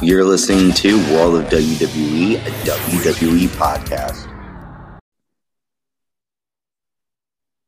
You're 0.00 0.24
listening 0.24 0.72
to 0.74 0.96
World 1.12 1.34
of 1.34 1.46
WWE, 1.46 2.36
a 2.36 2.50
WWE 2.64 3.48
podcast. 3.48 4.26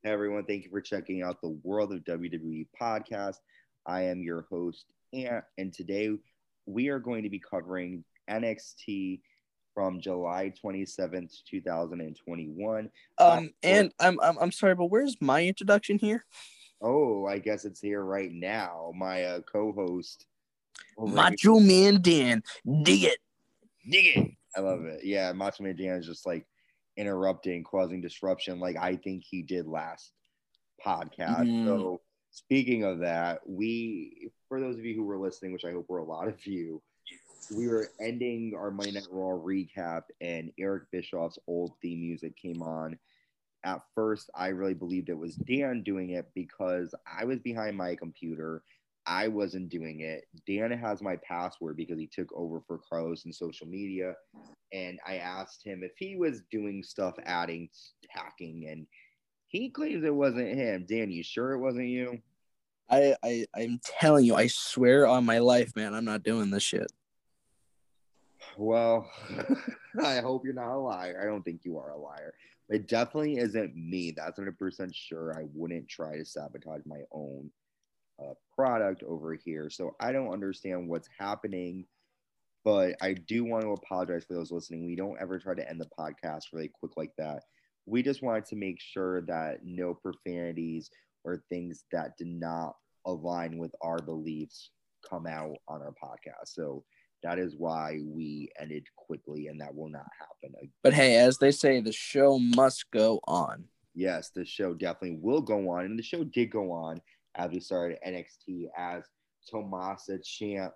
Hey 0.04 0.10
everyone, 0.10 0.44
thank 0.44 0.62
you 0.62 0.70
for 0.70 0.80
checking 0.80 1.22
out 1.24 1.40
the 1.40 1.58
World 1.64 1.92
of 1.92 2.04
WWE 2.04 2.68
podcast. 2.80 3.38
I 3.84 4.02
am 4.02 4.22
your 4.22 4.46
host, 4.48 4.84
Ant, 5.12 5.44
and 5.58 5.72
today 5.72 6.10
we 6.66 6.88
are 6.90 7.00
going 7.00 7.24
to 7.24 7.30
be 7.30 7.40
covering 7.40 8.04
NXT 8.30 9.22
from 9.74 10.00
July 10.00 10.52
27th, 10.64 11.42
2021. 11.50 12.90
Um, 13.18 13.50
and 13.64 13.92
I'm, 13.98 14.20
I'm 14.22 14.38
I'm 14.38 14.52
sorry, 14.52 14.76
but 14.76 14.86
where's 14.86 15.16
my 15.20 15.44
introduction 15.44 15.98
here? 15.98 16.24
Oh, 16.80 17.26
I 17.26 17.40
guess 17.40 17.64
it's 17.64 17.80
here 17.80 18.04
right 18.04 18.30
now. 18.30 18.92
My 18.94 19.24
uh, 19.24 19.40
co-host, 19.40 20.26
over 20.96 21.14
Macho 21.14 21.58
here- 21.58 21.66
Man 21.92 22.02
Dan, 22.02 22.42
dig 22.82 23.04
it. 23.04 23.18
dig 23.88 24.16
it. 24.16 24.30
I 24.56 24.60
love 24.60 24.84
it. 24.84 25.04
Yeah, 25.04 25.32
Macho 25.32 25.62
Man 25.62 25.76
Dan 25.76 25.98
is 25.98 26.06
just 26.06 26.26
like 26.26 26.46
interrupting, 26.96 27.64
causing 27.64 28.00
disruption, 28.00 28.60
like 28.60 28.76
I 28.76 28.96
think 28.96 29.24
he 29.24 29.42
did 29.42 29.66
last 29.66 30.12
podcast. 30.84 31.46
Mm. 31.46 31.66
So, 31.66 32.00
speaking 32.30 32.84
of 32.84 33.00
that, 33.00 33.40
we, 33.46 34.30
for 34.48 34.60
those 34.60 34.76
of 34.76 34.84
you 34.84 34.94
who 34.94 35.04
were 35.04 35.18
listening, 35.18 35.52
which 35.52 35.64
I 35.64 35.72
hope 35.72 35.88
were 35.88 35.98
a 35.98 36.04
lot 36.04 36.28
of 36.28 36.46
you, 36.46 36.82
we 37.56 37.68
were 37.68 37.88
ending 38.00 38.52
our 38.56 38.70
Monday 38.70 38.92
Night 38.92 39.08
Raw 39.10 39.36
recap, 39.38 40.02
and 40.20 40.52
Eric 40.58 40.84
Bischoff's 40.92 41.38
old 41.46 41.72
theme 41.80 42.00
music 42.00 42.36
came 42.36 42.62
on. 42.62 42.98
At 43.64 43.82
first, 43.94 44.30
I 44.34 44.48
really 44.48 44.74
believed 44.74 45.08
it 45.10 45.18
was 45.18 45.34
Dan 45.34 45.82
doing 45.82 46.10
it 46.10 46.28
because 46.34 46.94
I 47.06 47.24
was 47.24 47.38
behind 47.40 47.76
my 47.76 47.94
computer. 47.94 48.62
I 49.06 49.28
wasn't 49.28 49.70
doing 49.70 50.00
it. 50.00 50.24
Dan 50.46 50.70
has 50.70 51.02
my 51.02 51.16
password 51.16 51.76
because 51.76 51.98
he 51.98 52.06
took 52.06 52.32
over 52.32 52.60
for 52.66 52.78
Carlos 52.78 53.24
in 53.24 53.32
social 53.32 53.66
media. 53.66 54.14
And 54.72 54.98
I 55.06 55.16
asked 55.16 55.64
him 55.64 55.82
if 55.82 55.92
he 55.96 56.16
was 56.16 56.42
doing 56.50 56.82
stuff, 56.82 57.14
adding, 57.24 57.68
hacking, 58.08 58.68
and 58.68 58.86
he 59.48 59.70
claims 59.70 60.04
it 60.04 60.14
wasn't 60.14 60.54
him. 60.54 60.86
Dan, 60.88 61.10
you 61.10 61.22
sure 61.22 61.52
it 61.52 61.58
wasn't 61.58 61.88
you? 61.88 62.20
I, 62.88 63.14
I 63.22 63.46
I'm 63.56 63.80
telling 63.82 64.24
you, 64.24 64.34
I 64.34 64.48
swear 64.48 65.06
on 65.06 65.24
my 65.24 65.38
life, 65.38 65.74
man, 65.76 65.94
I'm 65.94 66.04
not 66.04 66.22
doing 66.22 66.50
this 66.50 66.62
shit. 66.62 66.90
Well, 68.56 69.10
I 70.04 70.20
hope 70.20 70.44
you're 70.44 70.54
not 70.54 70.74
a 70.74 70.78
liar. 70.78 71.20
I 71.22 71.26
don't 71.26 71.42
think 71.42 71.60
you 71.64 71.78
are 71.78 71.90
a 71.90 71.98
liar. 71.98 72.34
It 72.68 72.88
definitely 72.88 73.38
isn't 73.38 73.74
me. 73.74 74.12
That's 74.16 74.38
100% 74.38 74.94
sure. 74.94 75.36
I 75.38 75.46
wouldn't 75.54 75.88
try 75.88 76.16
to 76.16 76.24
sabotage 76.24 76.82
my 76.86 77.00
own 77.12 77.50
uh, 78.20 78.34
product 78.54 79.02
over 79.02 79.34
here. 79.34 79.70
So 79.70 79.94
I 80.00 80.12
don't 80.12 80.32
understand 80.32 80.88
what's 80.88 81.08
happening. 81.18 81.86
But 82.62 82.96
I 83.00 83.14
do 83.14 83.44
want 83.44 83.62
to 83.62 83.72
apologize 83.72 84.24
for 84.24 84.34
those 84.34 84.52
listening. 84.52 84.84
We 84.84 84.94
don't 84.94 85.16
ever 85.18 85.38
try 85.38 85.54
to 85.54 85.68
end 85.68 85.80
the 85.80 85.88
podcast 85.98 86.52
really 86.52 86.70
quick 86.78 86.92
like 86.96 87.12
that. 87.16 87.44
We 87.86 88.02
just 88.02 88.22
wanted 88.22 88.44
to 88.46 88.56
make 88.56 88.78
sure 88.80 89.22
that 89.22 89.60
no 89.64 89.94
profanities 89.94 90.90
or 91.24 91.42
things 91.48 91.84
that 91.92 92.18
did 92.18 92.28
not 92.28 92.74
align 93.06 93.56
with 93.56 93.72
our 93.82 93.98
beliefs 93.98 94.70
come 95.08 95.26
out 95.26 95.56
on 95.68 95.80
our 95.80 95.94
podcast. 96.02 96.48
So 96.48 96.84
that 97.22 97.38
is 97.38 97.54
why 97.56 97.98
we 98.04 98.50
ended 98.60 98.84
quickly, 98.96 99.46
and 99.46 99.60
that 99.60 99.74
will 99.74 99.88
not 99.88 100.06
happen 100.18 100.54
again. 100.58 100.72
But 100.82 100.94
hey, 100.94 101.16
as 101.16 101.38
they 101.38 101.50
say, 101.50 101.80
the 101.80 101.92
show 101.92 102.38
must 102.38 102.90
go 102.90 103.20
on. 103.26 103.64
Yes, 103.94 104.30
the 104.34 104.44
show 104.44 104.74
definitely 104.74 105.18
will 105.20 105.40
go 105.40 105.70
on, 105.70 105.86
and 105.86 105.98
the 105.98 106.02
show 106.02 106.24
did 106.24 106.50
go 106.50 106.72
on 106.72 107.00
as 107.34 107.50
we 107.50 107.60
started 107.60 107.98
NXT 108.06 108.68
as 108.76 109.04
Tommaso 109.50 110.18
Ciampa. 110.18 110.72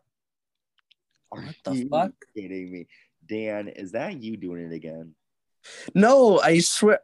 Are 1.33 1.43
What 1.43 1.55
the 1.65 1.75
you 1.75 1.89
fuck? 1.89 2.13
kidding 2.37 2.73
me? 2.73 2.87
Dan, 3.27 3.69
is 3.69 3.93
that 3.93 4.23
you 4.23 4.37
doing 4.37 4.71
it 4.71 4.75
again? 4.75 5.15
No, 5.95 6.41
I 6.41 6.59
swear, 6.59 7.01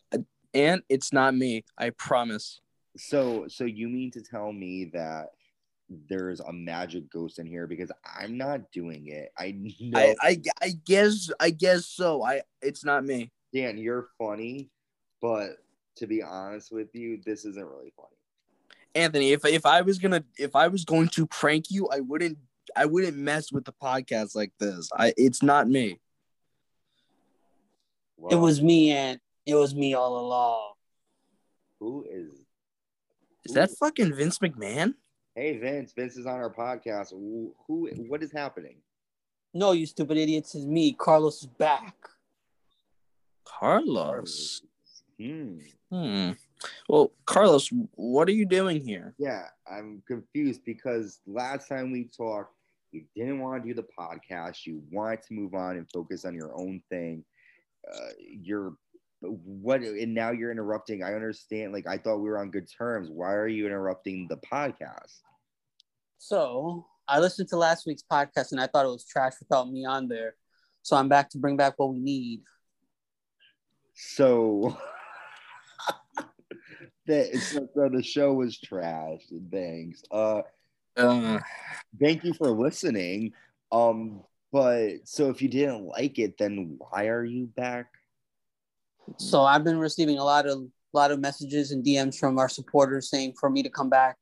and 0.55 0.83
it's 0.89 1.13
not 1.13 1.35
me. 1.35 1.65
I 1.79 1.91
promise. 1.91 2.61
So, 2.97 3.47
so 3.49 3.65
you 3.65 3.89
mean 3.89 4.11
to 4.13 4.21
tell 4.21 4.53
me 4.53 4.91
that 4.93 5.29
there's 6.09 6.41
a 6.41 6.53
magic 6.53 7.11
ghost 7.11 7.39
in 7.39 7.47
here 7.47 7.67
because 7.67 7.91
I'm 8.05 8.37
not 8.37 8.71
doing 8.71 9.09
it. 9.09 9.31
I 9.39 9.57
know, 9.81 9.99
I, 9.99 10.15
I 10.23 10.41
I 10.63 10.71
guess 10.85 11.31
I 11.41 11.51
guess 11.51 11.87
so. 11.87 12.23
I 12.23 12.43
it's 12.63 12.85
not 12.85 13.05
me. 13.05 13.33
Dan, 13.53 13.79
you're 13.79 14.09
funny, 14.19 14.71
but 15.21 15.57
to 15.97 16.07
be 16.07 16.23
honest 16.23 16.71
with 16.71 16.95
you, 16.95 17.21
this 17.25 17.45
isn't 17.45 17.67
really 17.67 17.93
funny. 17.97 18.17
Anthony, 18.95 19.33
if 19.33 19.45
if 19.45 19.67
I 19.67 19.83
was 19.83 19.99
gonna 19.99 20.25
if 20.39 20.57
I 20.57 20.69
was 20.69 20.85
going 20.85 21.09
to 21.09 21.27
prank 21.27 21.67
you, 21.71 21.89
I 21.89 22.01
wouldn't 22.01 22.39
I 22.77 22.87
wouldn't 22.87 23.17
mess 23.17 23.53
with 23.53 23.65
the 23.65 23.73
podcast 23.73 24.35
like 24.35 24.53
this. 24.59 24.91
I 24.93 25.13
it's 25.17 25.43
not 25.43 25.69
me. 25.69 26.01
It 28.31 28.37
was 28.37 28.61
me, 28.61 28.91
and 28.91 29.19
it 29.47 29.55
was 29.55 29.75
me 29.75 29.95
all 29.95 30.19
along. 30.19 30.73
who 31.79 32.05
is 32.11 32.33
Is 33.45 33.55
that 33.55 33.71
fucking 33.79 34.15
Vince 34.15 34.39
McMahon? 34.39 34.95
Hey 35.35 35.57
Vince, 35.57 35.93
Vince 35.97 36.17
is 36.17 36.27
on 36.27 36.35
our 36.35 36.53
podcast. 36.53 37.11
Who, 37.13 37.55
who 37.67 37.89
what 38.09 38.23
is 38.23 38.33
happening? 38.33 38.77
No, 39.55 39.73
you 39.73 39.87
stupid 39.87 40.17
idiots! 40.17 40.55
It's 40.55 40.65
me. 40.65 40.93
Carlos 40.93 41.43
is 41.43 41.47
back. 41.47 41.95
Carlos. 43.45 44.63
Hmm. 45.19 45.59
Hmm. 45.91 46.33
Well, 46.89 47.13
Carlos, 47.27 47.69
what 47.93 48.29
are 48.29 48.33
you 48.33 48.47
doing 48.47 48.81
here? 48.81 49.15
Yeah, 49.19 49.45
I'm 49.71 50.03
confused 50.07 50.63
because 50.65 51.21
last 51.27 51.69
time 51.69 51.93
we 51.93 52.05
talked, 52.05 52.55
you 52.93 53.05
didn't 53.15 53.41
want 53.41 53.63
to 53.63 53.69
do 53.69 53.75
the 53.75 53.87
podcast. 53.99 54.67
You 54.67 54.83
wanted 54.91 55.23
to 55.23 55.35
move 55.35 55.55
on 55.55 55.77
and 55.77 55.87
focus 55.93 56.25
on 56.25 56.35
your 56.35 56.53
own 56.59 56.83
thing. 56.91 57.25
Uh, 57.91 58.09
you're 58.19 58.75
what, 59.21 59.83
and 59.83 60.15
now 60.15 60.31
you're 60.31 60.51
interrupting. 60.51 61.03
I 61.03 61.15
understand. 61.15 61.73
Like 61.73 61.87
I 61.87 61.99
thought 61.99 62.19
we 62.19 62.29
were 62.29 62.39
on 62.39 62.51
good 62.51 62.69
terms. 62.71 63.09
Why 63.11 63.35
are 63.35 63.49
you 63.49 63.67
interrupting 63.67 64.27
the 64.29 64.39
podcast? 64.39 65.21
So 66.19 66.87
I 67.07 67.21
listened 67.21 67.49
to 67.51 67.57
last 67.57 67.87
week's 67.87 68.05
podcast, 68.11 68.53
and 68.53 68.61
I 68.61 68.67
thought 68.67 68.87
it 68.87 68.91
was 68.91 69.05
trash 69.05 69.35
without 69.41 69.71
me 69.71 69.85
on 69.85 70.09
there. 70.09 70.35
So 70.83 70.97
I'm 70.97 71.09
back 71.09 71.31
to 71.31 71.39
bring 71.39 71.57
back 71.57 71.75
what 71.77 71.93
we 71.93 72.01
need. 72.01 72.43
So. 73.95 74.77
the, 77.11 77.39
so, 77.39 77.69
so 77.75 77.89
the 77.89 78.03
show 78.03 78.33
was 78.33 78.59
trash. 78.59 79.21
Thanks. 79.51 80.03
Uh, 80.11 80.43
Uh, 80.97 81.39
thank 82.01 82.25
you 82.25 82.35
for 82.35 82.51
listening. 82.51 83.33
Um, 83.73 84.23
but 84.53 85.07
so 85.07 85.31
if 85.31 85.41
you 85.41 85.49
didn't 85.49 85.85
like 85.87 86.19
it, 86.19 86.37
then 86.39 86.77
why 86.79 87.07
are 87.07 87.25
you 87.25 87.47
back? 87.47 87.87
So 89.17 89.43
I've 89.43 89.65
been 89.65 89.79
receiving 89.79 90.19
a 90.19 90.25
lot 90.25 90.47
of 90.47 90.65
lot 90.93 91.13
of 91.13 91.21
messages 91.21 91.71
and 91.71 91.85
DMs 91.85 92.19
from 92.19 92.39
our 92.39 92.49
supporters 92.49 93.11
saying 93.11 93.35
for 93.39 93.49
me 93.49 93.63
to 93.63 93.71
come 93.71 93.89
back, 93.89 94.17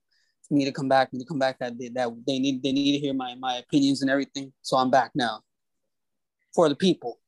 for 0.46 0.54
me 0.54 0.66
to 0.66 0.72
come 0.72 0.88
back, 0.88 1.12
me 1.12 1.18
to 1.18 1.24
come 1.24 1.38
back. 1.38 1.58
That 1.58 1.78
they, 1.78 1.88
that 1.88 2.10
they 2.26 2.38
need 2.38 2.62
they 2.62 2.72
need 2.72 2.92
to 2.92 2.98
hear 2.98 3.14
my 3.14 3.34
my 3.36 3.56
opinions 3.56 4.02
and 4.02 4.10
everything. 4.10 4.52
So 4.62 4.76
I'm 4.76 4.90
back 4.90 5.12
now 5.14 5.40
for 6.54 6.68
the 6.68 6.76
people, 6.76 7.20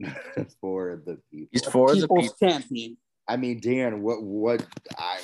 for 0.60 1.02
the 1.04 1.18
people. 1.30 1.48
he's 1.52 1.64
for 1.64 1.94
the 1.94 2.02
people's 2.02 2.32
people. 2.32 2.48
champion. 2.48 2.96
I 3.32 3.36
mean, 3.38 3.60
Dan, 3.60 4.02
what 4.02 4.22
what 4.22 4.66
I 4.98 5.18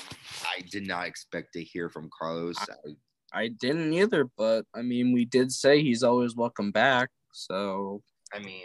I 0.46 0.62
did 0.70 0.86
not 0.86 1.06
expect 1.06 1.52
to 1.52 1.62
hear 1.62 1.90
from 1.90 2.08
Carlos. 2.18 2.56
I, 2.58 3.40
I 3.42 3.48
didn't 3.48 3.92
either, 3.92 4.30
but 4.38 4.64
I 4.74 4.80
mean, 4.80 5.12
we 5.12 5.26
did 5.26 5.52
say 5.52 5.82
he's 5.82 6.02
always 6.02 6.34
welcome 6.34 6.70
back. 6.70 7.10
So 7.32 8.00
I 8.32 8.38
mean, 8.38 8.64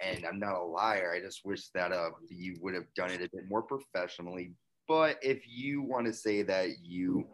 and 0.00 0.24
I'm 0.24 0.38
not 0.38 0.54
a 0.54 0.62
liar. 0.62 1.12
I 1.12 1.20
just 1.20 1.44
wish 1.44 1.70
that 1.74 1.90
uh 1.90 2.10
you 2.28 2.56
would 2.60 2.74
have 2.74 2.86
done 2.94 3.10
it 3.10 3.16
a 3.16 3.28
bit 3.28 3.50
more 3.50 3.62
professionally. 3.62 4.52
But 4.86 5.18
if 5.22 5.42
you 5.48 5.82
want 5.82 6.06
to 6.06 6.12
say 6.12 6.42
that 6.42 6.68
you 6.84 7.26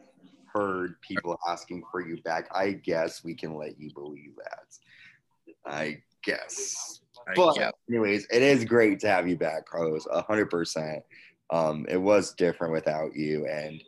heard 0.46 0.98
people 1.02 1.38
asking 1.46 1.82
for 1.90 2.00
you 2.00 2.22
back, 2.22 2.48
I 2.54 2.70
guess 2.72 3.22
we 3.22 3.34
can 3.34 3.54
let 3.54 3.78
you 3.78 3.90
believe 3.92 4.32
that. 4.36 5.70
I 5.70 5.98
guess. 6.24 7.01
I 7.28 7.34
But 7.34 7.54
get- 7.54 7.74
anyways, 7.88 8.26
it 8.32 8.42
is 8.42 8.64
great 8.64 9.00
to 9.00 9.08
have 9.08 9.28
you 9.28 9.36
back, 9.36 9.66
Carlos. 9.66 10.06
A 10.10 10.22
hundred 10.22 10.50
percent. 10.50 11.02
Um, 11.50 11.84
it 11.88 11.98
was 11.98 12.34
different 12.34 12.72
without 12.72 13.14
you, 13.14 13.46
and 13.46 13.82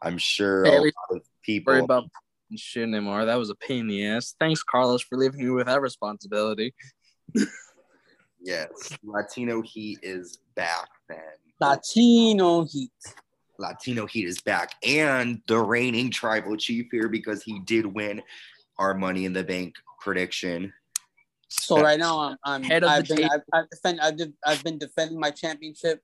I'm 0.00 0.18
sure 0.18 0.64
Hey, 0.64 0.76
a 0.76 0.80
lot 0.80 0.92
of 1.10 1.22
people. 1.44 1.72
worry 1.74 1.82
about 1.82 2.04
shit 2.56 2.82
anymore. 2.84 3.24
That 3.24 3.36
was 3.36 3.50
a 3.50 3.54
pain 3.54 3.80
in 3.80 3.88
the 3.88 4.06
ass. 4.06 4.34
Thanks, 4.40 4.62
Carlos, 4.62 5.02
for 5.02 5.16
leaving 5.18 5.40
me 5.44 5.50
with 5.50 5.66
that 5.66 5.80
responsibility. 5.80 6.74
yes, 8.42 8.70
Latino 9.02 9.62
Heat 9.62 9.98
is 10.02 10.38
back. 10.54 10.88
Then 11.08 11.18
Latino 11.60 12.64
Heat. 12.64 12.90
Latino 13.58 14.06
Heat 14.06 14.26
is 14.26 14.40
back, 14.40 14.72
and 14.86 15.40
the 15.46 15.58
reigning 15.58 16.10
tribal 16.10 16.56
chief 16.56 16.86
here 16.90 17.08
because 17.08 17.42
he 17.42 17.60
did 17.60 17.86
win 17.86 18.22
our 18.78 18.94
Money 18.94 19.24
in 19.26 19.32
the 19.32 19.44
Bank 19.44 19.74
prediction. 20.00 20.72
So 21.60 21.80
right 21.80 21.98
now 21.98 22.18
I'm, 22.20 22.36
I'm 22.44 22.62
Head 22.62 22.82
of 22.82 22.90
I've 22.90 23.06
the 23.06 23.14
been 23.14 23.28
table. 23.28 23.34
I've, 23.52 23.60
I've, 23.62 23.70
defend, 23.70 24.00
I've, 24.00 24.16
de- 24.16 24.32
I've 24.46 24.64
been 24.64 24.78
defending 24.78 25.18
my 25.20 25.30
championship 25.30 26.00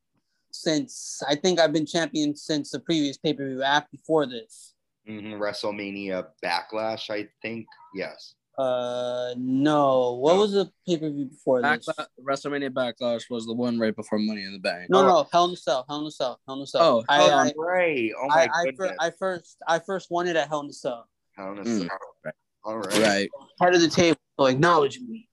since 0.50 1.22
I 1.28 1.34
think 1.34 1.58
I've 1.58 1.72
been 1.72 1.86
champion 1.86 2.36
since 2.36 2.70
the 2.70 2.80
previous 2.80 3.16
pay 3.16 3.32
per 3.34 3.46
view 3.48 3.62
app 3.62 3.90
before 3.90 4.26
this. 4.26 4.74
Mhm, 5.08 5.34
WrestleMania 5.38 6.26
Backlash, 6.44 7.08
I 7.10 7.28
think. 7.42 7.66
Yes. 7.94 8.34
Uh, 8.58 9.34
no. 9.38 10.14
What 10.20 10.34
No. 10.34 10.40
was 10.40 10.52
the 10.52 10.70
pay 10.86 10.98
per 10.98 11.08
view 11.10 11.26
before 11.26 11.62
this? 11.62 11.88
WrestleMania 12.22 12.70
Backlash 12.70 13.30
was 13.30 13.46
the 13.46 13.54
one 13.54 13.78
right 13.78 13.94
before 13.96 14.18
Money 14.18 14.42
in 14.44 14.52
the 14.52 14.58
Bank. 14.58 14.90
No, 14.90 15.00
Oh. 15.00 15.06
no, 15.06 15.28
Hell 15.32 15.46
in 15.46 15.52
a 15.52 15.56
Cell, 15.56 15.84
Hell 15.88 16.00
in 16.00 16.06
a 16.06 16.10
Cell, 16.10 16.40
Hell 16.46 16.56
in 16.56 16.62
a 16.62 16.66
Cell. 16.66 16.82
Oh, 16.82 17.04
I, 17.08 17.20
Oh, 17.20 17.24
I, 17.36 17.44
that's 17.44 17.56
right. 17.56 18.10
Oh 18.20 18.28
I, 18.30 18.46
my 18.46 18.48
I, 18.54 18.64
goodness. 18.64 18.88
fir- 18.90 18.96
I 19.00 19.10
first, 19.10 19.56
I 19.66 19.78
first 19.78 20.10
wanted 20.10 20.30
it 20.30 20.36
at 20.36 20.48
Hell 20.48 20.60
in 20.60 20.68
a 20.70 20.72
Cell. 20.72 21.08
Hell 21.36 21.52
in 21.52 21.58
a 21.58 21.62
Mm. 21.62 21.78
Cell. 21.86 21.98
Right. 22.24 22.34
All 22.64 22.78
right. 22.78 22.98
Right. 23.02 23.28
Head 23.60 23.74
of 23.74 23.80
the 23.80 23.88
table, 23.88 24.18
so 24.38 24.46
acknowledge 24.46 24.98
me. 25.00 25.27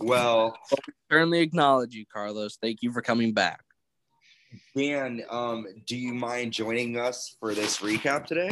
Well, 0.00 0.58
Certainly 1.10 1.40
acknowledge 1.40 1.94
you, 1.94 2.04
Carlos. 2.12 2.56
Thank 2.60 2.82
you 2.82 2.92
for 2.92 3.02
coming 3.02 3.32
back. 3.32 3.62
Dan, 4.76 5.22
um, 5.30 5.66
do 5.86 5.96
you 5.96 6.14
mind 6.14 6.52
joining 6.52 6.98
us 6.98 7.36
for 7.38 7.54
this 7.54 7.78
recap 7.78 8.26
today? 8.26 8.50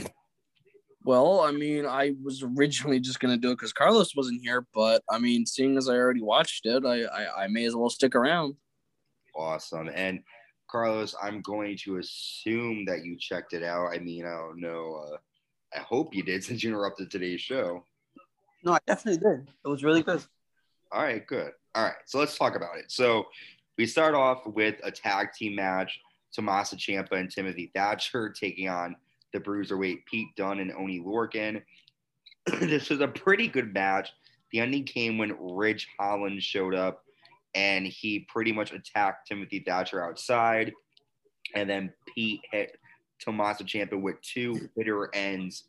Well, 1.05 1.41
I 1.41 1.53
mean, 1.53 1.87
I 1.87 2.15
was 2.23 2.43
originally 2.43 3.01
just 3.01 3.19
gonna 3.19 3.37
do 3.37 3.51
it 3.51 3.55
because 3.55 3.73
Carlos 3.73 4.15
wasn't 4.15 4.43
here, 4.43 4.67
but 4.75 5.03
I 5.11 5.19
mean, 5.19 5.47
seeing 5.47 5.77
as 5.79 5.89
I 5.89 5.95
already 5.95 6.23
watched 6.23 6.67
it, 6.67 6.85
I, 6.85 7.05
I 7.05 7.45
I 7.45 7.49
may 7.49 7.65
as 7.65 7.75
well 7.75 7.89
stick 7.89 8.15
around. 8.15 8.57
Awesome. 9.35 9.89
And 9.95 10.21
Carlos, 10.71 11.15
I'm 11.23 11.41
going 11.41 11.79
to 11.85 11.97
assume 11.97 12.85
that 12.87 13.05
you 13.05 13.17
checked 13.19 13.55
it 13.55 13.63
out. 13.63 13.89
I 13.95 13.99
mean, 13.99 14.27
I 14.27 14.37
don't 14.37 14.61
know. 14.61 15.03
Uh, 15.07 15.17
I 15.75 15.81
hope 15.81 16.15
you 16.15 16.23
did 16.23 16.45
since 16.45 16.63
you 16.63 16.71
interrupted 16.71 17.11
today's 17.11 17.41
show. 17.41 17.85
No, 18.65 18.73
I 18.73 18.79
definitely 18.87 19.21
did. 19.21 19.49
It 19.65 19.69
was 19.69 19.85
really 19.85 20.03
good. 20.03 20.23
All 20.91 21.03
right, 21.03 21.27
good. 21.27 21.53
All 21.75 21.85
right, 21.85 21.97
so 22.07 22.19
let's 22.19 22.37
talk 22.37 22.57
about 22.57 22.79
it. 22.79 22.91
So 22.91 23.27
we 23.77 23.87
start 23.87 24.15
off 24.15 24.47
with 24.47 24.77
a 24.83 24.91
tag 24.91 25.33
team 25.33 25.55
match: 25.55 26.01
Tommaso 26.33 26.77
Ciampa 26.77 27.13
and 27.13 27.31
Timothy 27.31 27.71
Thatcher 27.75 28.31
taking 28.31 28.69
on 28.69 28.97
the 29.33 29.41
bruiserweight 29.41 30.07
Pete 30.07 30.29
Dunne 30.37 30.61
and 30.61 30.73
Oney 30.73 31.01
Lorcan. 31.01 31.63
this 32.61 32.89
was 32.89 33.01
a 33.01 33.09
pretty 33.09 33.49
good 33.49 33.75
match. 33.75 34.11
The 34.53 34.61
ending 34.61 34.85
came 34.85 35.19
when 35.19 35.37
Ridge 35.39 35.87
Holland 36.01 36.43
showed 36.43 36.75
up, 36.75 37.05
and 37.55 37.87
he 37.87 38.21
pretty 38.21 38.53
much 38.53 38.73
attacked 38.73 39.29
Timothy 39.29 39.61
Thatcher 39.61 40.03
outside, 40.03 40.73
and 41.55 41.69
then 41.69 41.93
Pete 42.15 42.41
hit 42.51 42.79
Tommaso 43.21 43.65
Ciampa 43.65 44.01
with 44.01 44.21
two 44.23 44.71
bitter 44.75 45.15
ends 45.15 45.65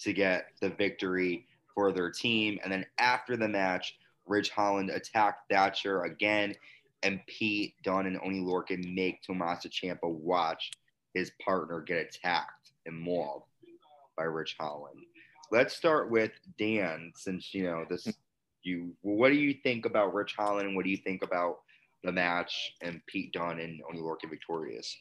to 0.00 0.12
get 0.12 0.46
the 0.60 0.70
victory 0.70 1.46
for 1.74 1.90
their 1.90 2.10
team. 2.10 2.60
And 2.62 2.72
then 2.72 2.86
after 2.98 3.36
the 3.36 3.48
match, 3.48 3.96
Ridge 4.26 4.50
Holland 4.50 4.90
attacked 4.90 5.50
Thatcher 5.50 6.02
again, 6.04 6.54
and 7.02 7.20
Pete 7.26 7.74
Dunne 7.82 8.06
and 8.06 8.18
Oney 8.22 8.40
Lorcan 8.40 8.94
make 8.94 9.22
Tommaso 9.22 9.68
Ciampa 9.68 10.08
watch 10.08 10.70
his 11.12 11.30
partner 11.44 11.80
get 11.80 11.98
attacked 11.98 12.72
and 12.86 12.98
mauled 12.98 13.42
by 14.16 14.24
Ridge 14.24 14.56
Holland. 14.58 15.00
Let's 15.50 15.76
start 15.76 16.10
with 16.10 16.32
Dan, 16.58 17.12
since 17.16 17.54
you 17.54 17.64
know 17.64 17.84
this. 17.88 18.08
You, 18.62 18.96
what 19.02 19.28
do 19.28 19.34
you 19.34 19.54
think 19.62 19.84
about 19.84 20.14
Ridge 20.14 20.34
Holland? 20.36 20.74
What 20.74 20.84
do 20.84 20.90
you 20.90 20.96
think 20.96 21.22
about 21.22 21.58
the 22.02 22.12
match 22.12 22.74
and 22.80 23.00
Pete 23.06 23.32
Dunne 23.32 23.60
and 23.60 23.80
Oney 23.88 24.00
Lorcan 24.00 24.30
victorious? 24.30 24.96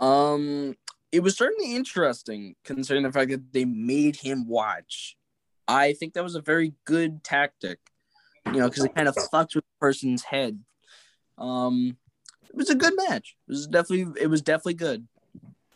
Um, 0.00 0.76
it 1.12 1.20
was 1.20 1.36
certainly 1.36 1.76
interesting 1.76 2.56
considering 2.64 3.04
the 3.04 3.12
fact 3.12 3.30
that 3.30 3.52
they 3.52 3.64
made 3.64 4.16
him 4.16 4.48
watch. 4.48 5.16
I 5.66 5.92
think 5.92 6.14
that 6.14 6.24
was 6.24 6.34
a 6.34 6.40
very 6.40 6.72
good 6.84 7.22
tactic, 7.22 7.78
you 8.46 8.60
know, 8.60 8.68
because 8.68 8.84
it 8.84 8.94
kind 8.94 9.08
of 9.08 9.14
fucks 9.32 9.54
with 9.54 9.64
the 9.64 9.78
person's 9.80 10.24
head. 10.24 10.58
Um, 11.36 11.96
it 12.48 12.56
was 12.56 12.70
a 12.70 12.74
good 12.74 12.94
match. 13.08 13.36
It 13.46 13.52
was 13.52 13.66
definitely, 13.66 14.20
it 14.20 14.26
was 14.26 14.42
definitely 14.42 14.74
good. 14.74 15.06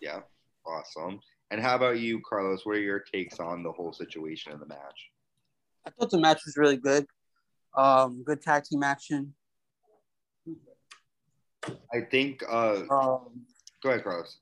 Yeah, 0.00 0.20
awesome. 0.66 1.20
And 1.50 1.60
how 1.60 1.76
about 1.76 1.98
you, 2.00 2.20
Carlos? 2.28 2.64
What 2.64 2.76
are 2.76 2.80
your 2.80 3.00
takes 3.00 3.38
on 3.38 3.62
the 3.62 3.70
whole 3.72 3.92
situation 3.92 4.52
of 4.52 4.60
the 4.60 4.66
match? 4.66 5.10
I 5.86 5.90
thought 5.90 6.10
the 6.10 6.18
match 6.18 6.40
was 6.46 6.56
really 6.56 6.76
good. 6.78 7.06
Um, 7.76 8.22
good 8.24 8.40
tag 8.42 8.64
team 8.64 8.82
action. 8.82 9.34
I 11.92 12.00
think. 12.10 12.42
Uh, 12.48 12.82
Um, 12.90 13.46
go 13.82 13.90
ahead, 13.90 14.02
Carlos. 14.04 14.38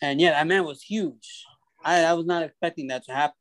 and 0.00 0.20
yeah, 0.20 0.30
that 0.30 0.46
man 0.46 0.64
was 0.64 0.82
huge. 0.82 1.44
I, 1.84 2.04
I 2.04 2.12
was 2.14 2.26
not 2.26 2.42
expecting 2.42 2.88
that 2.88 3.04
to 3.04 3.12
happen. 3.12 3.36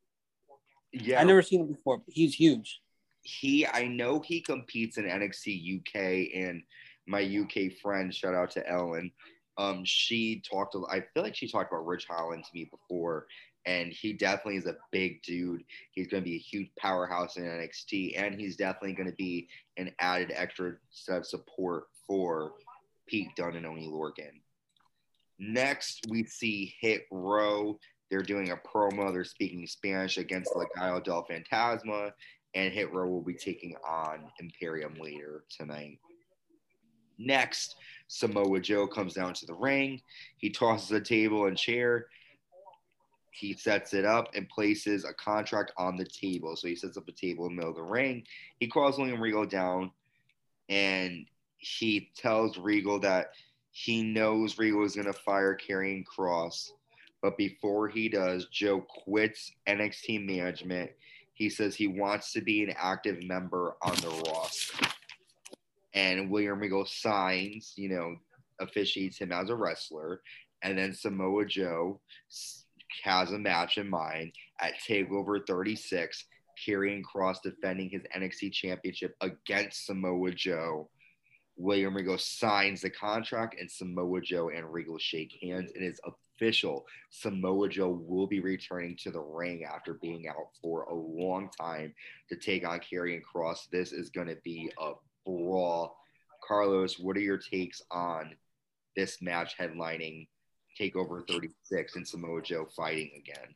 Yeah, 0.92 1.22
I 1.22 1.24
never 1.24 1.42
seen 1.42 1.62
him 1.62 1.72
before, 1.72 1.98
but 2.00 2.08
he's 2.10 2.34
huge. 2.36 2.82
He 3.24 3.68
I 3.68 3.88
know 3.88 4.20
he 4.20 4.42
competes 4.42 4.98
in 4.98 5.06
NXT 5.06 5.80
UK 5.80 6.36
and 6.36 6.64
my 7.08 7.22
UK 7.22 7.74
friend, 7.82 8.14
shout 8.14 8.34
out 8.34 8.52
to 8.52 8.68
Ellen. 8.68 9.12
Um, 9.58 9.84
she 9.86 10.42
talked 10.50 10.74
to 10.74 10.88
I 10.88 11.02
feel 11.14 11.24
like 11.24 11.36
she 11.36 11.50
talked 11.50 11.72
about 11.72 11.86
Ridge 11.86 12.08
Holland 12.10 12.44
to 12.46 12.50
me 12.54 12.70
before, 12.72 13.28
and 13.66 13.92
he 13.92 14.14
definitely 14.14 14.58
is 14.58 14.66
a 14.66 14.78
big 14.92 15.22
dude. 15.24 15.64
He's 15.92 16.08
gonna 16.08 16.24
be 16.24 16.36
a 16.36 16.40
huge 16.40 16.70
powerhouse 16.80 17.38
in 17.38 17.44
NXT, 17.44 18.18
and 18.18 18.40
he's 18.40 18.56
definitely 18.56 18.94
gonna 18.94 19.12
be 19.14 19.48
an 19.78 19.94
added 20.00 20.32
extra 20.34 20.74
set 20.90 21.18
of 21.18 21.26
support 21.28 21.86
for 22.08 22.54
Pete 23.08 23.36
Dunne 23.36 23.56
and 23.56 23.66
Oney 23.66 23.88
Lorcan. 23.88 24.42
Next, 25.38 26.06
we 26.08 26.24
see 26.24 26.76
Hit 26.80 27.06
Row. 27.12 27.80
They're 28.12 28.22
doing 28.22 28.52
a 28.52 28.58
promo. 28.58 29.12
They're 29.12 29.24
speaking 29.24 29.66
Spanish 29.66 30.18
against 30.18 30.54
Legado 30.54 31.04
del 31.04 31.26
Fantasma 31.26 32.12
and 32.54 32.74
Hit 32.74 32.94
Row 32.94 33.08
will 33.08 33.22
be 33.22 33.34
taking 33.34 33.76
on 33.88 34.30
Imperium 34.40 34.96
later 35.00 35.46
tonight. 35.50 36.00
Next, 37.18 37.76
Samoa 38.08 38.60
Joe 38.60 38.88
comes 38.88 39.14
down 39.14 39.34
to 39.36 39.46
the 39.46 39.54
ring. 39.54 40.02
He 40.38 40.50
tosses 40.50 40.92
a 40.92 41.00
table 41.00 41.46
and 41.46 41.58
chair. 41.58 42.08
He 43.32 43.54
sets 43.54 43.94
it 43.94 44.04
up 44.04 44.28
and 44.36 44.50
places 44.50 45.06
a 45.06 45.14
contract 45.14 45.72
on 45.78 45.96
the 45.96 46.06
table. 46.06 46.58
So 46.58 46.68
he 46.68 46.76
sets 46.76 46.98
up 46.98 47.08
a 47.08 47.14
table 47.14 47.46
in 47.46 47.56
the 47.56 47.62
middle 47.62 47.70
of 47.70 47.78
the 47.78 47.84
ring. 47.84 48.24
He 48.60 48.68
calls 48.68 48.98
William 48.98 49.22
Regal 49.22 49.46
down 49.46 49.92
and 50.68 51.26
he 51.58 52.12
tells 52.18 52.58
Regal 52.58 53.00
that 53.00 53.32
he 53.72 54.04
knows 54.04 54.58
Regal 54.58 54.84
is 54.84 54.96
going 54.96 55.08
to 55.08 55.14
fire 55.14 55.56
Karrion 55.56 56.04
Kross. 56.04 56.72
But 57.22 57.38
before 57.38 57.88
he 57.88 58.10
does, 58.10 58.48
Joe 58.48 58.82
quits 58.82 59.52
NXT 59.68 60.26
management 60.26 60.92
he 61.42 61.50
says 61.50 61.76
he 61.76 61.88
wants 61.88 62.34
to 62.34 62.42
be 62.42 62.64
an 62.64 62.76
active 62.78 63.24
member 63.24 63.76
on 63.82 63.96
the 63.96 64.10
roster. 64.30 64.86
And 65.96 66.30
William 66.30 66.60
Regal 66.60 66.86
signs, 66.86 67.74
you 67.76 67.90
know, 67.90 68.16
officiates 68.60 69.18
him 69.18 69.32
as 69.32 69.50
a 69.50 69.56
wrestler. 69.56 70.22
And 70.62 70.78
then 70.78 70.94
Samoa 70.94 71.48
Joe 71.48 72.00
has 73.04 73.32
a 73.32 73.40
match 73.40 73.80
in 73.80 73.90
mind 73.90 74.34
at 74.60 74.80
TakeOver 74.88 75.40
36, 75.48 76.26
Karrion 76.64 77.02
Kross 77.02 77.42
defending 77.42 77.90
his 77.90 78.04
NXT 78.16 78.52
championship 78.52 79.16
against 79.22 79.88
Samoa 79.88 80.30
Joe. 80.32 80.92
William 81.62 81.96
Regal 81.96 82.18
signs 82.18 82.82
the 82.82 82.90
contract, 82.90 83.56
and 83.60 83.70
Samoa 83.70 84.20
Joe 84.22 84.50
and 84.50 84.72
Regal 84.72 84.98
shake 84.98 85.38
hands. 85.42 85.72
It 85.76 85.84
is 85.84 86.00
official. 86.04 86.86
Samoa 87.12 87.70
Joe 87.70 87.90
will 87.90 88.26
be 88.26 88.40
returning 88.40 88.98
to 89.04 89.12
the 89.12 89.20
ring 89.20 89.64
after 89.64 89.94
being 89.94 90.28
out 90.28 90.50
for 90.62 90.84
a 90.84 90.96
long 90.96 91.50
time 91.60 91.94
to 92.30 92.36
take 92.36 92.68
on 92.68 92.80
Karrion 92.80 93.22
Kross. 93.22 93.70
This 93.72 93.92
is 93.92 94.10
going 94.10 94.28
to 94.28 94.38
be 94.44 94.72
a 94.80 94.94
brawl. 95.26 95.96
Carlos, 96.46 96.98
what 96.98 97.16
are 97.16 97.22
your 97.22 97.38
takes 97.38 97.82
on 97.92 98.34
this 98.96 99.22
match 99.22 99.56
headlining 99.58 100.28
Takeover 100.80 101.26
36 101.28 101.96
and 101.96 102.08
Samoa 102.08 102.42
Joe 102.42 102.68
fighting 102.76 103.12
again? 103.16 103.54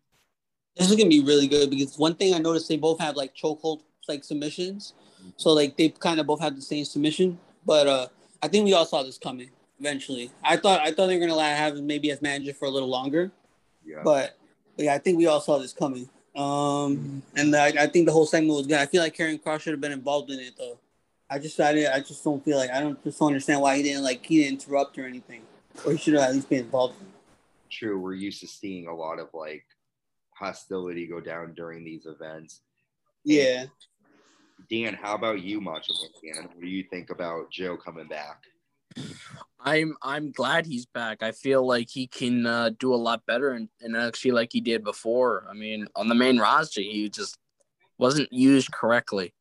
This 0.77 0.91
is 0.91 0.95
gonna 0.97 1.09
be 1.09 1.23
really 1.23 1.47
good 1.47 1.69
because 1.69 1.97
one 1.97 2.15
thing 2.15 2.33
I 2.33 2.37
noticed 2.37 2.67
they 2.67 2.75
both 2.75 2.99
have 2.99 3.15
like 3.15 3.33
chokehold 3.33 3.83
like 4.09 4.25
submissions, 4.25 4.93
so 5.37 5.53
like 5.53 5.77
they 5.77 5.89
kind 5.89 6.19
of 6.19 6.27
both 6.27 6.41
have 6.41 6.55
the 6.55 6.61
same 6.61 6.83
submission. 6.83 7.39
But 7.65 7.87
uh 7.87 8.07
I 8.41 8.47
think 8.47 8.65
we 8.65 8.73
all 8.73 8.85
saw 8.85 9.03
this 9.03 9.17
coming 9.17 9.49
eventually. 9.79 10.31
I 10.43 10.57
thought 10.57 10.81
I 10.81 10.91
thought 10.91 11.07
they 11.07 11.15
were 11.15 11.25
gonna 11.25 11.35
like, 11.35 11.55
have 11.55 11.75
him 11.75 11.87
maybe 11.87 12.11
as 12.11 12.21
manager 12.21 12.53
for 12.53 12.65
a 12.65 12.69
little 12.69 12.89
longer, 12.89 13.31
Yeah. 13.85 14.01
but, 14.03 14.37
but 14.75 14.85
yeah, 14.85 14.93
I 14.93 14.99
think 14.99 15.17
we 15.17 15.27
all 15.27 15.41
saw 15.41 15.57
this 15.57 15.73
coming. 15.73 16.09
Um, 16.35 17.23
and 17.35 17.55
I, 17.55 17.67
I 17.67 17.87
think 17.87 18.05
the 18.05 18.11
whole 18.11 18.25
segment 18.25 18.57
was 18.57 18.67
good. 18.67 18.77
I 18.77 18.85
feel 18.85 19.01
like 19.01 19.15
Karrion 19.15 19.41
Kross 19.41 19.61
should 19.61 19.71
have 19.71 19.81
been 19.81 19.93
involved 19.93 20.29
in 20.31 20.39
it 20.39 20.53
though. 20.57 20.77
I 21.29 21.39
just 21.39 21.59
I, 21.59 21.73
didn't, 21.73 21.93
I 21.93 21.99
just 21.99 22.23
don't 22.23 22.43
feel 22.43 22.57
like 22.57 22.69
I 22.69 22.81
don't 22.81 23.01
just 23.03 23.19
don't 23.19 23.27
understand 23.27 23.61
why 23.61 23.77
he 23.77 23.83
didn't 23.83 24.03
like 24.03 24.25
he 24.25 24.43
didn't 24.43 24.63
interrupt 24.63 24.97
or 24.99 25.05
anything, 25.05 25.41
or 25.85 25.93
he 25.93 25.97
should 25.97 26.13
have 26.13 26.23
at 26.23 26.33
least 26.33 26.49
been 26.49 26.59
involved. 26.59 26.95
True, 27.71 27.99
we're 27.99 28.13
used 28.13 28.41
to 28.41 28.47
seeing 28.47 28.87
a 28.87 28.95
lot 28.95 29.19
of 29.19 29.29
like 29.33 29.65
hostility 30.31 31.07
go 31.07 31.19
down 31.19 31.53
during 31.53 31.83
these 31.83 32.05
events. 32.05 32.61
Yeah. 33.23 33.65
Dan, 34.69 34.93
how 34.93 35.15
about 35.15 35.41
you, 35.41 35.61
Macho 35.61 35.93
Man? 36.23 36.45
What 36.45 36.61
do 36.61 36.67
you 36.67 36.83
think 36.89 37.09
about 37.09 37.51
Joe 37.51 37.77
coming 37.77 38.07
back? 38.07 38.41
I'm 39.59 39.95
I'm 40.01 40.31
glad 40.31 40.65
he's 40.65 40.85
back. 40.85 41.21
I 41.21 41.31
feel 41.31 41.65
like 41.65 41.89
he 41.89 42.07
can 42.07 42.45
uh, 42.45 42.71
do 42.79 42.93
a 42.93 42.95
lot 42.95 43.25
better 43.25 43.51
and, 43.51 43.67
and 43.81 43.95
actually 43.97 44.31
like 44.31 44.49
he 44.53 44.61
did 44.61 44.83
before. 44.83 45.45
I 45.49 45.53
mean, 45.53 45.87
on 45.95 46.07
the 46.07 46.15
main 46.15 46.37
roster, 46.37 46.81
he 46.81 47.09
just 47.09 47.37
wasn't 47.97 48.31
used 48.31 48.71
correctly. 48.71 49.33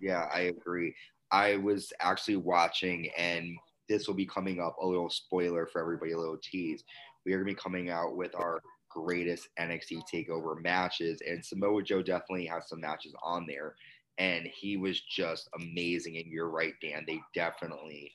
Yeah, 0.00 0.28
I 0.32 0.40
agree. 0.40 0.94
I 1.30 1.56
was 1.56 1.92
actually 2.00 2.36
watching, 2.36 3.08
and 3.16 3.56
this 3.88 4.08
will 4.08 4.14
be 4.14 4.26
coming 4.26 4.60
up. 4.60 4.76
A 4.80 4.86
little 4.86 5.10
spoiler 5.10 5.66
for 5.66 5.80
everybody, 5.80 6.12
a 6.12 6.18
little 6.18 6.38
tease. 6.42 6.82
We 7.24 7.32
are 7.32 7.36
going 7.36 7.48
to 7.48 7.54
be 7.54 7.62
coming 7.62 7.90
out 7.90 8.16
with 8.16 8.34
our 8.34 8.60
greatest 8.90 9.48
NXT 9.58 10.02
takeover 10.12 10.60
matches. 10.60 11.22
And 11.26 11.44
Samoa 11.44 11.82
Joe 11.82 12.02
definitely 12.02 12.46
has 12.46 12.68
some 12.68 12.80
matches 12.80 13.14
on 13.22 13.46
there. 13.46 13.74
And 14.18 14.46
he 14.46 14.76
was 14.76 15.00
just 15.00 15.48
amazing. 15.58 16.18
And 16.18 16.26
you're 16.26 16.50
right, 16.50 16.74
Dan. 16.82 17.04
They 17.06 17.20
definitely 17.34 18.12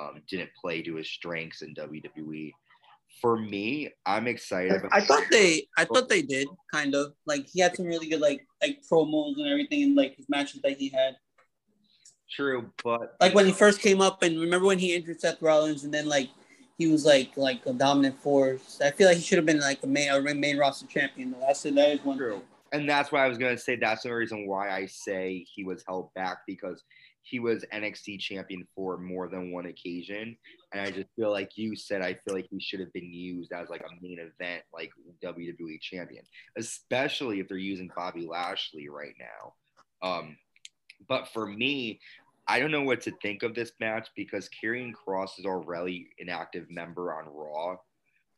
um, 0.00 0.22
didn't 0.28 0.50
play 0.60 0.82
to 0.82 0.94
his 0.96 1.08
strengths 1.08 1.62
in 1.62 1.74
WWE. 1.74 2.52
For 3.20 3.38
me, 3.38 3.90
I'm 4.06 4.26
excited. 4.26 4.80
I 4.90 5.00
thought 5.00 5.24
they, 5.30 5.66
I 5.76 5.84
thought 5.84 6.08
they 6.08 6.22
did 6.22 6.48
kind 6.72 6.94
of 6.94 7.12
like 7.26 7.46
he 7.52 7.60
had 7.60 7.76
some 7.76 7.86
really 7.86 8.08
good 8.08 8.20
like 8.20 8.46
like 8.62 8.78
promos 8.90 9.36
and 9.36 9.48
everything 9.48 9.82
and 9.82 9.94
like 9.94 10.16
his 10.16 10.30
matches 10.30 10.62
that 10.62 10.78
he 10.78 10.88
had. 10.88 11.16
True, 12.34 12.70
but 12.82 13.16
like 13.20 13.34
when 13.34 13.44
he 13.44 13.52
first 13.52 13.80
came 13.80 14.00
up 14.00 14.22
and 14.22 14.40
remember 14.40 14.66
when 14.66 14.78
he 14.78 14.94
injured 14.94 15.20
Seth 15.20 15.42
Rollins 15.42 15.84
and 15.84 15.92
then 15.92 16.08
like 16.08 16.30
he 16.78 16.86
was 16.86 17.04
like 17.04 17.36
like 17.36 17.64
a 17.66 17.72
dominant 17.72 18.20
force. 18.20 18.80
I 18.82 18.90
feel 18.90 19.08
like 19.08 19.16
he 19.16 19.22
should 19.22 19.38
have 19.38 19.46
been 19.46 19.60
like 19.60 19.82
a 19.82 19.86
main 19.86 20.10
a 20.10 20.34
main 20.34 20.58
roster 20.58 20.86
champion. 20.86 21.32
Though. 21.32 21.40
That's 21.40 21.62
that 21.62 21.90
is 21.90 22.04
one 22.04 22.18
True. 22.18 22.42
And 22.72 22.88
that's 22.88 23.12
why 23.12 23.24
I 23.24 23.28
was 23.28 23.38
gonna 23.38 23.58
say 23.58 23.76
that's 23.76 24.02
the 24.02 24.14
reason 24.14 24.46
why 24.46 24.70
I 24.70 24.86
say 24.86 25.46
he 25.54 25.64
was 25.64 25.84
held 25.86 26.12
back 26.14 26.38
because 26.46 26.82
he 27.22 27.38
was 27.38 27.64
NXT 27.72 28.18
champion 28.18 28.66
for 28.74 28.98
more 28.98 29.28
than 29.28 29.52
one 29.52 29.66
occasion. 29.66 30.36
And 30.72 30.80
I 30.80 30.90
just 30.90 31.08
feel 31.14 31.30
like 31.30 31.56
you 31.56 31.76
said, 31.76 32.02
I 32.02 32.14
feel 32.14 32.34
like 32.34 32.48
he 32.50 32.60
should 32.60 32.80
have 32.80 32.92
been 32.92 33.12
used 33.12 33.52
as 33.52 33.68
like 33.68 33.82
a 33.82 34.02
main 34.02 34.18
event, 34.18 34.64
like 34.74 34.90
WWE 35.24 35.80
champion, 35.80 36.24
especially 36.56 37.38
if 37.38 37.48
they're 37.48 37.58
using 37.58 37.90
Bobby 37.94 38.26
Lashley 38.26 38.88
right 38.88 39.14
now. 39.20 40.08
Um, 40.08 40.36
but 41.08 41.28
for 41.28 41.46
me, 41.46 42.00
I 42.48 42.58
don't 42.58 42.72
know 42.72 42.82
what 42.82 43.00
to 43.02 43.12
think 43.22 43.42
of 43.42 43.54
this 43.54 43.72
match 43.80 44.08
because 44.16 44.48
Karrion 44.48 44.92
Kross 44.92 45.38
is 45.38 45.46
already 45.46 46.08
an 46.18 46.28
active 46.28 46.66
member 46.70 47.14
on 47.14 47.26
Raw, 47.32 47.76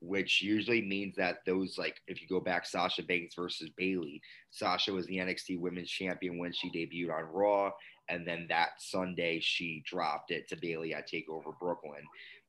which 0.01 0.43
usually 0.43 0.83
means 0.83 1.17
that 1.17 1.39
those 1.47 1.79
like 1.79 1.97
if 2.07 2.21
you 2.21 2.29
go 2.29 2.41
back 2.41 2.67
Sasha 2.67 3.03
Banks 3.03 3.35
versus 3.35 3.71
Bayley, 3.77 4.21
Sasha 4.51 4.93
was 4.93 5.07
the 5.07 5.17
NXT 5.17 5.59
Women's 5.59 5.91
Champion 5.91 6.39
when 6.39 6.53
she 6.53 6.71
debuted 6.71 7.17
on 7.17 7.33
Raw, 7.33 7.71
and 8.11 8.27
then 8.27 8.47
that 8.51 8.73
Sunday 8.79 9.41
she 9.41 9.83
dropped 9.87 10.31
it 10.31 10.49
to 10.49 10.57
Bayley 10.57 10.95
at 10.95 11.09
Takeover 11.09 11.59
Brooklyn. 11.59 12.05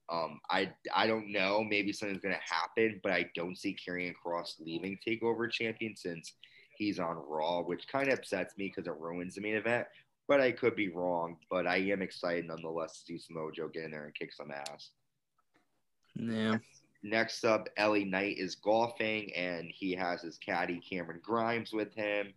Um, 0.09 0.39
I 0.50 0.71
I 0.93 1.07
don't 1.07 1.31
know, 1.31 1.63
maybe 1.63 1.93
something's 1.93 2.21
gonna 2.21 2.38
happen, 2.43 3.00
but 3.01 3.13
I 3.13 3.29
don't 3.33 3.57
see 3.57 3.75
Karrion 3.75 4.13
Kross 4.13 4.55
leaving 4.59 5.00
Takeover 5.07 5.50
Champion 5.50 5.95
since 5.95 6.33
he's 6.77 7.00
on 7.00 7.15
Raw, 7.15 7.62
which 7.62 7.88
kind 7.88 8.09
of 8.09 8.19
upsets 8.19 8.57
me 8.57 8.67
because 8.67 8.88
it 8.88 9.00
ruins 9.00 9.35
the 9.35 9.41
main 9.41 9.55
event 9.55 9.88
but 10.27 10.41
I 10.41 10.51
could 10.51 10.75
be 10.75 10.89
wrong. 10.89 11.38
But 11.50 11.67
I 11.67 11.77
am 11.77 12.01
excited 12.01 12.48
nonetheless 12.48 13.00
to 13.00 13.05
see 13.05 13.17
Samoa 13.17 13.51
Joe 13.51 13.67
get 13.67 13.84
in 13.84 13.91
there 13.91 14.05
and 14.05 14.15
kick 14.15 14.34
some 14.34 14.51
ass. 14.51 14.91
Yeah. 16.15 16.58
Next 17.03 17.46
up, 17.46 17.70
LA 17.77 18.00
Knight 18.05 18.38
is 18.39 18.55
golfing, 18.55 19.32
and 19.36 19.70
he 19.72 19.94
has 19.94 20.22
his 20.22 20.38
caddy 20.38 20.79
Cameron 20.79 21.20
Grimes 21.24 21.72
with 21.72 21.94
him. 21.94 22.34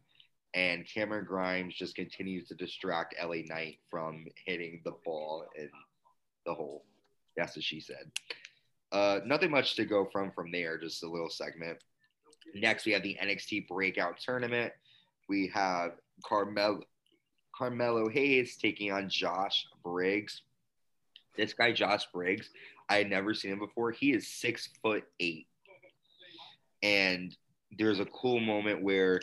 And 0.54 0.86
Cameron 0.86 1.24
Grimes 1.24 1.74
just 1.74 1.94
continues 1.94 2.48
to 2.48 2.54
distract 2.54 3.14
LA 3.22 3.42
Knight 3.46 3.78
from 3.90 4.26
hitting 4.44 4.80
the 4.84 4.92
ball 5.04 5.44
in 5.56 5.70
the 6.44 6.54
hole. 6.54 6.84
That's 7.36 7.56
what 7.56 7.64
she 7.64 7.80
said. 7.80 8.10
Uh, 8.90 9.20
nothing 9.24 9.50
much 9.50 9.76
to 9.76 9.84
go 9.84 10.08
from 10.10 10.32
from 10.32 10.50
there, 10.50 10.78
just 10.78 11.02
a 11.02 11.08
little 11.08 11.30
segment. 11.30 11.78
Next, 12.54 12.86
we 12.86 12.92
have 12.92 13.02
the 13.02 13.18
NXT 13.22 13.68
Breakout 13.68 14.18
Tournament. 14.18 14.72
We 15.28 15.50
have 15.54 15.92
Carmel 16.24 16.80
Carmelo 17.58 18.08
Hayes 18.08 18.56
taking 18.56 18.92
on 18.92 19.08
Josh 19.08 19.66
Briggs. 19.82 20.42
This 21.36 21.52
guy, 21.52 21.72
Josh 21.72 22.06
Briggs, 22.12 22.50
I 22.88 22.98
had 22.98 23.10
never 23.10 23.34
seen 23.34 23.52
him 23.52 23.58
before. 23.58 23.90
He 23.90 24.12
is 24.12 24.28
six 24.28 24.68
foot 24.80 25.04
eight. 25.18 25.48
And 26.82 27.36
there's 27.76 27.98
a 27.98 28.04
cool 28.04 28.38
moment 28.38 28.82
where 28.82 29.20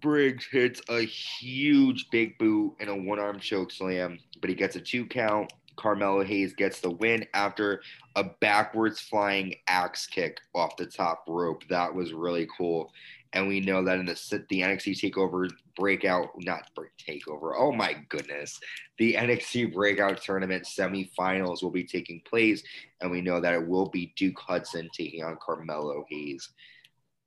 Briggs 0.00 0.46
hits 0.50 0.80
a 0.88 1.02
huge 1.02 2.08
big 2.10 2.38
boot 2.38 2.76
and 2.80 2.88
a 2.88 2.94
one 2.94 3.18
arm 3.18 3.38
choke 3.38 3.70
slam, 3.70 4.18
but 4.40 4.48
he 4.48 4.56
gets 4.56 4.76
a 4.76 4.80
two 4.80 5.04
count. 5.04 5.52
Carmelo 5.76 6.24
Hayes 6.24 6.54
gets 6.54 6.80
the 6.80 6.90
win 6.90 7.26
after 7.34 7.82
a 8.16 8.24
backwards 8.24 9.00
flying 9.00 9.54
axe 9.66 10.06
kick 10.06 10.38
off 10.54 10.76
the 10.76 10.86
top 10.86 11.24
rope. 11.28 11.62
That 11.68 11.94
was 11.94 12.12
really 12.12 12.48
cool 12.56 12.90
and 13.32 13.46
we 13.46 13.60
know 13.60 13.84
that 13.84 13.98
in 13.98 14.06
the 14.06 14.44
the 14.48 14.60
NXT 14.60 15.12
Takeover 15.12 15.48
breakout, 15.76 16.28
not 16.38 16.68
break 16.74 16.90
takeover. 16.98 17.52
Oh 17.56 17.72
my 17.72 17.96
goodness, 18.08 18.58
the 18.98 19.14
NXT 19.14 19.72
Breakout 19.72 20.20
Tournament 20.22 20.64
semifinals 20.64 21.62
will 21.62 21.70
be 21.70 21.84
taking 21.84 22.20
place, 22.28 22.62
and 23.00 23.10
we 23.10 23.20
know 23.20 23.40
that 23.40 23.54
it 23.54 23.66
will 23.66 23.88
be 23.88 24.12
Duke 24.16 24.38
Hudson 24.38 24.88
taking 24.92 25.22
on 25.22 25.38
Carmelo 25.40 26.04
Hayes. 26.10 26.48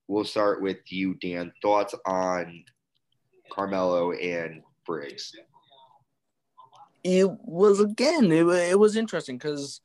We'll 0.08 0.26
start 0.26 0.62
with 0.62 0.80
you, 0.90 1.14
Dan. 1.16 1.54
Thoughts 1.62 1.96
on 2.06 2.66
Carmelo 3.52 4.12
and 4.12 4.62
Briggs? 4.86 5.34
It 7.04 7.30
was 7.30 7.80
again. 7.80 8.32
It, 8.32 8.46
it 8.46 8.80
was 8.80 8.96
interesting 8.96 9.38
because 9.38 9.82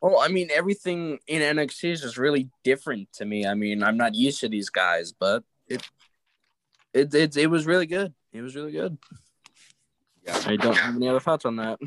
well, 0.00 0.20
I 0.20 0.28
mean, 0.28 0.48
everything 0.52 1.18
in 1.26 1.56
NXT 1.56 1.92
is 1.92 2.00
just 2.02 2.18
really 2.18 2.50
different 2.64 3.12
to 3.14 3.24
me. 3.24 3.46
I 3.46 3.54
mean, 3.54 3.82
I'm 3.82 3.96
not 3.96 4.14
used 4.14 4.40
to 4.40 4.48
these 4.48 4.70
guys, 4.70 5.12
but 5.12 5.42
it 5.68 5.88
it 6.92 7.14
it, 7.14 7.36
it 7.36 7.46
was 7.46 7.66
really 7.66 7.86
good. 7.86 8.14
It 8.32 8.42
was 8.42 8.54
really 8.54 8.72
good. 8.72 8.98
Yeah. 10.24 10.40
I 10.46 10.56
don't 10.56 10.76
have 10.76 10.96
any 10.96 11.08
other 11.08 11.20
thoughts 11.20 11.44
on 11.44 11.56
that. 11.56 11.78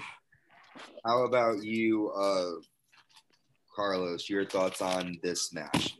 How 1.05 1.25
about 1.25 1.63
you, 1.63 2.09
uh, 2.11 2.61
Carlos? 3.75 4.29
Your 4.29 4.45
thoughts 4.45 4.81
on 4.81 5.17
this 5.21 5.53
match 5.53 5.97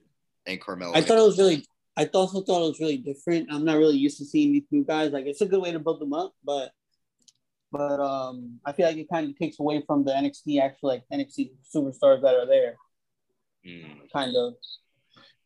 and 0.47 0.59
Carmelo? 0.59 0.95
I 0.95 1.01
thought 1.01 1.19
it 1.19 1.23
was 1.23 1.37
really. 1.37 1.65
I 1.97 2.05
also 2.13 2.41
thought 2.41 2.63
it 2.63 2.69
was 2.69 2.79
really 2.79 2.97
different. 2.97 3.51
I'm 3.51 3.65
not 3.65 3.77
really 3.77 3.97
used 3.97 4.19
to 4.19 4.25
seeing 4.25 4.53
these 4.53 4.63
two 4.69 4.85
guys. 4.85 5.11
Like, 5.11 5.25
it's 5.25 5.41
a 5.41 5.45
good 5.45 5.61
way 5.61 5.73
to 5.73 5.79
build 5.79 5.99
them 5.99 6.13
up, 6.13 6.33
but 6.45 6.71
but 7.71 7.99
um, 7.99 8.59
I 8.65 8.71
feel 8.71 8.87
like 8.87 8.97
it 8.97 9.09
kind 9.09 9.29
of 9.29 9.37
takes 9.37 9.59
away 9.59 9.83
from 9.85 10.03
the 10.03 10.11
NXT 10.11 10.61
actual 10.61 10.89
like 10.89 11.03
NXT 11.11 11.51
superstars 11.73 12.21
that 12.21 12.35
are 12.35 12.45
there. 12.45 12.75
Mm. 13.65 14.11
Kind 14.11 14.35
of. 14.35 14.53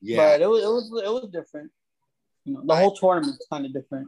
Yeah. 0.02 0.18
But 0.18 0.42
it 0.42 0.50
was 0.50 0.64
it 0.64 0.68
was 0.68 1.04
it 1.06 1.10
was 1.10 1.30
different. 1.32 1.72
You 2.46 2.54
know, 2.54 2.62
the 2.66 2.74
I, 2.74 2.82
whole 2.82 2.96
tournament's 2.96 3.46
kind 3.52 3.66
of 3.66 3.74
different. 3.74 4.08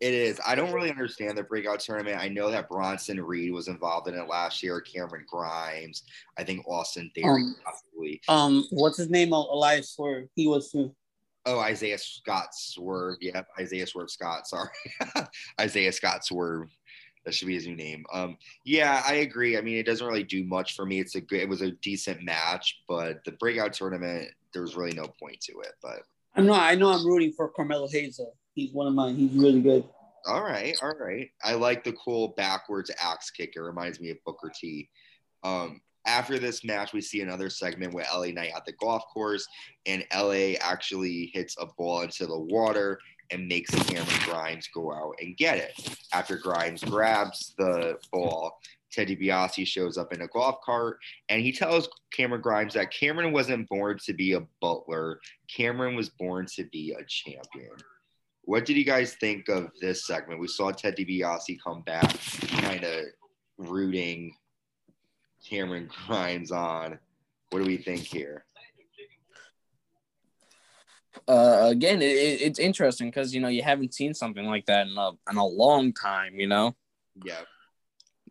It 0.00 0.14
is. 0.14 0.40
I 0.46 0.54
don't 0.54 0.72
really 0.72 0.90
understand 0.90 1.36
the 1.36 1.42
breakout 1.42 1.80
tournament. 1.80 2.16
I 2.18 2.28
know 2.28 2.50
that 2.50 2.70
Bronson 2.70 3.20
Reed 3.20 3.52
was 3.52 3.68
involved 3.68 4.08
in 4.08 4.14
it 4.14 4.28
last 4.28 4.62
year. 4.62 4.80
Cameron 4.80 5.26
Grimes. 5.28 6.04
I 6.38 6.44
think 6.44 6.66
Austin 6.66 7.10
Theory 7.14 7.42
um, 7.42 7.56
possibly. 7.64 8.20
Um, 8.28 8.66
what's 8.70 8.96
his 8.96 9.10
name? 9.10 9.32
Elias 9.32 9.90
Swerve. 9.90 10.28
He 10.34 10.46
was 10.46 10.70
too. 10.70 10.94
Oh, 11.46 11.58
Isaiah 11.58 11.98
Scott 11.98 12.48
Swerve. 12.52 13.16
Yep, 13.20 13.46
Isaiah 13.58 13.86
Swerve 13.86 14.10
Scott. 14.10 14.46
Sorry, 14.46 14.70
Isaiah 15.60 15.92
Scott 15.92 16.24
Swerve. 16.24 16.70
That 17.24 17.34
should 17.34 17.48
be 17.48 17.54
his 17.54 17.66
new 17.66 17.76
name. 17.76 18.04
Um, 18.12 18.36
yeah, 18.64 19.02
I 19.06 19.14
agree. 19.14 19.58
I 19.58 19.60
mean, 19.60 19.76
it 19.76 19.86
doesn't 19.86 20.06
really 20.06 20.24
do 20.24 20.44
much 20.44 20.74
for 20.74 20.86
me. 20.86 21.00
It's 21.00 21.14
a 21.14 21.20
good. 21.20 21.40
It 21.40 21.48
was 21.48 21.60
a 21.60 21.72
decent 21.72 22.22
match, 22.22 22.82
but 22.88 23.22
the 23.24 23.32
breakout 23.32 23.74
tournament, 23.74 24.30
there 24.52 24.62
was 24.62 24.76
really 24.76 24.94
no 24.94 25.06
point 25.20 25.40
to 25.42 25.60
it. 25.60 25.72
But 25.82 26.02
I 26.34 26.40
know, 26.40 26.54
I 26.54 26.74
know, 26.74 26.90
I'm 26.90 27.06
rooting 27.06 27.32
for 27.32 27.48
Carmelo 27.48 27.88
Hayes. 27.88 28.20
He's 28.54 28.72
one 28.72 28.86
of 28.86 28.94
mine. 28.94 29.16
He's 29.16 29.32
really 29.32 29.60
good. 29.60 29.84
All 30.26 30.42
right, 30.42 30.76
all 30.82 30.94
right. 30.98 31.30
I 31.42 31.54
like 31.54 31.84
the 31.84 31.92
cool 31.92 32.28
backwards 32.36 32.90
axe 32.98 33.30
kick. 33.30 33.54
It 33.56 33.60
reminds 33.60 34.00
me 34.00 34.10
of 34.10 34.18
Booker 34.24 34.50
T. 34.54 34.88
Um, 35.42 35.80
after 36.06 36.38
this 36.38 36.64
match, 36.64 36.92
we 36.92 37.00
see 37.00 37.20
another 37.20 37.50
segment 37.50 37.94
with 37.94 38.06
LA 38.12 38.26
Knight 38.26 38.52
at 38.56 38.64
the 38.64 38.72
golf 38.72 39.04
course, 39.12 39.46
and 39.86 40.04
LA 40.14 40.54
actually 40.60 41.30
hits 41.34 41.56
a 41.58 41.66
ball 41.78 42.02
into 42.02 42.26
the 42.26 42.38
water 42.38 42.98
and 43.30 43.48
makes 43.48 43.70
Cameron 43.70 44.06
Grimes 44.24 44.68
go 44.74 44.92
out 44.92 45.14
and 45.20 45.36
get 45.36 45.58
it. 45.58 45.98
After 46.12 46.36
Grimes 46.36 46.82
grabs 46.84 47.54
the 47.58 47.98
ball, 48.12 48.58
Ted 48.90 49.08
DiBiase 49.08 49.66
shows 49.66 49.96
up 49.96 50.12
in 50.12 50.22
a 50.22 50.28
golf 50.28 50.56
cart 50.64 50.98
and 51.28 51.40
he 51.40 51.52
tells 51.52 51.88
Cameron 52.12 52.42
Grimes 52.42 52.74
that 52.74 52.92
Cameron 52.92 53.32
wasn't 53.32 53.68
born 53.68 53.98
to 54.04 54.12
be 54.12 54.32
a 54.32 54.42
butler. 54.60 55.20
Cameron 55.54 55.94
was 55.94 56.08
born 56.08 56.46
to 56.56 56.64
be 56.64 56.94
a 56.98 57.04
champion. 57.04 57.70
What 58.42 58.64
did 58.64 58.76
you 58.76 58.84
guys 58.84 59.14
think 59.14 59.48
of 59.48 59.70
this 59.80 60.06
segment? 60.06 60.40
We 60.40 60.48
saw 60.48 60.72
Ted 60.72 60.96
DiBiase 60.96 61.58
come 61.62 61.82
back, 61.82 62.16
kind 62.48 62.84
of 62.84 63.04
rooting 63.58 64.34
Cameron 65.48 65.88
Grimes 66.06 66.50
on. 66.50 66.98
What 67.50 67.60
do 67.60 67.66
we 67.66 67.76
think 67.76 68.00
here? 68.00 68.44
Uh, 71.28 71.68
again, 71.70 72.02
it, 72.02 72.40
it's 72.40 72.58
interesting 72.58 73.08
because 73.08 73.34
you 73.34 73.40
know 73.40 73.48
you 73.48 73.62
haven't 73.62 73.94
seen 73.94 74.14
something 74.14 74.46
like 74.46 74.66
that 74.66 74.86
in 74.86 74.96
a 74.96 75.10
in 75.30 75.36
a 75.36 75.46
long 75.46 75.92
time. 75.92 76.34
You 76.34 76.46
know. 76.46 76.76
Yeah. 77.24 77.40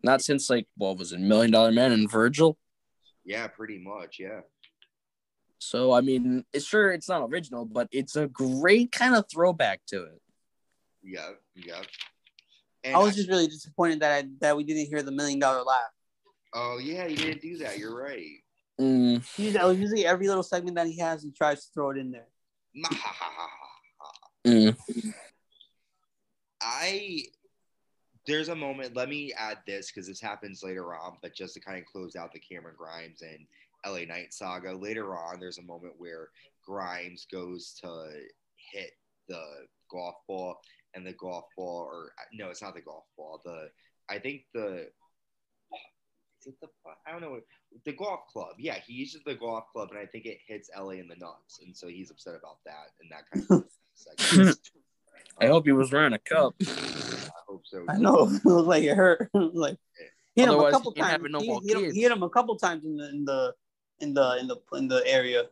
Not 0.02 0.22
since 0.22 0.48
like 0.48 0.66
what 0.76 0.96
was 0.96 1.12
it, 1.12 1.20
Million 1.20 1.50
Dollar 1.50 1.72
Man 1.72 1.92
and 1.92 2.10
Virgil. 2.10 2.56
Yeah, 3.24 3.46
pretty 3.48 3.78
much. 3.78 4.16
Yeah. 4.18 4.40
So 5.58 5.92
I 5.92 6.00
mean, 6.00 6.44
it's 6.52 6.64
sure 6.64 6.90
it's 6.90 7.08
not 7.08 7.28
original, 7.28 7.66
but 7.66 7.88
it's 7.92 8.16
a 8.16 8.26
great 8.26 8.92
kind 8.92 9.14
of 9.14 9.26
throwback 9.30 9.82
to 9.88 10.04
it. 10.04 10.22
Yeah, 11.02 11.30
yeah. 11.54 11.82
And 12.82 12.96
I 12.96 12.98
was 12.98 13.12
I, 13.12 13.16
just 13.16 13.28
really 13.28 13.46
disappointed 13.46 14.00
that 14.00 14.12
I, 14.24 14.28
that 14.40 14.56
we 14.56 14.64
didn't 14.64 14.86
hear 14.86 15.02
the 15.02 15.12
million 15.12 15.38
dollar 15.38 15.62
laugh. 15.62 15.80
Oh 16.54 16.78
yeah, 16.82 17.06
you 17.06 17.16
didn't 17.16 17.42
do 17.42 17.58
that. 17.58 17.78
You're 17.78 17.96
right. 17.96 18.26
Mm. 18.80 19.22
He's 19.36 19.54
usually 19.54 20.06
every 20.06 20.26
little 20.26 20.42
segment 20.42 20.76
that 20.76 20.86
he 20.86 20.98
has, 20.98 21.22
he 21.22 21.30
tries 21.30 21.66
to 21.66 21.72
throw 21.74 21.90
it 21.90 21.98
in 21.98 22.10
there. 22.10 22.28
Mm. 24.46 25.14
I 26.62 27.24
there's 28.26 28.48
a 28.48 28.54
moment. 28.54 28.94
Let 28.94 29.08
me 29.08 29.32
add 29.32 29.58
this 29.66 29.90
because 29.90 30.06
this 30.06 30.20
happens 30.20 30.62
later 30.62 30.94
on, 30.94 31.16
but 31.22 31.34
just 31.34 31.54
to 31.54 31.60
kind 31.60 31.78
of 31.78 31.84
close 31.86 32.16
out 32.16 32.32
the 32.32 32.38
Cameron 32.38 32.76
Grimes 32.76 33.22
and 33.22 33.46
LA 33.86 34.04
Knight 34.04 34.32
saga. 34.32 34.72
Later 34.72 35.16
on, 35.16 35.40
there's 35.40 35.58
a 35.58 35.62
moment 35.62 35.94
where 35.98 36.28
Grimes 36.64 37.26
goes 37.30 37.74
to 37.82 38.08
hit 38.72 38.92
the 39.28 39.44
golf 39.90 40.16
ball, 40.28 40.60
and 40.94 41.06
the 41.06 41.12
golf 41.14 41.44
ball, 41.56 41.88
or 41.90 42.12
no, 42.32 42.50
it's 42.50 42.62
not 42.62 42.74
the 42.74 42.80
golf 42.80 43.04
ball. 43.16 43.40
The 43.44 43.70
I 44.08 44.18
think 44.18 44.42
the 44.52 44.88
it 46.46 46.54
the 46.60 46.68
I 47.06 47.12
don't 47.12 47.20
know 47.20 47.40
the 47.84 47.92
golf 47.92 48.20
club. 48.32 48.54
Yeah, 48.58 48.76
he 48.86 48.94
uses 48.94 49.22
the 49.24 49.34
golf 49.34 49.64
club, 49.72 49.90
and 49.90 49.98
I 49.98 50.06
think 50.06 50.26
it 50.26 50.38
hits 50.46 50.70
LA 50.76 50.90
in 50.90 51.08
the 51.08 51.16
nuts, 51.16 51.60
and 51.64 51.76
so 51.76 51.88
he's 51.88 52.10
upset 52.10 52.34
about 52.34 52.58
that 52.66 52.90
and 53.00 53.10
that 53.10 53.30
kind 53.30 53.46
of. 53.50 53.70
segment. 53.94 54.58
I 55.40 55.46
hope 55.46 55.66
he 55.66 55.72
was 55.72 55.92
wearing 55.92 56.12
a 56.12 56.18
cup. 56.18 56.54
I 56.62 57.42
hope 57.48 57.62
so. 57.64 57.84
I 57.88 57.96
know 57.96 58.28
it 58.30 58.44
looked 58.44 58.68
like 58.68 58.84
it 58.84 58.96
hurt. 58.96 59.30
like 59.34 59.76
hit 60.34 60.48
him 60.48 60.58
a 60.58 60.70
couple 60.70 60.92
he 60.94 61.00
times. 61.00 61.24
no 61.28 61.40
he, 61.40 61.60
hit 61.66 61.76
him, 61.76 61.92
he 61.92 62.02
hit 62.02 62.12
him 62.12 62.22
a 62.22 62.30
couple 62.30 62.56
times 62.56 62.84
in 62.84 62.96
the 62.96 63.08
in 63.10 63.24
the 63.24 63.54
in 64.00 64.14
the 64.14 64.36
in 64.40 64.46
the 64.48 64.56
in 64.76 64.88
the 64.88 65.06
area. 65.06 65.46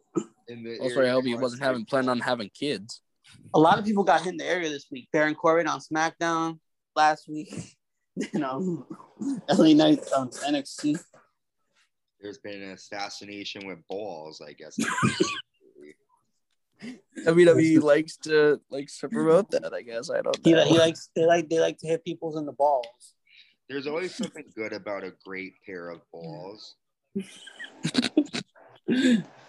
In 0.49 0.63
the 0.63 0.79
Also, 0.79 0.97
I 0.97 0.99
area 1.01 1.13
hope 1.13 1.25
he 1.25 1.35
wasn't 1.35 1.61
it's 1.61 1.67
having 1.67 1.85
planned 1.85 2.11
on 2.11 2.21
having 2.21 2.51
kids. 2.51 3.03
A 3.55 3.59
lot 3.59 3.79
of 3.79 3.85
people 3.85 4.05
got 4.05 4.23
hit 4.23 4.31
in 4.31 4.37
the 4.39 4.47
area 4.47 4.69
this 4.69 4.87
week. 4.91 5.09
Baron 5.13 5.35
Corbin 5.35 5.67
on 5.67 5.81
SmackDown 5.81 6.59
last 6.97 7.29
week. 7.29 7.78
you 8.33 8.41
know, 8.41 8.87
LA 9.49 9.73
Knight 9.75 10.01
on 10.17 10.31
NXT. 10.31 11.03
There's 12.21 12.39
been 12.39 12.63
an 12.63 12.71
assassination 12.73 13.67
with 13.67 13.79
balls, 13.89 14.41
I 14.47 14.53
guess. 14.53 14.77
WWE 17.27 17.83
likes 17.83 18.17
to 18.19 18.61
likes 18.71 18.99
to 19.01 19.09
promote 19.09 19.51
that. 19.51 19.75
I 19.75 19.83
guess 19.83 20.11
I 20.11 20.21
don't 20.23 20.39
He, 20.45 20.53
know. 20.53 20.65
he 20.65 20.79
likes 20.79 21.11
they 21.15 21.27
like 21.27 21.49
they 21.49 21.59
like 21.61 21.79
to 21.79 21.89
hit 21.89 22.05
people's 22.05 22.37
in 22.37 22.47
the 22.47 22.53
balls. 22.53 23.15
There's 23.69 23.87
always 23.87 24.15
something 24.15 24.45
good 24.55 24.73
about 24.73 25.05
a 25.05 25.13
great 25.25 25.55
pair 25.67 25.91
of 25.91 26.01
balls. 26.13 26.77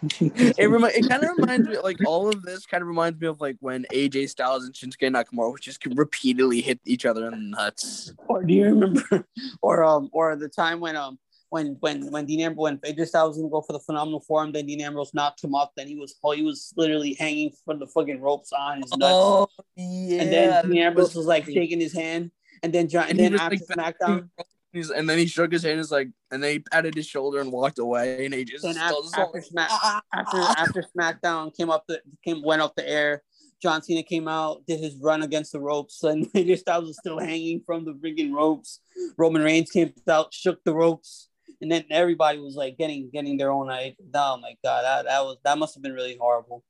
it 0.01 0.57
remi- 0.69 0.89
it 0.89 1.09
kind 1.09 1.23
of 1.23 1.37
reminds 1.37 1.67
me 1.67 1.77
like 1.77 1.97
all 2.05 2.29
of 2.29 2.41
this 2.43 2.65
kind 2.65 2.81
of 2.81 2.87
reminds 2.87 3.19
me 3.19 3.27
of 3.27 3.41
like 3.41 3.57
when 3.59 3.85
AJ 3.93 4.29
Styles 4.29 4.65
and 4.65 4.73
Shinsuke 4.73 5.11
Nakamura 5.11 5.59
just 5.59 5.85
repeatedly 5.85 6.61
hit 6.61 6.79
each 6.85 7.05
other 7.05 7.25
in 7.27 7.31
the 7.31 7.57
nuts. 7.57 8.13
Or 8.27 8.43
do 8.43 8.53
you 8.53 8.65
remember? 8.65 9.25
Or 9.61 9.83
um, 9.83 10.09
or 10.11 10.35
the 10.35 10.47
time 10.47 10.79
when 10.79 10.95
um, 10.95 11.17
when 11.49 11.77
when 11.79 12.11
when 12.11 12.25
Dean 12.25 12.41
Ambrose 12.41 12.63
when 12.63 12.77
AJ 12.79 13.07
Styles 13.07 13.29
was 13.29 13.37
gonna 13.37 13.49
go 13.49 13.61
for 13.61 13.73
the 13.73 13.79
phenomenal 13.79 14.21
forearm, 14.21 14.51
then 14.51 14.65
Dean 14.65 14.81
Ambrose 14.81 15.13
knocked 15.13 15.43
him 15.43 15.55
off. 15.55 15.69
Then 15.75 15.87
he 15.87 15.95
was 15.95 16.15
oh, 16.23 16.31
he 16.31 16.43
was 16.43 16.73
literally 16.77 17.13
hanging 17.13 17.51
from 17.65 17.79
the 17.79 17.87
fucking 17.87 18.21
ropes 18.21 18.51
on 18.53 18.81
his 18.81 18.91
nuts. 18.91 19.13
Oh 19.13 19.47
yeah. 19.75 20.21
and 20.21 20.31
then 20.31 20.69
Dean 20.69 20.81
Ambrose 20.81 21.15
was 21.15 21.25
like 21.25 21.45
shaking 21.45 21.79
his 21.79 21.93
hand. 21.93 22.31
And 22.61 22.73
then 22.73 22.89
John, 22.89 23.03
and, 23.03 23.11
And 23.11 23.19
he 23.19 23.29
then 23.29 23.39
after 23.39 23.75
like, 23.75 23.97
SmackDown, 23.97 24.29
He's, 24.71 24.91
and 24.91 25.09
then 25.09 25.17
he 25.17 25.25
shook 25.25 25.51
his 25.51 25.63
hand. 25.63 25.77
He's 25.77 25.91
like, 25.91 26.09
and 26.31 26.43
then 26.43 26.51
he 26.51 26.59
patted 26.59 26.93
his 26.93 27.07
shoulder 27.07 27.39
and 27.39 27.51
walked 27.51 27.79
away. 27.79 28.25
And 28.25 28.33
AJ 28.33 28.61
then 28.61 28.75
Styles 28.75 29.11
after, 29.13 29.21
after, 29.23 29.41
Smack, 29.41 29.71
after 30.13 30.37
after 30.37 30.85
SmackDown 30.95 31.55
came 31.55 31.69
up 31.69 31.85
the 31.87 32.01
came 32.23 32.43
went 32.43 32.61
off 32.61 32.75
the 32.75 32.87
air, 32.87 33.23
John 33.61 33.81
Cena 33.81 34.03
came 34.03 34.27
out, 34.27 34.65
did 34.67 34.79
his 34.79 34.95
run 35.01 35.23
against 35.23 35.51
the 35.51 35.59
ropes, 35.59 36.03
and 36.03 36.27
AJ 36.33 36.59
Styles 36.59 36.85
was 36.85 36.97
still 36.97 37.19
hanging 37.19 37.61
from 37.65 37.83
the 37.83 37.93
freaking 37.93 38.31
ropes. 38.31 38.79
Roman 39.17 39.41
Reigns 39.41 39.71
came 39.71 39.91
out, 40.07 40.33
shook 40.33 40.63
the 40.63 40.73
ropes, 40.75 41.29
and 41.61 41.71
then 41.71 41.85
everybody 41.89 42.37
was 42.37 42.55
like 42.55 42.77
getting 42.77 43.09
getting 43.11 43.37
their 43.37 43.51
own 43.51 43.69
idea. 43.69 43.95
Oh 44.13 44.37
my 44.37 44.55
god, 44.63 44.83
that, 44.83 45.05
that 45.05 45.23
was 45.23 45.37
that 45.43 45.57
must 45.57 45.73
have 45.75 45.83
been 45.83 45.93
really 45.93 46.17
horrible. 46.19 46.63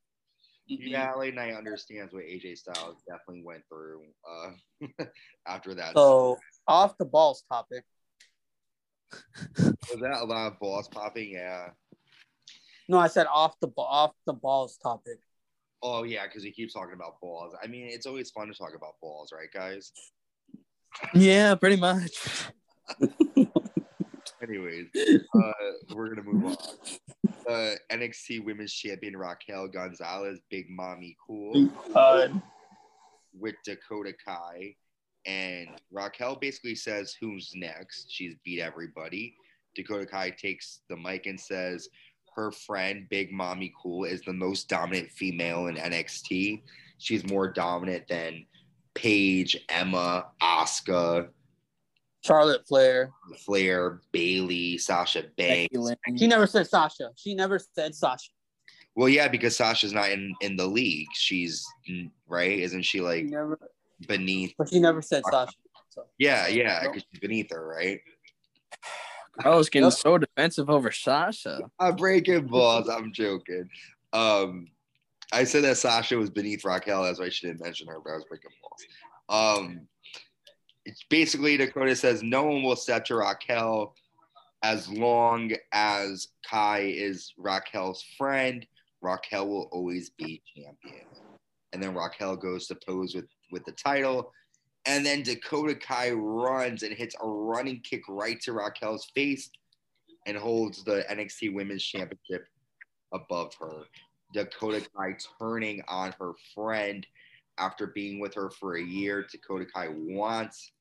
Mm-mm. 0.72 0.78
Yeah, 0.82 1.12
LA 1.14 1.32
Knight 1.32 1.56
understands 1.56 2.14
what 2.14 2.24
AJ 2.24 2.58
Styles 2.58 2.98
definitely 3.08 3.44
went 3.44 3.64
through 3.70 4.04
uh, 4.30 5.04
after 5.48 5.74
that. 5.74 5.96
So 5.96 6.38
off 6.68 6.98
the 6.98 7.06
balls 7.06 7.44
topic. 7.52 7.84
was 9.58 10.00
that 10.02 10.22
a 10.22 10.26
lot 10.26 10.52
of 10.52 10.60
balls 10.60 10.88
popping? 10.88 11.32
Yeah. 11.32 11.70
No, 12.88 13.00
I 13.00 13.08
said 13.08 13.26
off 13.28 13.60
the 13.60 13.70
off 13.78 14.14
the 14.26 14.34
balls 14.34 14.78
topic. 14.78 15.20
Oh 15.82 16.04
yeah, 16.04 16.28
because 16.28 16.44
he 16.44 16.52
keeps 16.52 16.74
talking 16.74 16.94
about 16.94 17.20
balls. 17.22 17.56
I 17.64 17.68
mean, 17.68 17.88
it's 17.90 18.06
always 18.06 18.30
fun 18.30 18.48
to 18.48 18.54
talk 18.54 18.76
about 18.76 19.00
balls, 19.02 19.32
right, 19.34 19.52
guys? 19.52 19.92
yeah, 21.14 21.56
pretty 21.56 21.78
much. 21.78 22.12
Anyways, 24.42 24.88
uh, 25.36 25.52
we're 25.94 26.10
gonna 26.10 26.24
move 26.24 26.46
on. 26.46 26.58
Uh, 27.48 27.76
NXT 27.92 28.44
Women's 28.46 28.74
Champion 28.74 29.18
Raquel 29.18 29.68
Gonzalez, 29.68 30.40
Big 30.50 30.70
Mami 30.70 31.16
Cool, 31.26 31.70
Uh, 31.96 32.28
with 33.38 33.56
Dakota 33.66 34.14
Kai, 34.26 34.76
and 35.26 35.70
Raquel 35.92 36.36
basically 36.36 36.76
says, 36.76 37.16
"Who's 37.20 37.52
next?" 37.56 38.08
She's 38.10 38.36
beat 38.46 38.62
everybody. 38.62 39.36
Dakota 39.76 40.06
Kai 40.06 40.30
takes 40.32 40.82
the 40.90 40.98
mic 40.98 41.26
and 41.26 41.40
says, 41.40 41.90
"Her 42.36 42.52
friend 42.52 43.08
Big 43.10 43.32
Mami 43.32 43.72
Cool 43.82 44.06
is 44.06 44.22
the 44.22 44.34
most 44.34 44.70
dominant 44.70 45.12
female 45.12 45.68
in 45.68 45.76
NXT. 45.76 46.64
She's 46.98 47.26
more 47.30 47.48
dominant 47.52 48.08
than 48.08 48.46
Paige, 48.94 49.58
Emma, 49.70 50.28
Asuka, 50.42 51.30
Charlotte 52.22 52.68
Flair. 52.68 53.12
Flair, 53.46 54.02
Bayley, 54.12 54.78
Sasha 54.78 55.24
Banks." 55.38 55.76
She 56.18 56.28
never 56.28 56.48
said 56.48 56.68
Sasha. 56.68 57.12
She 57.16 57.36
never 57.36 57.60
said 57.60 57.96
Sasha. 57.96 58.30
Well, 58.96 59.08
yeah, 59.10 59.28
because 59.28 59.56
Sasha's 59.56 59.94
not 59.94 60.10
in 60.10 60.34
in 60.42 60.56
the 60.56 60.68
league. 60.68 61.08
She's 61.14 61.66
right, 62.28 62.60
isn't 62.60 62.82
she? 62.84 62.98
She 62.98 63.02
Like 63.02 63.26
never, 63.26 63.58
beneath. 64.08 64.54
but 64.58 64.70
she 64.70 64.80
never 64.80 65.02
said 65.02 65.24
Sasha. 65.32 65.54
So 65.90 66.06
Yeah, 66.18 66.48
yeah, 66.48 66.82
because 66.88 67.04
she's 67.10 67.20
beneath 67.20 67.52
her, 67.52 67.66
right? 67.66 68.00
Carlos 69.42 69.70
getting 69.70 69.90
so 69.92 70.18
defensive 70.18 70.70
over 70.70 70.92
Sasha. 70.92 71.62
I'm 71.80 71.96
breaking 71.96 72.48
balls. 72.48 72.90
I'm 72.90 73.14
joking. 73.14 73.70
Um, 74.12 74.68
I 75.32 75.46
said 75.46 75.64
that 75.64 75.78
Sasha 75.78 76.18
was 76.18 76.30
beneath 76.30 76.66
Raquel. 76.66 77.04
That's 77.04 77.20
why 77.20 77.30
she 77.30 77.48
didn't 77.48 77.62
mention 77.64 77.88
her, 77.88 78.00
but 78.04 78.12
I 78.12 78.16
was 78.16 78.26
breaking 78.28 78.50
balls. 78.62 79.60
Um, 79.60 79.88
it's 80.90 81.06
basically 81.08 81.56
Dakota 81.56 81.96
says 81.96 82.24
no 82.24 82.44
one 82.46 82.64
will 82.64 82.76
step 82.76 83.06
to 83.06 83.16
Raquel 83.16 83.94
as 84.64 84.90
long 84.90 85.52
as 85.72 86.30
Kai 86.50 86.80
is 86.80 87.32
Raquel's 87.38 88.04
friend. 88.18 88.66
Raquel 89.02 89.48
will 89.48 89.70
always 89.72 90.10
be 90.10 90.42
champion. 90.56 91.06
And 91.74 91.84
then 91.84 91.94
Raquel 91.94 92.36
goes 92.36 92.66
to 92.68 92.78
pose 92.88 93.14
with 93.14 93.28
with 93.52 93.64
the 93.66 93.72
title. 93.74 94.34
And 94.88 95.06
then 95.06 95.22
Dakota 95.22 95.76
Kai 95.76 96.10
runs 96.10 96.82
and 96.82 96.94
hits 96.94 97.16
a 97.22 97.28
running 97.28 97.82
kick 97.82 98.02
right 98.10 98.42
to 98.42 98.54
Raquel's 98.54 99.12
face 99.14 99.52
and 100.26 100.36
holds 100.36 100.84
the 100.84 101.06
NXT 101.12 101.54
Women's 101.54 101.84
Championship 101.84 102.48
above 103.14 103.54
her. 103.60 103.84
Dakota 104.34 104.84
Kai 104.98 105.18
turning 105.40 105.84
on 105.88 106.16
her 106.20 106.32
friend 106.56 107.06
after 107.60 107.88
being 107.88 108.20
with 108.20 108.34
her 108.34 108.50
for 108.50 108.78
a 108.78 108.82
year. 108.82 109.28
Dakota 109.32 109.68
Kai 109.72 109.90
wants 109.90 110.72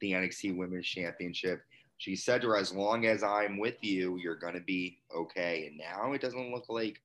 the 0.00 0.12
NXT 0.12 0.56
Women's 0.56 0.86
Championship. 0.86 1.62
She 1.98 2.14
said 2.14 2.42
to 2.42 2.48
her, 2.48 2.56
As 2.56 2.72
long 2.72 3.06
as 3.06 3.22
I'm 3.22 3.58
with 3.58 3.76
you, 3.82 4.16
you're 4.16 4.36
going 4.36 4.54
to 4.54 4.60
be 4.60 4.98
okay. 5.14 5.66
And 5.68 5.78
now 5.78 6.12
it 6.12 6.20
doesn't 6.20 6.52
look 6.52 6.66
like 6.68 7.00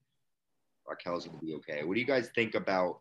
Raquel's 0.88 1.26
going 1.26 1.40
to 1.40 1.46
be 1.46 1.54
okay. 1.56 1.84
What 1.84 1.94
do 1.94 2.00
you 2.00 2.06
guys 2.06 2.30
think 2.36 2.56
about 2.56 3.00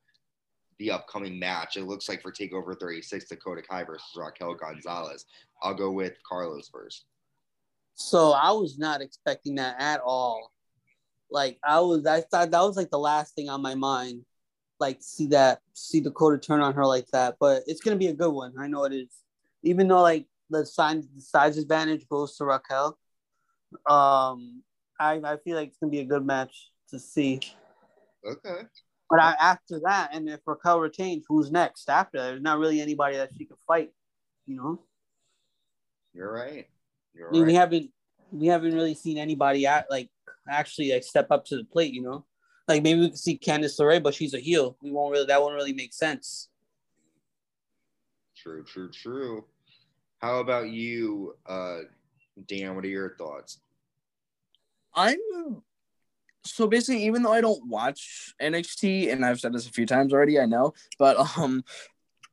the 0.78 0.90
upcoming 0.90 1.38
match? 1.38 1.76
It 1.76 1.84
looks 1.84 2.08
like 2.08 2.22
for 2.22 2.32
TakeOver 2.32 2.78
36, 2.78 3.28
Dakota 3.28 3.62
Kai 3.62 3.84
versus 3.84 4.06
Raquel 4.16 4.54
Gonzalez. 4.54 5.26
I'll 5.62 5.74
go 5.74 5.90
with 5.90 6.14
Carlos 6.26 6.68
first. 6.68 7.04
So 7.94 8.32
I 8.32 8.52
was 8.52 8.78
not 8.78 9.02
expecting 9.02 9.56
that 9.56 9.76
at 9.78 10.00
all. 10.00 10.52
Like 11.30 11.58
I 11.62 11.80
was, 11.80 12.06
I 12.06 12.22
thought 12.22 12.50
that 12.50 12.62
was 12.62 12.76
like 12.76 12.90
the 12.90 12.98
last 12.98 13.34
thing 13.34 13.48
on 13.48 13.60
my 13.60 13.74
mind. 13.74 14.24
Like 14.78 14.98
see 15.00 15.26
that, 15.28 15.60
see 15.74 16.00
Dakota 16.00 16.38
turn 16.38 16.60
on 16.60 16.74
her 16.74 16.86
like 16.86 17.06
that. 17.08 17.36
But 17.38 17.62
it's 17.66 17.80
gonna 17.80 17.96
be 17.96 18.06
a 18.06 18.14
good 18.14 18.30
one. 18.32 18.54
I 18.58 18.66
know 18.68 18.84
it 18.84 18.92
is. 18.92 19.08
Even 19.62 19.88
though 19.88 20.02
like 20.02 20.26
the 20.48 20.64
size, 20.64 21.06
the 21.14 21.20
size 21.20 21.58
advantage 21.58 22.08
goes 22.08 22.36
to 22.36 22.44
Raquel, 22.44 22.98
um, 23.88 24.62
I 24.98 25.20
I 25.24 25.36
feel 25.44 25.56
like 25.56 25.68
it's 25.68 25.78
gonna 25.78 25.90
be 25.90 26.00
a 26.00 26.04
good 26.04 26.24
match 26.24 26.70
to 26.90 26.98
see. 26.98 27.40
Okay. 28.26 28.62
But 29.08 29.20
I, 29.20 29.34
after 29.40 29.80
that, 29.84 30.10
and 30.12 30.28
if 30.28 30.40
Raquel 30.46 30.78
retains, 30.78 31.24
who's 31.28 31.50
next 31.50 31.88
after? 31.88 32.18
that? 32.18 32.28
There's 32.28 32.42
not 32.42 32.58
really 32.58 32.80
anybody 32.80 33.16
that 33.16 33.30
she 33.36 33.44
could 33.44 33.58
fight. 33.66 33.90
You 34.46 34.56
know. 34.56 34.80
You're 36.14 36.32
right. 36.32 36.66
You're 37.14 37.28
I 37.28 37.32
mean, 37.32 37.46
we 37.46 37.54
haven't 37.54 37.90
we 38.32 38.46
haven't 38.46 38.74
really 38.74 38.94
seen 38.94 39.18
anybody 39.18 39.66
act 39.66 39.90
like 39.90 40.10
actually 40.48 40.92
like 40.92 41.04
step 41.04 41.28
up 41.30 41.44
to 41.46 41.56
the 41.56 41.64
plate, 41.64 41.92
you 41.92 42.02
know. 42.02 42.24
Like 42.68 42.82
maybe 42.82 43.00
we 43.00 43.10
could 43.10 43.18
see 43.18 43.38
Candice 43.38 43.80
LeRae, 43.80 44.02
but 44.02 44.14
she's 44.14 44.34
a 44.34 44.38
heel. 44.38 44.76
We 44.82 44.92
won't 44.92 45.12
really 45.12 45.26
that 45.26 45.40
won't 45.40 45.54
really 45.54 45.72
make 45.72 45.92
sense. 45.92 46.49
True, 48.42 48.64
true, 48.64 48.90
true. 48.90 49.44
How 50.18 50.38
about 50.38 50.70
you, 50.70 51.36
uh, 51.46 51.80
Dan? 52.46 52.74
What 52.74 52.84
are 52.84 52.88
your 52.88 53.16
thoughts? 53.16 53.58
I'm 54.94 55.18
so 56.44 56.66
basically, 56.66 57.04
even 57.04 57.22
though 57.22 57.32
I 57.32 57.40
don't 57.40 57.66
watch 57.66 58.34
NXT, 58.40 59.12
and 59.12 59.24
I've 59.24 59.40
said 59.40 59.52
this 59.52 59.68
a 59.68 59.72
few 59.72 59.86
times 59.86 60.12
already, 60.12 60.40
I 60.40 60.46
know, 60.46 60.72
but 60.98 61.16
um, 61.36 61.62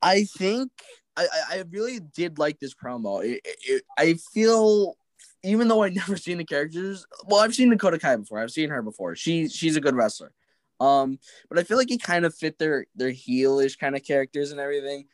I 0.01 0.23
think 0.23 0.71
I 1.17 1.27
I 1.49 1.63
really 1.69 1.99
did 1.99 2.39
like 2.39 2.59
this 2.59 2.73
promo. 2.73 3.23
It, 3.23 3.41
it, 3.43 3.83
I 3.97 4.13
feel 4.33 4.95
even 5.43 5.67
though 5.67 5.83
I 5.83 5.89
never 5.89 6.15
seen 6.15 6.37
the 6.37 6.45
characters, 6.45 7.05
well, 7.25 7.41
I've 7.41 7.55
seen 7.55 7.69
Dakota 7.69 7.99
Kai 7.99 8.15
before. 8.15 8.39
I've 8.39 8.51
seen 8.51 8.69
her 8.69 8.81
before. 8.81 9.15
She 9.15 9.49
she's 9.49 9.75
a 9.75 9.81
good 9.81 9.95
wrestler. 9.95 10.31
Um, 10.79 11.17
but 11.49 11.57
I 11.57 11.63
feel 11.63 11.77
like 11.77 11.91
it 11.91 12.03
kind 12.03 12.25
of 12.25 12.35
fit 12.35 12.59
their 12.59 12.85
their 12.95 13.11
heelish 13.11 13.77
kind 13.77 13.95
of 13.95 14.03
characters 14.03 14.51
and 14.51 14.59
everything. 14.59 15.05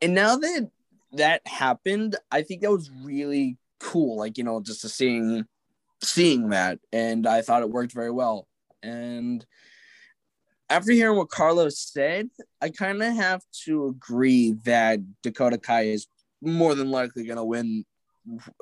And 0.00 0.14
now 0.14 0.36
that 0.36 0.70
that 1.12 1.46
happened, 1.46 2.16
I 2.30 2.42
think 2.42 2.62
that 2.62 2.70
was 2.70 2.90
really 3.02 3.56
cool. 3.80 4.16
Like 4.16 4.38
you 4.38 4.44
know, 4.44 4.60
just 4.60 4.88
seeing 4.88 5.44
seeing 6.02 6.50
that, 6.50 6.78
and 6.92 7.26
I 7.26 7.42
thought 7.42 7.62
it 7.62 7.70
worked 7.70 7.92
very 7.92 8.10
well. 8.10 8.46
And 8.82 9.44
after 10.70 10.92
hearing 10.92 11.16
what 11.16 11.30
Carlos 11.30 11.78
said, 11.78 12.28
I 12.60 12.70
kind 12.70 13.02
of 13.02 13.14
have 13.14 13.42
to 13.64 13.86
agree 13.86 14.52
that 14.64 15.00
Dakota 15.22 15.58
Kai 15.58 15.86
is 15.86 16.06
more 16.42 16.74
than 16.74 16.90
likely 16.90 17.24
going 17.24 17.38
to 17.38 17.44
win 17.44 17.84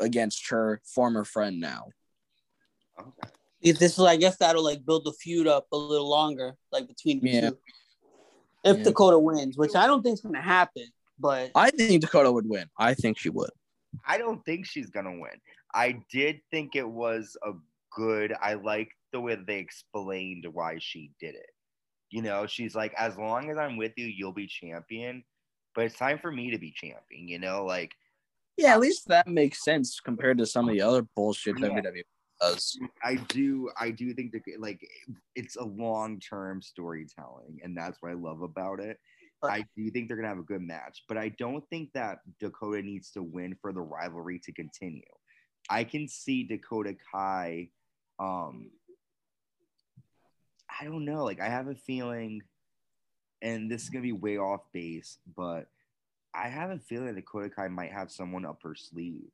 against 0.00 0.48
her 0.50 0.80
former 0.84 1.24
friend 1.24 1.60
now. 1.60 1.88
Okay. 2.98 3.30
If 3.60 3.78
this 3.78 3.98
is, 3.98 4.04
I 4.04 4.16
guess 4.16 4.36
that'll 4.36 4.62
like 4.62 4.86
build 4.86 5.04
the 5.04 5.12
feud 5.12 5.46
up 5.46 5.66
a 5.72 5.76
little 5.76 6.08
longer, 6.08 6.54
like 6.70 6.86
between 6.86 7.20
the 7.20 7.30
yeah. 7.30 7.50
two. 7.50 7.58
If 8.64 8.78
yeah. 8.78 8.84
Dakota 8.84 9.18
wins, 9.18 9.56
which 9.56 9.74
I 9.74 9.86
don't 9.86 10.02
think 10.02 10.14
is 10.14 10.20
going 10.20 10.34
to 10.34 10.40
happen, 10.40 10.84
but 11.18 11.50
I 11.54 11.70
think 11.70 12.00
Dakota 12.00 12.30
would 12.30 12.48
win. 12.48 12.66
I 12.78 12.94
think 12.94 13.18
she 13.18 13.30
would. 13.30 13.50
I 14.06 14.18
don't 14.18 14.44
think 14.44 14.66
she's 14.66 14.90
going 14.90 15.06
to 15.06 15.12
win. 15.12 15.40
I 15.74 15.98
did 16.10 16.40
think 16.50 16.76
it 16.76 16.88
was 16.88 17.36
a 17.42 17.52
good. 17.94 18.34
I 18.40 18.54
like 18.54 18.90
the 19.12 19.20
way 19.20 19.36
they 19.36 19.58
explained 19.58 20.46
why 20.52 20.78
she 20.80 21.12
did 21.20 21.34
it. 21.34 21.50
You 22.10 22.22
know, 22.22 22.46
she's 22.46 22.74
like, 22.74 22.94
as 22.96 23.16
long 23.16 23.50
as 23.50 23.58
I'm 23.58 23.76
with 23.76 23.92
you, 23.96 24.06
you'll 24.06 24.32
be 24.32 24.46
champion. 24.46 25.24
But 25.74 25.86
it's 25.86 25.96
time 25.96 26.18
for 26.18 26.30
me 26.30 26.50
to 26.50 26.58
be 26.58 26.72
champion. 26.72 27.28
You 27.28 27.38
know, 27.38 27.64
like 27.64 27.92
yeah, 28.56 28.72
at 28.72 28.80
least 28.80 29.08
that 29.08 29.28
makes 29.28 29.62
sense 29.62 30.00
compared 30.00 30.38
to 30.38 30.46
some 30.46 30.68
of 30.68 30.74
the 30.74 30.80
other 30.80 31.02
bullshit 31.14 31.58
yeah. 31.58 31.68
WWE 31.68 32.02
does. 32.40 32.78
I 33.04 33.16
do, 33.28 33.70
I 33.78 33.90
do 33.90 34.14
think 34.14 34.32
that 34.32 34.42
like 34.58 34.80
it's 35.34 35.56
a 35.56 35.64
long 35.64 36.20
term 36.20 36.62
storytelling, 36.62 37.60
and 37.62 37.76
that's 37.76 37.98
what 38.00 38.12
I 38.12 38.14
love 38.14 38.42
about 38.42 38.80
it. 38.80 38.98
I 39.42 39.64
do 39.76 39.90
think 39.90 40.08
they're 40.08 40.16
gonna 40.16 40.28
have 40.28 40.38
a 40.38 40.42
good 40.42 40.62
match, 40.62 41.04
but 41.08 41.16
I 41.16 41.30
don't 41.30 41.64
think 41.68 41.92
that 41.92 42.18
Dakota 42.40 42.82
needs 42.82 43.10
to 43.12 43.22
win 43.22 43.56
for 43.60 43.72
the 43.72 43.80
rivalry 43.80 44.40
to 44.44 44.52
continue. 44.52 45.02
I 45.68 45.84
can 45.84 46.08
see 46.08 46.44
Dakota 46.44 46.96
Kai. 47.12 47.70
Um, 48.18 48.70
I 50.80 50.84
don't 50.84 51.04
know. 51.04 51.24
Like 51.24 51.40
I 51.40 51.48
have 51.48 51.68
a 51.68 51.74
feeling, 51.74 52.42
and 53.42 53.70
this 53.70 53.82
is 53.82 53.90
gonna 53.90 54.02
be 54.02 54.12
way 54.12 54.38
off 54.38 54.62
base, 54.72 55.18
but 55.36 55.66
I 56.34 56.48
have 56.48 56.70
a 56.70 56.78
feeling 56.78 57.06
that 57.06 57.16
Dakota 57.16 57.50
Kai 57.50 57.68
might 57.68 57.92
have 57.92 58.10
someone 58.10 58.44
up 58.44 58.60
her 58.62 58.74
sleeve, 58.74 59.30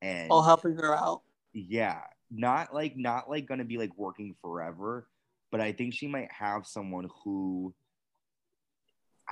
and 0.00 0.28
oh, 0.30 0.42
helping 0.42 0.76
her 0.76 0.94
out. 0.94 1.22
Yeah, 1.52 2.00
not 2.30 2.74
like 2.74 2.96
not 2.96 3.28
like 3.30 3.46
gonna 3.46 3.64
be 3.64 3.78
like 3.78 3.96
working 3.96 4.34
forever, 4.42 5.08
but 5.50 5.60
I 5.60 5.72
think 5.72 5.94
she 5.94 6.06
might 6.06 6.30
have 6.32 6.66
someone 6.66 7.08
who 7.24 7.74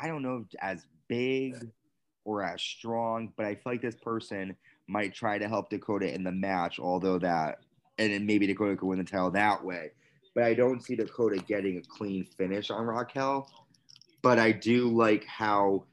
I 0.01 0.09
don't 0.09 0.23
know 0.23 0.45
as 0.61 0.87
big 1.09 1.71
or 2.25 2.43
as 2.43 2.63
strong, 2.63 3.33
but 3.37 3.47
I 3.47 3.55
feel 3.55 3.73
like 3.73 3.83
this 3.83 3.97
person 3.97 4.57
might 4.89 5.15
try 5.15 5.39
to 5.39 5.49
help 5.49 5.71
Dakota 5.71 6.13
in 6.13 6.25
the 6.25 6.33
match, 6.33 6.79
although 6.79 7.19
that 7.19 7.59
and 7.99 8.13
then 8.13 8.25
maybe 8.25 8.47
Dakota 8.47 8.77
could 8.77 8.87
win 8.87 8.99
the 8.99 9.05
title 9.05 9.31
that 9.33 9.63
way. 9.63 9.91
But 10.35 10.45
I 10.45 10.55
don't 10.55 10.83
see 10.83 10.97
Dakota 10.97 11.43
getting 11.47 11.77
a 11.77 11.83
clean 11.83 12.25
finish 12.25 12.71
on 12.71 12.87
Raquel. 12.87 13.51
But 14.23 14.39
I 14.39 14.53
do 14.53 14.89
like 14.89 15.25
how 15.27 15.85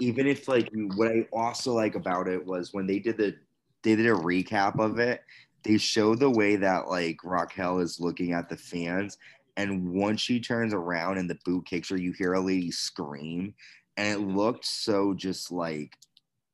even 0.00 0.26
if 0.26 0.46
like 0.46 0.68
what 0.94 1.08
I 1.08 1.26
also 1.32 1.72
like 1.72 1.96
about 1.96 2.28
it 2.28 2.44
was 2.44 2.72
when 2.72 2.86
they 2.86 3.00
did 3.00 3.16
the 3.16 3.34
they 3.82 3.96
did 3.96 4.06
a 4.06 4.14
recap 4.14 4.78
of 4.78 4.98
it, 4.98 5.22
they 5.64 5.78
show 5.78 6.14
the 6.14 6.30
way 6.30 6.56
that 6.56 6.88
like 6.88 7.18
Raquel 7.24 7.80
is 7.80 7.98
looking 7.98 8.32
at 8.32 8.48
the 8.48 8.56
fans, 8.56 9.18
and 9.58 9.92
once 9.92 10.20
she 10.20 10.38
turns 10.38 10.72
around 10.72 11.18
and 11.18 11.28
the 11.28 11.38
boot 11.44 11.66
kicks 11.66 11.90
her, 11.90 11.98
you 11.98 12.12
hear 12.12 12.34
a 12.34 12.40
lady 12.40 12.70
scream, 12.70 13.52
and 13.96 14.08
it 14.08 14.26
looked 14.26 14.64
so 14.64 15.12
just 15.12 15.50
like 15.52 15.92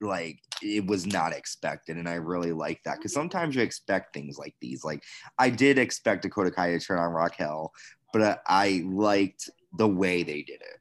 like 0.00 0.40
it 0.62 0.84
was 0.86 1.06
not 1.06 1.32
expected 1.32 1.96
and 1.96 2.08
i 2.08 2.14
really 2.14 2.52
like 2.52 2.82
that 2.84 2.96
because 2.98 3.12
sometimes 3.12 3.54
you 3.54 3.62
expect 3.62 4.12
things 4.12 4.38
like 4.38 4.54
these. 4.60 4.84
Like 4.84 5.02
i 5.38 5.48
did 5.48 5.78
expect 5.78 6.22
dakota 6.22 6.50
kai 6.50 6.72
to 6.72 6.80
turn 6.80 6.98
on 6.98 7.12
raquel 7.12 7.72
but 8.12 8.42
i 8.46 8.82
liked 8.86 9.48
the 9.78 9.88
way 9.88 10.22
they 10.22 10.42
did 10.42 10.60
it. 10.60 10.80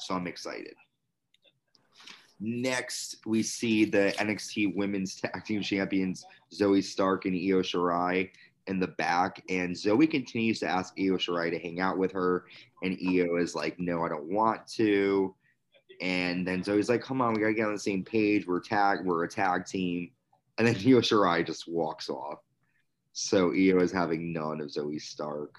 So 0.00 0.14
i'm 0.14 0.26
excited. 0.26 0.74
Next, 2.40 3.18
we 3.26 3.42
see 3.42 3.84
the 3.84 4.12
NXT 4.18 4.74
Women's 4.76 5.14
Tag 5.14 5.44
Team 5.44 5.62
Champions 5.62 6.26
Zoey 6.52 6.82
Stark 6.82 7.26
and 7.26 7.34
Io 7.34 7.62
Shirai 7.62 8.30
in 8.66 8.80
the 8.80 8.88
back, 8.88 9.42
and 9.48 9.76
Zoe 9.76 10.06
continues 10.06 10.60
to 10.60 10.66
ask 10.66 10.94
Io 10.98 11.16
Shirai 11.16 11.50
to 11.50 11.58
hang 11.58 11.80
out 11.80 11.98
with 11.98 12.12
her, 12.12 12.46
and 12.82 12.98
Io 13.06 13.36
is 13.36 13.54
like, 13.54 13.78
"No, 13.78 14.04
I 14.04 14.08
don't 14.08 14.32
want 14.32 14.66
to." 14.76 15.34
And 16.00 16.46
then 16.46 16.62
Zoe's 16.62 16.88
like, 16.88 17.02
"Come 17.02 17.20
on, 17.20 17.34
we 17.34 17.40
gotta 17.40 17.54
get 17.54 17.66
on 17.66 17.72
the 17.72 17.78
same 17.78 18.04
page. 18.04 18.46
We're 18.46 18.60
tag, 18.60 19.04
we're 19.04 19.24
a 19.24 19.28
tag 19.28 19.66
team." 19.66 20.10
And 20.58 20.66
then 20.66 20.74
Io 20.86 21.00
Shirai 21.00 21.46
just 21.46 21.68
walks 21.68 22.08
off. 22.08 22.38
So 23.12 23.50
Io 23.50 23.80
is 23.80 23.92
having 23.92 24.32
none 24.32 24.60
of 24.60 24.68
Zoey 24.68 25.00
Stark. 25.00 25.54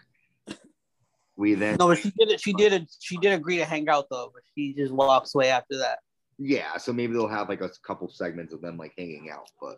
We 1.37 1.53
then 1.53 1.77
no, 1.79 1.87
but 1.87 1.97
she 1.97 2.11
did 2.17 2.29
it. 2.29 2.39
She 2.39 2.53
did 2.53 2.73
it. 2.73 2.95
She 2.99 3.17
did 3.17 3.33
agree 3.33 3.57
to 3.57 3.65
hang 3.65 3.89
out 3.89 4.07
though, 4.09 4.31
but 4.33 4.43
she 4.55 4.73
just 4.73 4.93
walks 4.93 5.35
away 5.35 5.49
after 5.49 5.77
that. 5.77 5.99
Yeah, 6.37 6.77
so 6.77 6.91
maybe 6.91 7.13
they'll 7.13 7.27
have 7.27 7.49
like 7.49 7.61
a 7.61 7.69
couple 7.85 8.09
segments 8.09 8.53
of 8.53 8.61
them 8.61 8.77
like 8.77 8.93
hanging 8.97 9.29
out, 9.31 9.49
but 9.61 9.77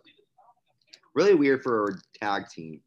really 1.14 1.34
weird 1.34 1.62
for 1.62 1.88
a 1.88 2.18
tag 2.18 2.48
team 2.48 2.80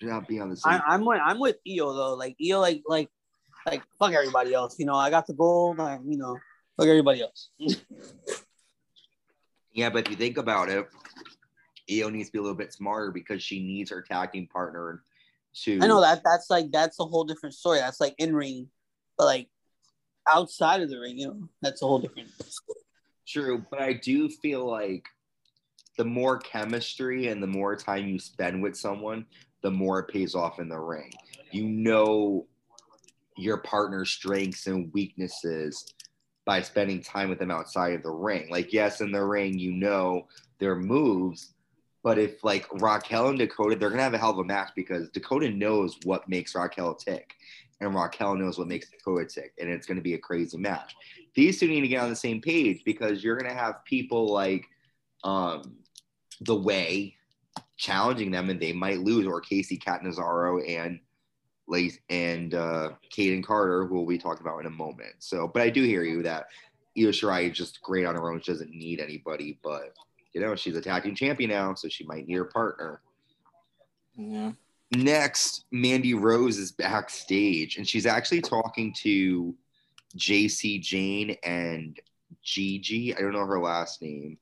to 0.00 0.06
not 0.06 0.28
be 0.28 0.38
on 0.40 0.50
the 0.50 0.56
same. 0.56 0.80
I, 0.86 0.94
am 0.94 1.04
with 1.04 1.20
I'm 1.24 1.38
with 1.38 1.56
Io 1.68 1.92
though. 1.94 2.14
Like 2.14 2.36
Io, 2.44 2.60
like 2.60 2.82
like 2.86 3.10
like 3.66 3.82
fuck 3.98 4.12
everybody 4.12 4.54
else. 4.54 4.78
You 4.78 4.86
know, 4.86 4.94
I 4.94 5.10
got 5.10 5.26
the 5.26 5.34
gold. 5.34 5.78
Like 5.78 6.00
you 6.06 6.18
know, 6.18 6.38
fuck 6.76 6.86
everybody 6.86 7.22
else. 7.22 7.50
yeah, 9.72 9.90
but 9.90 10.06
if 10.06 10.10
you 10.10 10.16
think 10.16 10.38
about 10.38 10.68
it, 10.68 10.86
Io 11.90 12.08
needs 12.08 12.28
to 12.28 12.32
be 12.32 12.38
a 12.38 12.42
little 12.42 12.56
bit 12.56 12.72
smarter 12.72 13.10
because 13.10 13.42
she 13.42 13.62
needs 13.62 13.90
her 13.90 14.02
tag 14.02 14.32
team 14.32 14.48
partner 14.52 15.02
to. 15.62 15.78
I 15.80 15.86
know 15.86 16.00
that 16.00 16.22
that's 16.24 16.50
like 16.50 16.70
that's 16.70 17.00
a 17.00 17.04
whole 17.04 17.24
different 17.24 17.54
story. 17.54 17.78
That's 17.78 18.00
like 18.00 18.14
in 18.18 18.34
ring, 18.34 18.68
but 19.16 19.24
like 19.24 19.48
outside 20.28 20.82
of 20.82 20.90
the 20.90 20.98
ring, 20.98 21.18
you 21.18 21.28
know, 21.28 21.48
that's 21.62 21.82
a 21.82 21.86
whole 21.86 21.98
different. 21.98 22.28
Story. 22.30 22.80
True, 23.26 23.64
but 23.70 23.80
I 23.80 23.94
do 23.94 24.28
feel 24.28 24.64
like 24.64 25.04
the 25.96 26.04
more 26.04 26.38
chemistry 26.38 27.28
and 27.28 27.42
the 27.42 27.46
more 27.46 27.74
time 27.74 28.06
you 28.06 28.18
spend 28.18 28.62
with 28.62 28.76
someone, 28.76 29.26
the 29.62 29.70
more 29.70 30.00
it 30.00 30.08
pays 30.08 30.34
off 30.34 30.58
in 30.58 30.68
the 30.68 30.78
ring. 30.78 31.12
You 31.50 31.68
know 31.68 32.46
your 33.36 33.58
partner's 33.58 34.10
strengths 34.10 34.66
and 34.66 34.92
weaknesses 34.92 35.92
by 36.44 36.62
spending 36.62 37.02
time 37.02 37.28
with 37.28 37.38
them 37.38 37.50
outside 37.50 37.94
of 37.94 38.02
the 38.02 38.10
ring. 38.10 38.48
Like, 38.50 38.72
yes, 38.72 39.00
in 39.00 39.10
the 39.10 39.24
ring, 39.24 39.58
you 39.58 39.72
know 39.72 40.28
their 40.58 40.76
moves, 40.76 41.54
but 42.02 42.18
if 42.18 42.42
like 42.44 42.66
Raquel 42.80 43.28
and 43.28 43.38
Dakota, 43.38 43.76
they're 43.76 43.90
gonna 43.90 44.02
have 44.02 44.14
a 44.14 44.18
hell 44.18 44.30
of 44.30 44.38
a 44.38 44.44
match 44.44 44.70
because 44.76 45.10
Dakota 45.10 45.50
knows 45.50 45.96
what 46.04 46.28
makes 46.28 46.54
Raquel 46.54 46.94
tick, 46.94 47.32
and 47.80 47.94
Raquel 47.94 48.36
knows 48.36 48.58
what 48.58 48.68
makes 48.68 48.88
Dakota 48.88 49.26
tick, 49.26 49.52
and 49.58 49.68
it's 49.68 49.86
gonna 49.86 50.00
be 50.00 50.14
a 50.14 50.18
crazy 50.18 50.56
match 50.56 50.94
these 51.36 51.60
two 51.60 51.68
need 51.68 51.82
to 51.82 51.88
get 51.88 52.02
on 52.02 52.08
the 52.08 52.16
same 52.16 52.40
page 52.40 52.82
because 52.84 53.22
you're 53.22 53.36
to 53.38 53.54
have 53.54 53.84
people 53.84 54.32
like 54.32 54.64
um, 55.22 55.76
the 56.40 56.56
way 56.56 57.14
challenging 57.76 58.30
them 58.30 58.50
and 58.50 58.60
they 58.60 58.72
might 58.72 59.00
lose 59.00 59.26
or 59.26 59.40
Kacy 59.40 59.82
Catanzaro 59.82 60.60
and 60.60 61.00
Lace 61.68 61.98
and 62.08 62.54
uh, 62.54 62.90
Kayden 63.12 63.44
Carter, 63.44 63.86
who 63.86 63.96
we'll 63.96 64.06
be 64.06 64.18
talking 64.18 64.46
about 64.46 64.60
in 64.60 64.66
a 64.66 64.70
moment. 64.70 65.14
So, 65.18 65.48
but 65.48 65.62
I 65.62 65.70
do 65.70 65.82
hear 65.82 66.04
you 66.04 66.22
that 66.22 66.46
Io 66.96 67.08
Shirai 67.08 67.50
is 67.50 67.56
just 67.56 67.82
great 67.82 68.06
on 68.06 68.14
her 68.14 68.30
own. 68.30 68.40
She 68.40 68.52
doesn't 68.52 68.70
need 68.70 69.00
anybody, 69.00 69.58
but 69.62 69.94
you 70.32 70.40
know, 70.40 70.54
she's 70.54 70.76
attacking 70.76 71.14
champion 71.14 71.50
now, 71.50 71.74
so 71.74 71.88
she 71.88 72.04
might 72.04 72.26
need 72.26 72.36
her 72.36 72.44
partner. 72.44 73.00
Yeah. 74.16 74.52
Next, 74.94 75.64
Mandy 75.72 76.14
Rose 76.14 76.58
is 76.58 76.72
backstage 76.72 77.76
and 77.76 77.88
she's 77.88 78.06
actually 78.06 78.40
talking 78.40 78.94
to 79.02 79.54
Jacy 80.14 80.78
Jayne 80.78 81.36
and 81.42 81.98
Gigi. 82.42 83.14
I 83.14 83.20
don't 83.20 83.32
know 83.32 83.44
her 83.44 83.60
last 83.60 84.00
name. 84.00 84.38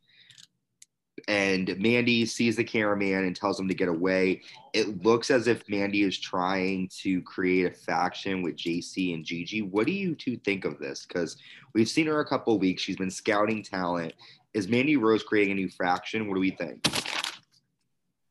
And 1.28 1.78
Mandy 1.78 2.26
sees 2.26 2.56
the 2.56 2.64
cameraman 2.64 3.24
and 3.24 3.36
tells 3.36 3.58
him 3.58 3.68
to 3.68 3.74
get 3.74 3.88
away. 3.88 4.42
It 4.72 5.04
looks 5.04 5.30
as 5.30 5.46
if 5.46 5.68
Mandy 5.68 6.02
is 6.02 6.18
trying 6.18 6.90
to 7.02 7.22
create 7.22 7.66
a 7.66 7.70
faction 7.70 8.42
with 8.42 8.56
Jacy 8.56 9.14
and 9.14 9.24
Gigi. 9.24 9.62
What 9.62 9.86
do 9.86 9.92
you 9.92 10.14
two 10.16 10.36
think 10.38 10.64
of 10.64 10.78
this? 10.78 11.06
Because 11.06 11.36
we've 11.72 11.88
seen 11.88 12.06
her 12.08 12.20
a 12.20 12.26
couple 12.26 12.58
weeks. 12.58 12.82
She's 12.82 12.96
been 12.96 13.10
scouting 13.10 13.62
talent. 13.62 14.14
Is 14.54 14.68
Mandy 14.68 14.96
Rose 14.96 15.22
creating 15.22 15.52
a 15.52 15.54
new 15.54 15.68
faction? 15.68 16.28
What 16.28 16.34
do 16.34 16.40
we 16.40 16.50
think? 16.50 16.84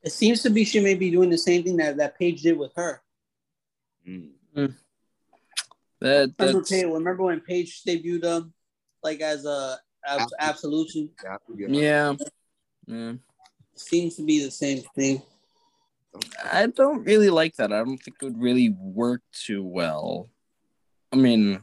It 0.03 0.11
seems 0.11 0.41
to 0.43 0.49
be 0.49 0.65
she 0.65 0.81
may 0.81 0.95
be 0.95 1.09
doing 1.09 1.29
the 1.29 1.37
same 1.37 1.63
thing 1.63 1.77
that 1.77 1.97
that 1.97 2.19
Paige 2.19 2.41
did 2.41 2.57
with 2.57 2.73
her. 2.75 3.01
Mm. 4.07 4.31
That, 4.55 6.33
Remember, 6.37 6.59
that's, 6.59 6.69
Paige, 6.69 6.85
remember 6.85 7.23
when 7.23 7.39
Paige 7.39 7.83
debuted 7.87 8.25
um 8.25 8.53
like 9.01 9.21
as 9.21 9.45
a 9.45 9.77
as 10.05 10.21
Absol- 10.21 10.29
absolution? 10.39 11.09
Yeah, 11.23 11.37
yeah. 11.69 12.13
Yeah. 12.87 12.95
Yeah. 12.95 13.13
Seems 13.75 14.15
to 14.15 14.23
be 14.23 14.43
the 14.43 14.51
same 14.51 14.83
thing. 14.95 15.21
I 16.51 16.67
don't 16.67 17.03
really 17.03 17.29
like 17.29 17.55
that. 17.55 17.73
I 17.73 17.77
don't 17.77 17.97
think 17.97 18.17
it 18.21 18.25
would 18.25 18.39
really 18.39 18.69
work 18.69 19.21
too 19.31 19.63
well. 19.63 20.29
I 21.11 21.15
mean, 21.15 21.61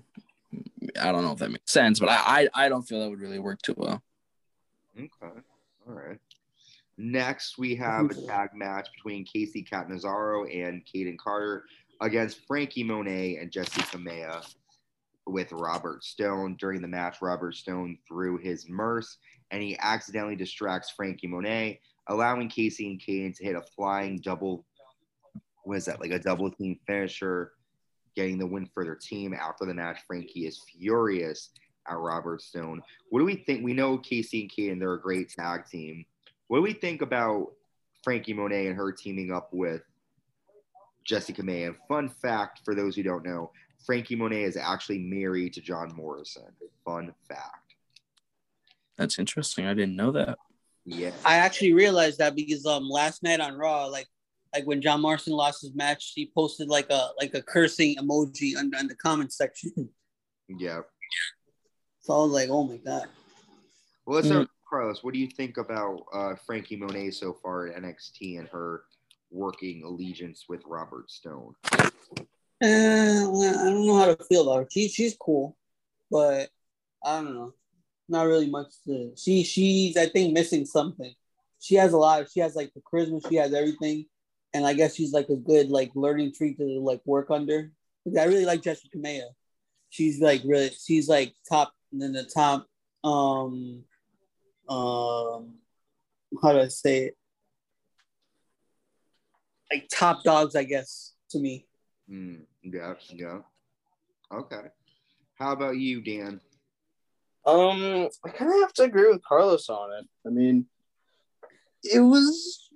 I 1.00 1.12
don't 1.12 1.24
know 1.24 1.32
if 1.32 1.38
that 1.38 1.50
makes 1.50 1.72
sense, 1.72 2.00
but 2.00 2.08
I 2.08 2.48
I, 2.54 2.64
I 2.66 2.68
don't 2.68 2.82
feel 2.82 3.00
that 3.00 3.10
would 3.10 3.20
really 3.20 3.38
work 3.38 3.62
too 3.62 3.74
well. 3.76 4.02
Okay. 4.96 5.08
All 5.88 5.94
right. 5.94 6.18
Next, 6.98 7.58
we 7.58 7.74
have 7.76 8.10
a 8.10 8.14
tag 8.26 8.50
match 8.54 8.88
between 8.94 9.24
Kacy 9.24 9.68
Catanzaro 9.68 10.44
and 10.46 10.82
Kayden 10.84 11.16
Carter 11.16 11.64
against 12.00 12.46
Franky 12.46 12.82
Monet 12.82 13.36
and 13.36 13.50
Jessi 13.50 13.80
Kamea 13.90 14.44
with 15.26 15.52
Robert 15.52 16.04
Stone. 16.04 16.56
During 16.58 16.82
the 16.82 16.88
match, 16.88 17.22
Robert 17.22 17.54
Stone 17.54 17.98
threw 18.06 18.36
his 18.36 18.68
Merce 18.68 19.16
and 19.50 19.62
he 19.62 19.76
accidentally 19.78 20.36
distracts 20.36 20.90
Franky 20.90 21.26
Monet, 21.26 21.80
allowing 22.08 22.48
Kacy 22.48 22.90
and 22.90 23.00
Kayden 23.00 23.36
to 23.36 23.44
hit 23.44 23.56
a 23.56 23.62
flying 23.62 24.18
double. 24.18 24.64
What 25.64 25.78
is 25.78 25.84
that? 25.86 26.00
Like 26.00 26.12
a 26.12 26.18
double 26.18 26.50
team 26.50 26.78
finisher, 26.86 27.52
getting 28.14 28.38
the 28.38 28.46
win 28.46 28.66
for 28.72 28.84
their 28.84 28.96
team. 28.96 29.34
After 29.34 29.66
the 29.66 29.74
match, 29.74 30.00
Franky 30.06 30.46
is 30.46 30.62
furious 30.78 31.50
at 31.88 31.98
Robert 31.98 32.42
Stone. 32.42 32.82
What 33.10 33.20
do 33.20 33.24
we 33.24 33.36
think? 33.36 33.64
We 33.64 33.72
know 33.72 33.98
Kacy 33.98 34.42
and 34.42 34.50
Kayden, 34.50 34.78
they're 34.78 34.94
a 34.94 35.00
great 35.00 35.30
tag 35.30 35.66
team. 35.66 36.04
What 36.48 36.58
do 36.58 36.62
we 36.62 36.72
think 36.72 37.02
about 37.02 37.52
Franky 38.02 38.32
Monet 38.32 38.66
and 38.66 38.76
her 38.76 38.92
teaming 38.92 39.32
up 39.32 39.50
with 39.52 39.82
Jessi 41.08 41.34
Kamea? 41.34 41.66
And 41.68 41.76
fun 41.88 42.08
fact 42.08 42.60
for 42.64 42.74
those 42.74 42.96
who 42.96 43.02
don't 43.02 43.24
know, 43.24 43.52
Franky 43.84 44.16
Monet 44.16 44.42
is 44.42 44.56
actually 44.56 44.98
married 44.98 45.54
to 45.54 45.60
John 45.60 45.94
Morrison. 45.94 46.52
Fun 46.84 47.14
fact. 47.28 47.59
That's 49.00 49.18
interesting. 49.18 49.64
I 49.64 49.72
didn't 49.72 49.96
know 49.96 50.12
that. 50.12 50.36
Yeah. 50.84 51.12
I 51.24 51.36
actually 51.36 51.72
realized 51.72 52.18
that 52.18 52.36
because 52.36 52.66
um 52.66 52.86
last 52.86 53.22
night 53.22 53.40
on 53.40 53.56
Raw, 53.56 53.86
like 53.86 54.06
like 54.54 54.64
when 54.64 54.82
John 54.82 55.00
Morrison 55.00 55.32
lost 55.32 55.62
his 55.62 55.74
match, 55.74 56.12
he 56.14 56.30
posted 56.34 56.68
like 56.68 56.90
a 56.90 57.08
like 57.18 57.32
a 57.32 57.40
cursing 57.40 57.96
emoji 57.96 58.56
under 58.56 58.76
in 58.76 58.86
the 58.86 58.94
comment 58.94 59.32
section. 59.32 59.72
Yeah. 60.58 60.80
so 62.00 62.12
I 62.12 62.16
was 62.24 62.32
like, 62.32 62.48
oh 62.50 62.64
my 62.64 62.78
god. 62.78 63.06
Well, 64.04 64.16
let's 64.16 64.26
start 64.26 64.48
Carlos. 64.68 65.04
What 65.04 65.14
do 65.14 65.20
you 65.20 65.28
think 65.28 65.58
about 65.58 66.00
uh, 66.12 66.34
Franky 66.44 66.74
Monet 66.74 67.12
so 67.12 67.32
far 67.40 67.68
at 67.68 67.80
NXT 67.80 68.40
and 68.40 68.48
her 68.48 68.82
working 69.30 69.84
allegiance 69.84 70.46
with 70.48 70.60
Robert 70.66 71.08
Stone? 71.08 71.54
Eh, 72.60 73.26
well, 73.28 73.60
I 73.60 73.70
don't 73.70 73.86
know 73.86 73.96
how 73.96 74.12
to 74.12 74.24
feel 74.24 74.42
about 74.42 74.64
her. 74.64 74.68
She 74.72 74.88
she's 74.88 75.16
cool, 75.16 75.56
but 76.10 76.48
I 77.04 77.20
don't 77.22 77.34
know. 77.34 77.54
Not 78.10 78.26
really 78.26 78.50
much 78.50 78.72
to 78.86 79.12
she 79.16 79.44
she's 79.44 79.96
I 79.96 80.06
think 80.06 80.34
missing 80.34 80.66
something. 80.66 81.14
She 81.60 81.76
has 81.76 81.92
a 81.92 81.96
lot. 81.96 82.22
Of, 82.22 82.30
She 82.30 82.40
has 82.40 82.56
like 82.56 82.72
the 82.74 82.80
charisma. 82.80 83.26
She 83.28 83.36
has 83.36 83.54
everything, 83.54 84.06
and 84.52 84.66
I 84.66 84.74
guess 84.74 84.96
she's 84.96 85.12
like 85.12 85.28
a 85.28 85.36
good 85.36 85.70
like 85.70 85.92
learning 85.94 86.32
tree 86.34 86.54
to 86.54 86.80
like 86.80 87.00
work 87.04 87.30
under. 87.30 87.70
I 88.18 88.24
really 88.24 88.46
like 88.46 88.62
Jessi 88.62 88.86
Kamea. 88.92 89.28
She's 89.90 90.20
like 90.20 90.42
really. 90.44 90.70
She's 90.70 91.08
like 91.08 91.34
top 91.48 91.72
in 91.92 92.12
the 92.12 92.24
top. 92.24 92.66
Um, 93.04 93.84
um, 94.68 95.54
how 96.42 96.52
do 96.52 96.60
I 96.60 96.68
say 96.68 97.04
it? 97.04 97.16
Like 99.70 99.88
top 99.88 100.24
dogs, 100.24 100.56
I 100.56 100.64
guess 100.64 101.12
to 101.30 101.38
me. 101.38 101.66
Mm, 102.10 102.40
yeah. 102.64 102.94
Yeah. 103.10 103.38
Okay. 104.32 104.66
How 105.34 105.52
about 105.52 105.76
you, 105.76 106.02
Dan? 106.02 106.40
Um, 107.50 108.08
I 108.24 108.30
kind 108.30 108.52
of 108.52 108.60
have 108.60 108.72
to 108.74 108.82
agree 108.84 109.08
with 109.10 109.22
Carlos 109.22 109.68
on 109.68 109.92
it. 109.98 110.06
I 110.26 110.30
mean, 110.30 110.66
it 111.82 112.00
was 112.00 112.68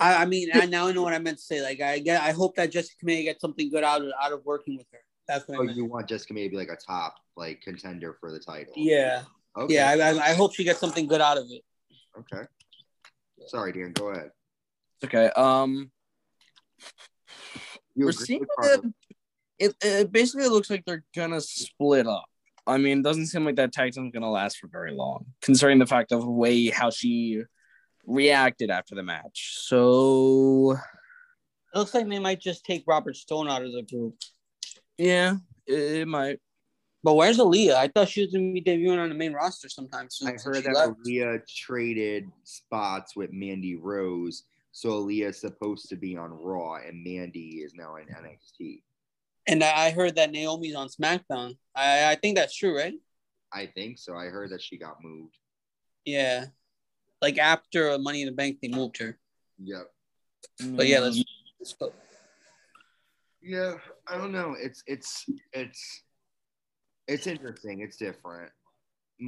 I, 0.00 0.22
I 0.22 0.26
mean, 0.26 0.50
I 0.52 0.66
now 0.66 0.90
know 0.90 1.02
what 1.02 1.14
I 1.14 1.18
meant 1.18 1.38
to 1.38 1.42
say. 1.42 1.62
Like, 1.62 1.80
I 1.80 1.98
get, 2.00 2.20
I 2.20 2.32
hope 2.32 2.56
that 2.56 2.70
Jessi 2.72 2.90
Kamea 3.02 3.24
gets 3.24 3.40
something 3.40 3.70
good 3.70 3.84
out 3.84 4.02
of 4.02 4.08
out 4.20 4.32
of 4.32 4.44
working 4.44 4.76
with 4.76 4.86
her. 4.92 4.98
That's 5.28 5.48
what 5.48 5.58
Oh, 5.58 5.62
I 5.62 5.66
meant. 5.66 5.76
you 5.76 5.84
want 5.86 6.08
Jessi 6.08 6.30
Kamea 6.30 6.44
to 6.44 6.50
be 6.50 6.56
like 6.56 6.68
a 6.68 6.76
top 6.76 7.14
like 7.36 7.60
contender 7.62 8.16
for 8.20 8.30
the 8.30 8.38
title? 8.38 8.72
Yeah, 8.76 9.22
Okay. 9.56 9.74
yeah. 9.74 9.90
I, 9.90 10.10
I, 10.10 10.30
I 10.30 10.34
hope 10.34 10.54
she 10.54 10.64
gets 10.64 10.80
something 10.80 11.06
good 11.06 11.20
out 11.20 11.38
of 11.38 11.44
it. 11.50 11.62
Okay. 12.18 12.42
Sorry, 13.46 13.72
Dan. 13.72 13.92
Go 13.92 14.08
ahead. 14.08 14.30
okay. 15.04 15.30
Um, 15.30 15.90
You 17.94 18.06
we're 18.06 18.12
seeing 18.12 18.40
with 18.40 18.48
that 18.62 18.92
it, 19.58 19.74
it 19.80 20.12
basically 20.12 20.48
looks 20.48 20.68
like 20.68 20.84
they're 20.84 21.04
gonna 21.14 21.40
split 21.40 22.06
up. 22.06 22.26
I 22.66 22.78
mean, 22.78 22.98
it 22.98 23.04
doesn't 23.04 23.26
seem 23.26 23.44
like 23.44 23.56
that 23.56 23.72
tag 23.72 23.92
team's 23.92 24.12
gonna 24.12 24.30
last 24.30 24.58
for 24.58 24.68
very 24.68 24.92
long, 24.92 25.26
considering 25.42 25.78
the 25.78 25.86
fact 25.86 26.12
of 26.12 26.22
the 26.22 26.30
way 26.30 26.68
how 26.68 26.90
she 26.90 27.42
reacted 28.06 28.70
after 28.70 28.94
the 28.94 29.02
match. 29.02 29.54
So 29.60 30.72
It 31.74 31.78
looks 31.78 31.94
like 31.94 32.08
they 32.08 32.18
might 32.18 32.40
just 32.40 32.64
take 32.64 32.84
Robert 32.86 33.16
Stone 33.16 33.48
out 33.48 33.62
of 33.64 33.72
the 33.72 33.82
group. 33.82 34.14
yeah, 34.98 35.36
it, 35.66 35.74
it 36.00 36.08
might. 36.08 36.40
But 37.04 37.14
where's 37.14 37.38
Aaliyah? 37.38 37.74
I 37.74 37.86
thought 37.88 38.08
she 38.08 38.22
was 38.22 38.32
gonna 38.32 38.52
be 38.52 38.62
debuting 38.62 38.98
on 38.98 39.10
the 39.10 39.14
main 39.14 39.32
roster 39.32 39.68
sometime 39.68 40.08
soon. 40.10 40.28
I 40.28 40.32
heard 40.42 40.64
that 40.64 40.74
left. 40.74 40.94
Aaliyah 41.06 41.46
traded 41.46 42.24
spots 42.42 43.14
with 43.14 43.32
Mandy 43.32 43.76
Rose, 43.76 44.44
so 44.72 44.88
Aaliyah's 44.90 45.40
supposed 45.40 45.88
to 45.90 45.96
be 45.96 46.16
on 46.16 46.32
Raw, 46.32 46.74
and 46.76 47.04
Mandy 47.04 47.60
is 47.62 47.74
now 47.74 47.96
in 47.96 48.06
NXT. 48.06 48.82
And 49.46 49.62
I 49.62 49.90
heard 49.90 50.16
that 50.16 50.32
Naomi's 50.32 50.74
on 50.74 50.88
SmackDown. 50.88 51.56
I, 51.74 52.10
I 52.10 52.14
think 52.16 52.36
that's 52.36 52.56
true, 52.56 52.76
right? 52.76 52.94
I 53.52 53.66
think 53.66 53.98
so. 53.98 54.16
I 54.16 54.26
heard 54.26 54.50
that 54.50 54.60
she 54.60 54.76
got 54.76 55.02
moved. 55.02 55.36
Yeah. 56.04 56.46
Like 57.22 57.38
after 57.38 57.96
Money 57.98 58.22
in 58.22 58.26
the 58.26 58.32
Bank, 58.32 58.58
they 58.60 58.68
moved 58.68 58.98
her. 58.98 59.18
Yep. 59.62 59.90
But 60.72 60.86
yeah, 60.88 60.98
let's, 60.98 61.22
let's 61.60 61.72
go. 61.74 61.92
Yeah, 63.40 63.74
I 64.08 64.18
don't 64.18 64.32
know. 64.32 64.56
It's 64.58 64.82
it's 64.86 65.24
it's 65.52 66.02
it's 67.06 67.26
interesting. 67.28 67.80
It's 67.80 67.96
different. 67.96 68.50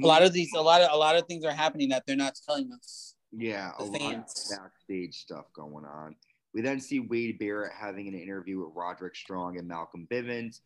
A 0.03 0.05
lot 0.05 0.23
of 0.23 0.33
these, 0.33 0.51
a 0.55 0.61
lot 0.61 0.81
of, 0.81 0.89
a 0.91 0.97
lot 0.97 1.15
of 1.15 1.25
things 1.25 1.45
are 1.45 1.51
happening 1.51 1.89
that 1.89 2.03
they're 2.05 2.17
not 2.17 2.37
telling 2.45 2.69
us. 2.73 3.15
yeah, 3.31 3.71
a 3.79 3.83
the 3.85 3.91
lot 3.91 4.15
of 4.15 4.25
backstage 4.49 5.15
stuff 5.15 5.45
going 5.53 5.85
on. 5.85 6.15
We 6.53 6.61
then 6.61 6.79
see 6.79 6.99
Wade 6.99 7.37
Barrett 7.39 7.71
having 7.73 8.07
an 8.07 8.15
interview 8.15 8.59
with 8.59 8.75
Roderick 8.75 9.15
Strong 9.15 9.57
and 9.57 9.67
Malcolm 9.67 10.07
Bivens, 10.11 10.61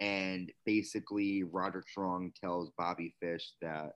and 0.00 0.52
basically 0.64 1.42
Roderick 1.42 1.88
Strong 1.88 2.32
tells 2.40 2.70
Bobby 2.76 3.14
Fish 3.20 3.52
that 3.62 3.94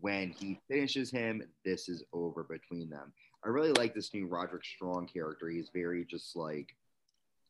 when 0.00 0.30
he 0.30 0.60
finishes 0.68 1.10
him, 1.10 1.42
this 1.64 1.88
is 1.88 2.04
over 2.12 2.44
between 2.44 2.88
them. 2.90 3.12
I 3.44 3.48
really 3.48 3.72
like 3.72 3.94
this 3.94 4.14
new 4.14 4.26
Roderick 4.26 4.64
Strong 4.64 5.08
character. 5.08 5.48
He's 5.48 5.70
very 5.72 6.04
just 6.04 6.36
like 6.36 6.76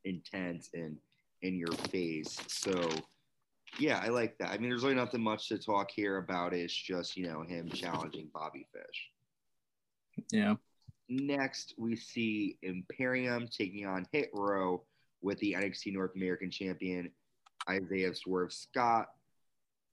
intense 0.05 0.71
and 0.75 0.97
in 1.43 1.59
your 1.59 1.73
face. 1.91 2.39
So 2.49 2.89
yeah, 3.79 4.01
I 4.03 4.09
like 4.09 4.37
that. 4.39 4.51
I 4.51 4.59
mean, 4.59 4.71
there's 4.71 4.83
really 4.83 4.95
nothing 4.95 5.23
much 5.23 5.49
to 5.49 5.59
talk 5.59 5.91
here 5.91 6.19
about. 6.19 6.55
It's 6.55 6.73
just, 6.73 7.17
you 7.17 7.27
know, 7.27 7.43
him 7.43 7.69
challenging 7.71 8.29
Bobby 8.33 8.67
Fish. 8.73 10.27
yeah. 10.31 10.55
Next, 11.09 11.75
we 11.77 11.97
see 11.97 12.59
Imperium 12.63 13.49
taking 13.49 13.87
on 13.87 14.07
Hit 14.13 14.31
Row 14.33 14.83
with 15.21 15.39
the 15.39 15.55
NXT 15.55 15.93
North 15.93 16.13
American 16.17 16.51
champion 16.51 17.11
Isaiah 17.69 18.15
Swerve 18.15 18.53
Scott. 18.53 19.09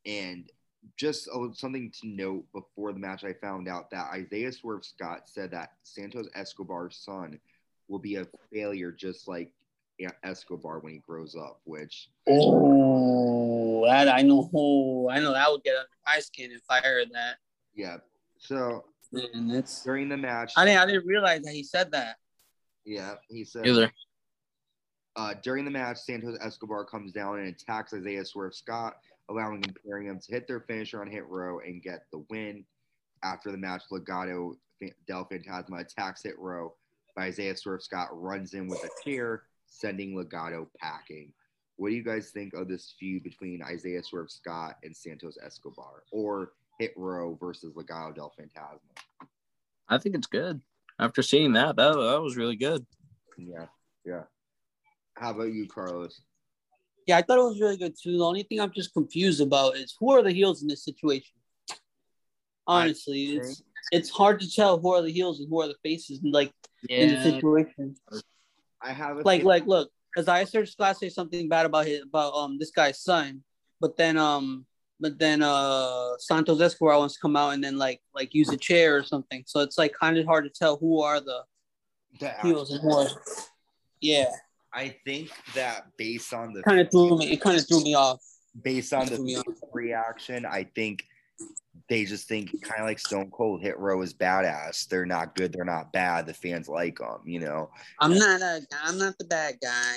And 0.06 0.50
just 0.98 1.28
a, 1.28 1.50
something 1.54 1.92
to 2.02 2.08
note 2.08 2.46
before 2.54 2.94
the 2.94 3.00
match, 3.00 3.24
I 3.24 3.34
found 3.34 3.68
out 3.68 3.92
that 3.92 4.12
Isaiah 4.12 4.52
Swerve 4.52 4.86
Scott 4.86 5.24
said 5.26 5.52
that 5.52 5.72
Santos 5.84 6.28
Escobar's 6.36 6.96
son 6.98 7.40
will 7.88 8.00
be 8.00 8.16
a 8.16 8.28
failure 8.54 8.92
just 8.92 9.28
like 9.28 9.52
Escobar 10.24 10.80
when 10.80 10.94
he 10.94 11.00
grows 11.00 11.36
up, 11.36 11.60
which 11.66 12.10
Oh, 12.28 13.86
that 13.86 14.08
I 14.08 14.22
know. 14.22 15.10
I 15.12 15.20
know 15.20 15.34
that 15.34 15.52
would 15.52 15.64
get 15.64 15.76
under 15.76 15.90
my 16.06 16.20
skin 16.20 16.52
if 16.52 16.62
I 16.70 16.80
heard 16.80 17.10
that. 17.12 17.38
yeah. 17.76 17.98
So 18.38 18.86
And 19.12 19.52
it's. 19.52 19.84
during 19.84 20.10
the 20.10 20.18
match, 20.18 20.54
I 20.56 20.66
didn't. 20.66 20.82
I 20.82 20.86
didn't 20.86 21.06
realize 21.06 21.42
that 21.42 21.54
he 21.54 21.64
said 21.64 21.92
that. 21.92 22.18
yeah, 22.86 23.16
he 23.30 23.44
said 23.44 23.68
Either. 23.68 23.92
Uh, 25.16 25.34
during 25.44 25.66
the 25.66 25.72
match, 25.72 25.98
Santos 25.98 26.38
Escobar 26.42 26.86
comes 26.86 27.12
down 27.12 27.40
and 27.40 27.48
attacks 27.48 27.94
Isaiah 27.94 28.24
Swerve 28.24 28.56
Scott, 28.56 28.98
allowing 29.30 29.64
Imperium 29.64 30.20
to 30.20 30.32
hit 30.32 30.48
their 30.48 30.62
finisher 30.62 31.02
on 31.02 31.10
Hit 31.10 31.28
Row 31.28 31.60
and 31.60 31.82
get 31.82 32.06
the 32.12 32.24
win. 32.30 32.64
After 33.22 33.52
the 33.52 33.58
match, 33.58 33.84
Legado 33.92 34.54
Del 35.08 35.26
Fantasma 35.26 35.82
attacks 35.82 36.24
Hit 36.24 36.40
Row, 36.40 36.74
but 37.16 37.24
Isaiah 37.24 37.58
Swerve 37.58 37.84
Scott 37.84 38.08
runs 38.12 38.54
in 38.54 38.68
with 38.68 38.82
a 38.84 38.90
chair, 39.04 39.44
sending 39.66 40.16
Legado 40.16 40.68
packing. 40.80 41.34
What 41.76 41.90
do 41.90 41.96
you 41.96 42.04
guys 42.04 42.30
think 42.30 42.54
of 42.54 42.68
this 42.68 42.94
feud 43.00 43.24
between 43.24 43.62
Isaiah 43.64 44.04
Swerve 44.04 44.32
Scott 44.32 44.78
and 44.84 44.96
Santos 44.96 45.38
Escobar, 45.44 46.04
or 46.12 46.52
Hit 46.80 46.94
Row 46.96 47.38
versus 47.40 47.74
Legado 47.76 48.16
Del 48.16 48.34
Fantasma? 48.40 49.28
I 49.90 49.98
think 49.98 50.16
it's 50.16 50.28
good. 50.28 50.62
After 50.98 51.22
seeing 51.22 51.54
that, 51.54 51.76
that 51.76 51.94
that 51.94 52.22
was 52.22 52.38
really 52.38 52.56
good. 52.56 52.86
Yeah, 53.38 53.66
yeah. 54.06 54.24
How 55.16 55.32
about 55.32 55.52
you, 55.54 55.68
Carlos? 55.68 56.22
Yeah, 57.06 57.18
I 57.18 57.22
thought 57.22 57.40
it 57.40 57.44
was 57.44 57.60
really 57.60 57.78
good 57.78 57.96
too. 58.02 58.18
The 58.18 58.26
only 58.26 58.44
thing 58.44 58.60
I'm 58.60 58.72
just 58.74 58.94
confused 58.94 59.42
about 59.42 59.76
is 59.76 59.96
who 60.00 60.12
are 60.12 60.24
the 60.24 60.32
heels 60.32 60.62
in 60.62 60.68
this 60.68 60.84
situation. 60.84 61.36
Honestly, 62.68 63.24
it's 63.38 63.64
it's 63.92 64.10
hard 64.10 64.40
to 64.42 64.50
tell 64.52 64.80
who 64.80 64.94
are 64.94 65.02
the 65.02 65.12
heels 65.12 65.40
and 65.40 65.50
who 65.50 65.62
are 65.62 65.68
the 65.68 65.76
faces, 65.84 66.22
and 66.24 66.32
like 66.34 66.54
in 66.90 67.10
the 67.10 67.22
situation. 67.22 67.96
I 68.82 68.94
have 68.94 69.18
a 69.18 69.22
Like, 69.24 69.40
thing- 69.42 69.48
like, 69.48 69.66
look, 69.66 69.92
because 70.14 70.28
I 70.30 70.46
searched 70.46 70.78
Glass 70.78 71.00
say 71.00 71.10
something 71.10 71.50
bad 71.50 71.66
about 71.66 71.88
his 71.88 72.04
about 72.04 72.34
um 72.34 72.58
this 72.60 72.72
guy's 72.72 73.02
son, 73.02 73.44
but 73.82 73.98
then 73.98 74.18
um 74.18 74.66
but 75.00 75.18
then 75.18 75.42
uh 75.42 76.18
Santos 76.18 76.62
Escobar 76.62 76.98
wants 76.98 77.16
to 77.16 77.20
come 77.20 77.36
out 77.36 77.54
and 77.54 77.64
then 77.64 77.78
like 77.78 78.02
like 78.14 78.34
use 78.34 78.50
a 78.50 78.58
chair 78.58 78.98
or 78.98 79.04
something. 79.04 79.44
So 79.46 79.62
it's 79.62 79.78
like 79.78 79.94
kind 79.94 80.18
of 80.18 80.26
hard 80.26 80.44
to 80.46 80.50
tell 80.50 80.78
who 80.78 81.02
are 81.02 81.20
the 81.20 81.44
the 82.20 82.34
heels 82.42 82.72
and 82.72 82.82
who 82.82 82.94
are. 82.94 83.08
Yeah, 84.02 84.32
I 84.74 84.96
think 85.06 85.30
that 85.56 85.88
based 85.98 86.34
on 86.34 86.54
the 86.54 86.64
kind 86.64 86.80
of 86.80 86.92
threw 86.92 87.18
me. 87.18 87.32
It 87.32 87.42
kind 87.42 87.58
of 87.58 87.68
threw 87.68 87.84
me 87.84 87.96
off. 87.96 88.22
based 88.62 88.94
on 88.94 89.06
the 89.08 89.44
reaction, 89.74 90.46
I 90.46 90.64
think 90.64 91.04
they 91.90 92.06
just 92.06 92.28
think 92.28 92.52
kind 92.62 92.82
of 92.82 92.88
like 92.88 93.00
Stone 93.00 93.32
Cold 93.32 93.62
Hit 93.62 93.78
Row 93.80 94.02
is 94.02 94.14
badass. 94.14 94.88
They're 94.88 95.06
not 95.06 95.36
good. 95.36 95.52
They're 95.52 95.66
not 95.66 95.92
bad. 95.92 96.28
The 96.28 96.34
fans 96.34 96.70
like 96.70 97.00
them. 97.00 97.22
You 97.26 97.40
know. 97.40 97.72
I'm 98.00 98.16
not 98.16 98.42
a. 98.42 98.62
I'm 98.84 98.98
not 98.98 99.18
the 99.18 99.26
bad 99.26 99.56
guy. 99.62 99.96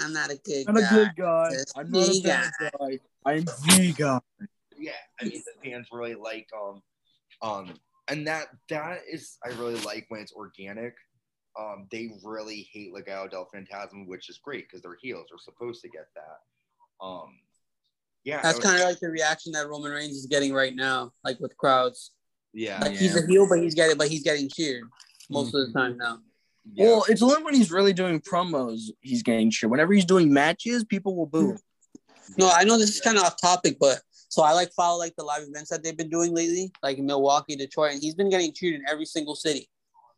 I'm 0.00 0.12
not 0.12 0.30
a 0.30 0.36
good 0.44 0.64
I'm 0.68 0.74
guy. 0.74 0.86
a 0.86 0.90
good 0.94 1.12
guy. 1.16 1.50
Just 1.52 1.78
I'm 1.78 1.90
not 1.90 2.08
a 2.08 2.10
the 2.10 2.20
bad 2.22 2.50
guy. 2.60 2.98
I'm 3.24 3.44
the 3.44 3.94
guy. 3.96 4.20
Yeah, 4.78 4.92
I 5.20 5.24
mean 5.24 5.42
the 5.44 5.70
fans 5.70 5.88
really 5.90 6.14
like 6.14 6.48
um 6.58 6.82
um 7.42 7.74
and 8.08 8.26
that 8.26 8.48
that 8.68 9.00
is 9.10 9.38
I 9.44 9.48
really 9.50 9.80
like 9.80 10.06
when 10.08 10.20
it's 10.20 10.32
organic. 10.32 10.94
Um, 11.58 11.86
they 11.90 12.10
really 12.22 12.68
hate 12.70 12.92
Legado 12.92 13.30
del 13.30 13.48
Fantasma, 13.54 14.06
which 14.06 14.28
is 14.28 14.36
great 14.36 14.68
because 14.68 14.82
they're 14.82 14.98
heels. 15.00 15.28
They're 15.30 15.38
supposed 15.38 15.80
to 15.82 15.88
get 15.88 16.06
that. 16.14 17.04
Um, 17.04 17.30
yeah, 18.24 18.42
That's 18.42 18.58
kind 18.58 18.78
of 18.82 18.88
like 18.88 19.00
the 19.00 19.08
reaction 19.08 19.52
that 19.52 19.66
Roman 19.66 19.90
Reigns 19.90 20.16
is 20.16 20.26
getting 20.26 20.52
right 20.52 20.74
now, 20.76 21.12
like 21.24 21.40
with 21.40 21.56
crowds. 21.56 22.10
yeah, 22.52 22.78
Like 22.80 22.92
he's 22.96 23.16
a 23.16 23.26
heel, 23.26 23.48
but 23.48 23.60
he's 23.60 23.74
getting, 23.74 23.96
but 23.96 24.08
he's 24.08 24.22
getting 24.22 24.50
cheered 24.50 24.82
most 25.30 25.54
of 25.54 25.66
the 25.66 25.72
time 25.72 25.96
now. 25.96 26.18
Yeah. 26.74 26.86
Well, 26.86 27.04
it's 27.08 27.22
only 27.22 27.42
when 27.42 27.54
he's 27.54 27.70
really 27.70 27.92
doing 27.92 28.20
promos 28.20 28.90
he's 29.00 29.22
getting 29.22 29.50
shit. 29.50 29.70
Whenever 29.70 29.92
he's 29.92 30.04
doing 30.04 30.32
matches, 30.32 30.84
people 30.84 31.16
will 31.16 31.26
boo. 31.26 31.56
No, 32.36 32.50
I 32.50 32.64
know 32.64 32.76
this 32.78 32.90
is 32.90 33.00
kind 33.00 33.16
of 33.16 33.24
off 33.24 33.40
topic, 33.40 33.76
but 33.78 34.00
so 34.28 34.42
I 34.42 34.52
like 34.52 34.72
follow 34.72 34.98
like 34.98 35.14
the 35.16 35.24
live 35.24 35.42
events 35.42 35.70
that 35.70 35.82
they've 35.82 35.96
been 35.96 36.10
doing 36.10 36.34
lately, 36.34 36.72
like 36.82 36.98
Milwaukee, 36.98 37.56
Detroit, 37.56 37.92
and 37.92 38.02
he's 38.02 38.14
been 38.14 38.30
getting 38.30 38.52
cheered 38.52 38.74
in 38.74 38.82
every 38.88 39.06
single 39.06 39.36
city. 39.36 39.68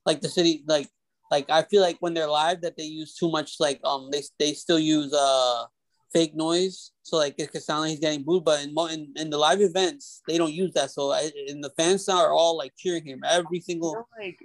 Like 0.07 0.21
the 0.21 0.29
city, 0.29 0.65
like 0.67 0.89
like 1.31 1.51
I 1.51 1.63
feel 1.63 1.83
like 1.83 1.99
when 2.01 2.15
they're 2.15 2.27
live 2.27 2.63
that 2.63 2.77
they 2.77 2.85
use 2.85 3.15
too 3.15 3.31
much 3.31 3.57
like 3.61 3.81
um 3.85 4.09
they 4.11 4.23
they 4.39 4.53
still 4.53 4.79
use 4.79 5.13
uh 5.13 5.65
fake 6.13 6.35
noise, 6.35 6.93
so 7.03 7.19
like 7.19 7.35
it 7.39 7.53
could 7.53 7.63
sound 7.63 7.83
like 7.83 7.91
he's 7.91 8.01
getting 8.01 8.25
booed, 8.25 8.45
but 8.45 8.63
in 8.65 8.75
in, 8.91 9.13
in 9.17 9.31
the 9.31 9.39
live 9.39 9.61
events 9.61 10.23
they 10.27 10.39
don't 10.39 10.55
use 10.55 10.73
that. 10.75 10.91
So 10.91 11.13
I, 11.13 11.31
and 11.49 11.63
the 11.63 11.73
fans 11.77 12.09
now 12.09 12.19
are 12.19 12.33
all 12.33 12.57
like 12.57 12.73
cheering 12.79 13.05
him 13.05 13.21
every 13.29 13.61
single 13.61 14.07
like, 14.19 14.39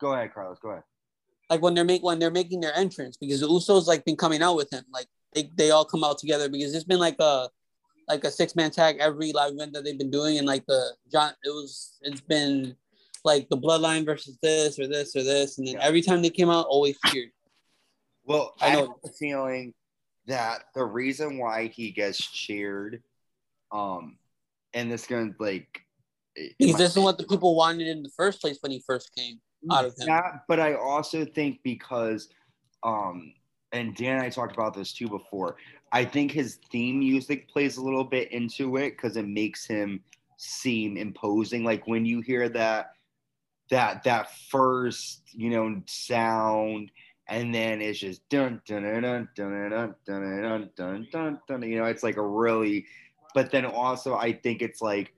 go 0.00 0.12
ahead, 0.12 0.32
Carlos. 0.32 0.58
Go 0.60 0.70
ahead. 0.70 0.84
Like 1.50 1.60
when 1.60 1.74
they're 1.74 1.84
make 1.84 2.02
when 2.02 2.18
they're 2.20 2.30
making 2.30 2.60
their 2.60 2.74
entrance 2.76 3.16
because 3.16 3.40
the 3.40 3.48
Usos 3.48 3.86
like 3.86 4.04
been 4.04 4.16
coming 4.16 4.40
out 4.40 4.56
with 4.56 4.72
him. 4.72 4.84
Like 4.92 5.08
they, 5.34 5.50
they 5.56 5.72
all 5.72 5.84
come 5.84 6.04
out 6.04 6.18
together 6.18 6.48
because 6.48 6.74
it's 6.74 6.84
been 6.84 7.00
like 7.00 7.16
a 7.18 7.48
like 8.08 8.24
a 8.24 8.30
six 8.30 8.56
man 8.56 8.70
tag 8.70 8.96
every 9.00 9.32
live 9.32 9.52
event 9.52 9.72
that 9.72 9.84
they've 9.84 9.98
been 9.98 10.10
doing 10.10 10.38
and 10.38 10.46
like 10.46 10.64
the 10.66 10.94
John 11.12 11.32
it 11.44 11.50
was 11.50 11.98
it's 12.02 12.20
been 12.20 12.74
like 13.24 13.48
the 13.50 13.58
bloodline 13.58 14.06
versus 14.06 14.38
this 14.42 14.78
or 14.78 14.86
this 14.86 15.14
or 15.14 15.22
this 15.22 15.58
and 15.58 15.66
then 15.66 15.74
Yeah. 15.74 15.82
every 15.82 16.02
time 16.02 16.22
they 16.22 16.30
came 16.30 16.48
out 16.48 16.66
always 16.68 16.96
cheered. 17.06 17.30
Well, 18.24 18.54
I 18.60 18.68
I 18.68 18.72
know. 18.74 18.80
have 18.82 18.90
a 19.04 19.08
feeling 19.08 19.74
that 20.26 20.64
the 20.74 20.84
reason 20.84 21.38
why 21.38 21.66
he 21.66 21.90
gets 21.90 22.18
cheered, 22.18 23.02
um, 23.72 24.18
and 24.72 24.90
this 24.90 25.06
gonna 25.06 25.32
like 25.40 25.82
Because 26.58 26.76
this 26.76 26.96
is 26.96 27.02
what 27.02 27.18
the 27.18 27.24
people 27.26 27.56
wanted 27.56 27.88
in 27.88 28.02
the 28.04 28.10
first 28.16 28.40
place 28.40 28.58
when 28.60 28.70
he 28.70 28.82
first 28.86 29.12
came 29.16 29.40
out 29.70 29.84
of 29.84 29.98
him. 29.98 30.06
That, 30.06 30.44
but 30.48 30.60
I 30.60 30.74
also 30.74 31.24
think 31.24 31.60
because, 31.62 32.28
um, 32.82 33.32
and 33.72 33.94
Dan 33.94 34.16
and 34.16 34.22
I 34.22 34.30
talked 34.30 34.54
about 34.54 34.74
this 34.74 34.92
too 34.92 35.08
before. 35.08 35.56
I 35.92 36.04
think 36.04 36.30
his 36.30 36.58
theme 36.70 37.00
music 37.00 37.48
plays 37.48 37.76
a 37.76 37.82
little 37.82 38.04
bit 38.04 38.30
into 38.32 38.76
it 38.76 38.90
because 38.90 39.16
it 39.16 39.26
makes 39.26 39.66
him 39.66 40.02
seem 40.36 40.96
imposing. 40.96 41.64
Like 41.64 41.86
when 41.86 42.04
you 42.06 42.20
hear 42.20 42.48
that, 42.50 42.92
that 43.70 44.02
that 44.04 44.34
first, 44.48 45.22
you 45.32 45.50
know, 45.50 45.80
sound, 45.86 46.90
and 47.28 47.54
then 47.54 47.80
it's 47.80 48.00
just 48.00 48.28
dun 48.28 48.60
dun 48.66 48.82
dun 48.82 49.02
dun 49.02 49.28
dun 49.36 49.70
dun 49.70 49.94
dun 50.06 50.40
dun 50.42 50.70
dun 50.76 51.08
dun 51.12 51.40
dun. 51.46 51.62
You 51.62 51.78
know, 51.78 51.84
it's 51.84 52.02
like 52.02 52.16
a 52.16 52.26
really. 52.26 52.86
But 53.32 53.52
then 53.52 53.64
also, 53.64 54.16
I 54.16 54.32
think 54.32 54.60
it's 54.60 54.82
like 54.82 55.14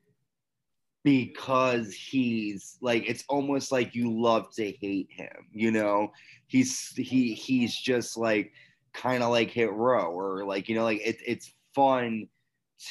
because 1.04 1.92
he's 1.92 2.78
like 2.80 3.08
it's 3.08 3.24
almost 3.28 3.72
like 3.72 3.94
you 3.94 4.12
love 4.12 4.52
to 4.54 4.70
hate 4.80 5.08
him 5.10 5.48
you 5.52 5.70
know? 5.70 6.12
He's 6.46 6.88
he 6.96 7.34
he's 7.34 7.74
just 7.74 8.16
like 8.16 8.52
kind 8.92 9.22
of 9.22 9.30
like 9.30 9.50
hit 9.50 9.72
row 9.72 10.10
or 10.10 10.44
like 10.44 10.68
you 10.68 10.74
know 10.74 10.84
like 10.84 11.00
it, 11.00 11.16
it's 11.26 11.52
fun 11.74 12.28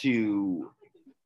to 0.02 0.72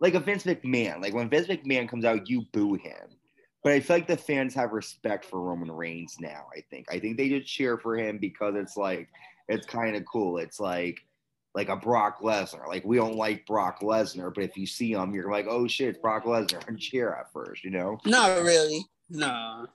like 0.01 0.15
a 0.15 0.19
vince 0.19 0.43
mcmahon 0.43 1.01
like 1.01 1.13
when 1.13 1.29
vince 1.29 1.47
mcmahon 1.47 1.87
comes 1.87 2.05
out 2.05 2.29
you 2.29 2.43
boo 2.51 2.73
him. 2.75 3.17
But 3.63 3.73
i 3.73 3.79
feel 3.79 3.95
like 3.97 4.07
the 4.07 4.17
fans 4.17 4.53
have 4.53 4.73
respect 4.73 5.25
for 5.25 5.41
roman 5.41 5.71
reigns 5.71 6.17
now 6.19 6.47
i 6.55 6.61
think. 6.69 6.87
I 6.91 6.99
think 6.99 7.17
they 7.17 7.29
just 7.29 7.47
cheer 7.47 7.77
for 7.77 7.95
him 7.95 8.17
because 8.19 8.55
it's 8.55 8.75
like 8.77 9.07
it's 9.47 9.65
kind 9.65 9.95
of 9.95 10.03
cool. 10.05 10.37
It's 10.37 10.59
like 10.59 11.05
like 11.55 11.69
a 11.69 11.75
Brock 11.75 12.21
Lesnar. 12.21 12.67
Like 12.67 12.83
we 12.83 12.97
don't 12.97 13.15
like 13.15 13.45
Brock 13.47 13.79
Lesnar, 13.79 14.33
but 14.33 14.43
if 14.43 14.57
you 14.57 14.67
see 14.67 14.91
him, 14.91 15.15
you're 15.15 15.31
like, 15.31 15.47
oh 15.49 15.67
shit, 15.67 15.89
it's 15.89 15.97
Brock 15.97 16.25
Lesnar, 16.25 16.67
and 16.67 16.77
cheer 16.77 17.13
at 17.13 17.31
first, 17.31 17.63
you 17.63 17.71
know? 17.71 17.97
Not 18.05 18.43
really. 18.43 18.85
No. 19.09 19.65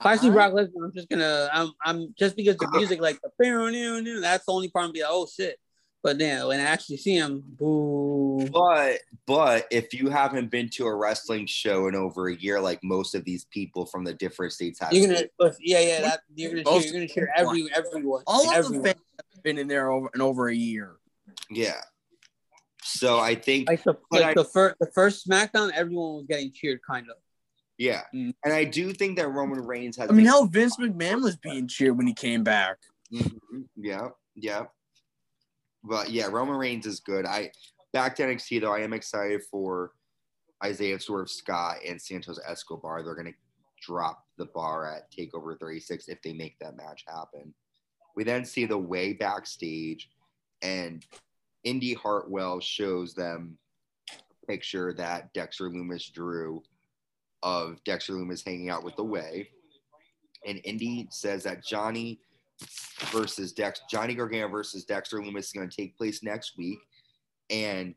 If 0.00 0.06
I 0.06 0.16
see 0.16 0.30
Brock 0.30 0.52
Lesnar, 0.52 0.84
I'm 0.84 0.92
just 0.92 1.08
gonna 1.08 1.48
I'm 1.52 1.72
I'm 1.84 2.14
just 2.18 2.34
because 2.36 2.56
the 2.56 2.68
music 2.72 3.00
like 3.00 3.20
the 3.22 4.20
that's 4.20 4.46
the 4.46 4.52
only 4.52 4.68
part 4.68 4.86
I'm 4.86 4.92
be 4.92 5.02
like, 5.02 5.10
oh 5.10 5.26
shit. 5.26 5.58
But 6.02 6.18
then 6.18 6.46
when 6.46 6.60
I 6.60 6.62
actually 6.62 6.96
see 6.96 7.14
him, 7.14 7.42
boo. 7.46 8.48
But 8.50 9.00
but 9.26 9.66
if 9.70 9.92
you 9.92 10.08
haven't 10.08 10.50
been 10.50 10.70
to 10.70 10.86
a 10.86 10.94
wrestling 10.94 11.44
show 11.44 11.88
in 11.88 11.94
over 11.94 12.28
a 12.28 12.34
year, 12.34 12.58
like 12.58 12.82
most 12.82 13.14
of 13.14 13.24
these 13.24 13.44
people 13.44 13.84
from 13.84 14.04
the 14.04 14.14
different 14.14 14.54
states 14.54 14.80
have, 14.80 14.94
You're 14.94 15.06
gonna, 15.06 15.26
but 15.38 15.56
yeah, 15.60 15.80
yeah, 15.80 16.00
that 16.00 16.20
you're 16.34 16.50
gonna 16.50 16.64
cheer, 16.64 16.80
you're 16.80 16.92
gonna 16.94 17.08
cheer 17.08 17.30
every 17.36 17.68
everyone. 17.74 18.22
All 18.26 18.48
of 18.48 18.54
everyone. 18.54 18.82
the 18.82 18.88
fans 18.88 19.00
have 19.09 19.09
been 19.42 19.58
in 19.58 19.68
there 19.68 19.90
over 19.90 20.10
in 20.14 20.20
over 20.20 20.48
a 20.48 20.54
year. 20.54 20.96
yeah. 21.50 21.80
So 22.82 23.18
I 23.18 23.34
think 23.34 23.68
like 23.68 23.84
the 23.84 23.94
like 24.10 24.24
I- 24.24 24.34
the 24.34 24.44
first 24.44 24.76
the 24.80 24.90
first 24.94 25.28
SmackDown, 25.28 25.70
everyone 25.72 26.14
was 26.16 26.26
getting 26.28 26.50
cheered, 26.52 26.80
kind 26.88 27.06
of. 27.10 27.16
yeah, 27.78 28.02
Mm. 28.14 28.34
and 28.44 28.52
I 28.54 28.64
do 28.64 28.92
think 28.92 29.16
that 29.18 29.28
Roman 29.28 29.60
Reigns 29.60 29.96
has. 29.98 30.10
I 30.10 30.12
mean, 30.12 30.26
hell, 30.26 30.46
Vince 30.46 30.76
McMahon 30.76 31.22
was 31.22 31.36
being 31.36 31.68
cheered 31.68 31.96
when 31.96 32.06
he 32.06 32.14
came 32.14 32.42
back. 32.42 32.78
Mhm. 33.12 33.38
Yeah, 33.76 34.08
yeah. 34.34 34.64
But 35.84 36.10
yeah, 36.10 36.26
Roman 36.26 36.56
Reigns 36.56 36.86
is 36.86 37.00
good. 37.00 37.26
I 37.26 37.52
back 37.92 38.16
to 38.16 38.22
NXT 38.22 38.60
though. 38.60 38.72
I 38.74 38.80
am 38.80 38.92
excited 38.92 39.42
for 39.50 39.92
Isaiah 40.64 41.00
Swerve 41.00 41.30
Scott 41.30 41.76
and 41.86 42.00
Santos 42.00 42.38
Escobar. 42.46 43.02
They're 43.02 43.14
gonna 43.14 43.34
drop 43.82 44.26
the 44.36 44.46
bar 44.46 44.86
at 44.94 45.10
Takeover 45.12 45.58
36 45.58 46.08
if 46.08 46.20
they 46.22 46.32
make 46.34 46.58
that 46.60 46.76
match 46.76 47.04
happen. 47.08 47.54
We 48.16 48.24
then 48.24 48.44
see 48.44 48.66
the 48.66 48.78
way 48.78 49.12
backstage, 49.12 50.10
and 50.62 51.04
Indy 51.64 51.94
Hartwell 51.94 52.60
shows 52.60 53.14
them 53.14 53.58
a 54.12 54.46
picture 54.46 54.92
that 54.94 55.32
Dexter 55.32 55.70
Lumis 55.70 56.12
drew 56.12 56.62
of 57.42 57.82
Dexter 57.84 58.14
Lumis 58.14 58.44
hanging 58.44 58.70
out 58.70 58.84
with 58.84 58.96
the 58.96 59.04
Way. 59.04 59.50
And 60.46 60.60
Indy 60.64 61.08
says 61.10 61.44
that 61.44 61.64
Johnny 61.64 62.20
versus 63.10 63.52
Dex 63.52 63.80
Johnny 63.90 64.14
Gargano 64.14 64.48
versus 64.48 64.84
Dexter 64.84 65.18
Lumis 65.18 65.38
is 65.40 65.52
going 65.52 65.68
to 65.68 65.76
take 65.76 65.96
place 65.96 66.22
next 66.22 66.56
week. 66.56 66.78
And 67.50 67.94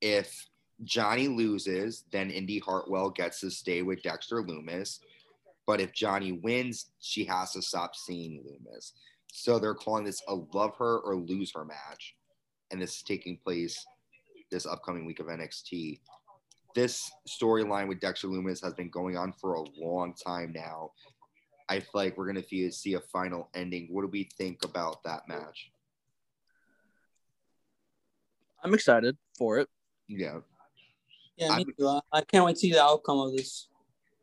if 0.00 0.46
Johnny 0.84 1.28
loses, 1.28 2.04
then 2.12 2.30
Indy 2.30 2.58
Hartwell 2.58 3.10
gets 3.10 3.40
to 3.40 3.50
stay 3.50 3.82
with 3.82 4.02
Dexter 4.02 4.42
Lumis. 4.42 5.00
But 5.66 5.80
if 5.80 5.92
Johnny 5.92 6.32
wins, 6.32 6.86
she 7.00 7.24
has 7.24 7.52
to 7.52 7.62
stop 7.62 7.94
seeing 7.94 8.42
Lumis. 8.42 8.92
So 9.32 9.58
they're 9.58 9.74
calling 9.74 10.04
this 10.04 10.22
a 10.28 10.34
love 10.34 10.76
her 10.78 10.98
or 11.00 11.16
lose 11.16 11.52
her 11.54 11.64
match. 11.64 12.16
And 12.70 12.80
this 12.80 12.96
is 12.96 13.02
taking 13.02 13.38
place 13.38 13.84
this 14.50 14.66
upcoming 14.66 15.04
week 15.04 15.20
of 15.20 15.26
NXT. 15.26 16.00
This 16.74 17.10
storyline 17.28 17.88
with 17.88 18.00
Dexter 18.00 18.28
Lumis 18.28 18.62
has 18.62 18.74
been 18.74 18.90
going 18.90 19.16
on 19.16 19.32
for 19.32 19.54
a 19.54 19.62
long 19.78 20.14
time 20.14 20.52
now. 20.54 20.92
I 21.68 21.80
feel 21.80 21.88
like 21.94 22.16
we're 22.16 22.26
gonna 22.26 22.42
see, 22.46 22.70
see 22.70 22.94
a 22.94 23.00
final 23.00 23.50
ending. 23.54 23.88
What 23.90 24.02
do 24.02 24.08
we 24.08 24.28
think 24.38 24.64
about 24.64 25.02
that 25.04 25.28
match? 25.28 25.70
I'm 28.62 28.74
excited 28.74 29.16
for 29.36 29.58
it. 29.58 29.68
Yeah, 30.08 30.40
Yeah, 31.36 31.48
me 31.48 31.64
I'm- 31.64 31.74
too. 31.78 31.86
I- 31.86 32.00
I 32.12 32.20
can't 32.22 32.44
wait 32.44 32.54
to 32.54 32.58
see 32.58 32.72
the 32.72 32.82
outcome 32.82 33.18
of 33.20 33.32
this. 33.36 33.68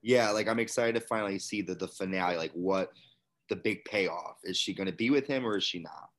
Yeah, 0.01 0.32
like 0.32 0.47
I'm 0.47 0.60
excited 0.60 0.99
to 0.99 1.06
finally 1.08 1.39
see 1.39 1.62
the 1.62 1.76
the 1.76 1.88
finale. 1.88 2.36
Like, 2.38 2.51
what 2.53 2.91
the 3.50 3.56
big 3.56 3.86
payoff 3.86 4.38
is? 4.43 4.58
She 4.58 4.74
going 4.74 4.88
to 4.88 4.93
be 4.93 5.10
with 5.10 5.28
him 5.28 5.46
or 5.46 5.58
is 5.58 5.64
she 5.64 5.80
not? 5.80 6.10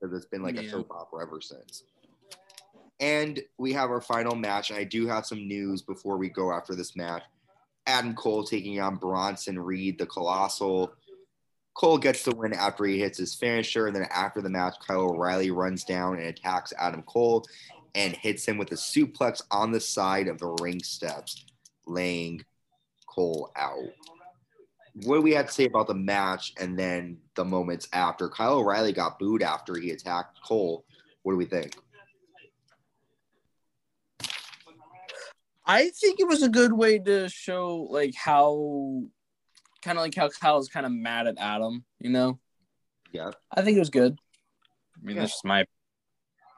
Because 0.00 0.16
it's 0.16 0.26
been 0.26 0.42
like 0.42 0.56
a 0.56 0.68
soap 0.68 0.90
opera 0.90 1.22
ever 1.22 1.40
since. 1.40 1.84
And 3.00 3.40
we 3.58 3.72
have 3.72 3.90
our 3.90 4.00
final 4.00 4.34
match. 4.34 4.70
And 4.70 4.78
I 4.78 4.84
do 4.84 5.06
have 5.06 5.26
some 5.26 5.48
news 5.48 5.82
before 5.82 6.16
we 6.16 6.28
go 6.28 6.52
after 6.52 6.74
this 6.74 6.96
match. 6.96 7.22
Adam 7.86 8.14
Cole 8.14 8.44
taking 8.44 8.80
on 8.80 8.96
Bronson 8.96 9.58
Reed, 9.58 9.98
the 9.98 10.06
Colossal. 10.06 10.92
Cole 11.74 11.98
gets 11.98 12.22
the 12.22 12.34
win 12.34 12.52
after 12.52 12.84
he 12.84 12.98
hits 12.98 13.18
his 13.18 13.34
finisher. 13.34 13.86
And 13.86 13.96
then 13.96 14.06
after 14.10 14.40
the 14.40 14.48
match, 14.48 14.74
Kyle 14.86 15.10
O'Reilly 15.10 15.50
runs 15.50 15.84
down 15.84 16.18
and 16.18 16.26
attacks 16.26 16.72
Adam 16.78 17.02
Cole 17.02 17.44
and 17.94 18.14
hits 18.16 18.46
him 18.46 18.58
with 18.58 18.72
a 18.72 18.76
suplex 18.76 19.42
on 19.50 19.70
the 19.70 19.80
side 19.80 20.28
of 20.28 20.38
the 20.38 20.48
ring 20.60 20.82
steps, 20.82 21.44
laying 21.86 22.44
Cole 23.06 23.50
out. 23.56 23.92
What 25.02 25.16
do 25.16 25.22
we 25.22 25.32
have 25.32 25.46
to 25.46 25.52
say 25.52 25.64
about 25.64 25.88
the 25.88 25.94
match 25.94 26.52
and 26.58 26.78
then 26.78 27.18
the 27.34 27.44
moments 27.44 27.88
after? 27.92 28.28
Kyle 28.28 28.58
O'Reilly 28.58 28.92
got 28.92 29.18
booed 29.18 29.42
after 29.42 29.76
he 29.76 29.90
attacked 29.90 30.40
Cole. 30.42 30.84
What 31.22 31.32
do 31.32 31.36
we 31.36 31.46
think? 31.46 31.74
I 35.66 35.88
think 35.90 36.20
it 36.20 36.28
was 36.28 36.42
a 36.42 36.48
good 36.48 36.72
way 36.72 36.98
to 36.98 37.28
show 37.28 37.88
like 37.90 38.14
how 38.14 39.02
kind 39.82 39.98
of 39.98 40.02
like 40.04 40.14
how 40.14 40.28
Kyle's 40.28 40.68
kind 40.68 40.86
of 40.86 40.92
mad 40.92 41.26
at 41.26 41.38
Adam, 41.38 41.84
you 41.98 42.10
know? 42.10 42.38
Yeah. 43.12 43.30
I 43.50 43.62
think 43.62 43.76
it 43.76 43.80
was 43.80 43.90
good. 43.90 44.16
I 44.96 45.06
mean, 45.06 45.16
Yeah. 45.16 45.22
that's 45.22 45.32
just 45.32 45.44
my 45.44 45.64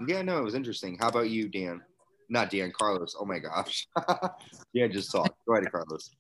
Yeah, 0.06 0.22
no, 0.22 0.38
it 0.38 0.44
was 0.44 0.54
interesting. 0.54 0.98
How 0.98 1.08
about 1.08 1.30
you, 1.30 1.48
Dan? 1.48 1.82
Not 2.28 2.50
Dan, 2.50 2.72
Carlos. 2.76 3.14
Oh 3.18 3.24
my 3.24 3.38
gosh. 3.38 3.86
yeah, 4.72 4.88
just 4.88 5.10
talk. 5.12 5.34
Go 5.46 5.54
ahead, 5.54 5.70
Carlos. 5.70 6.10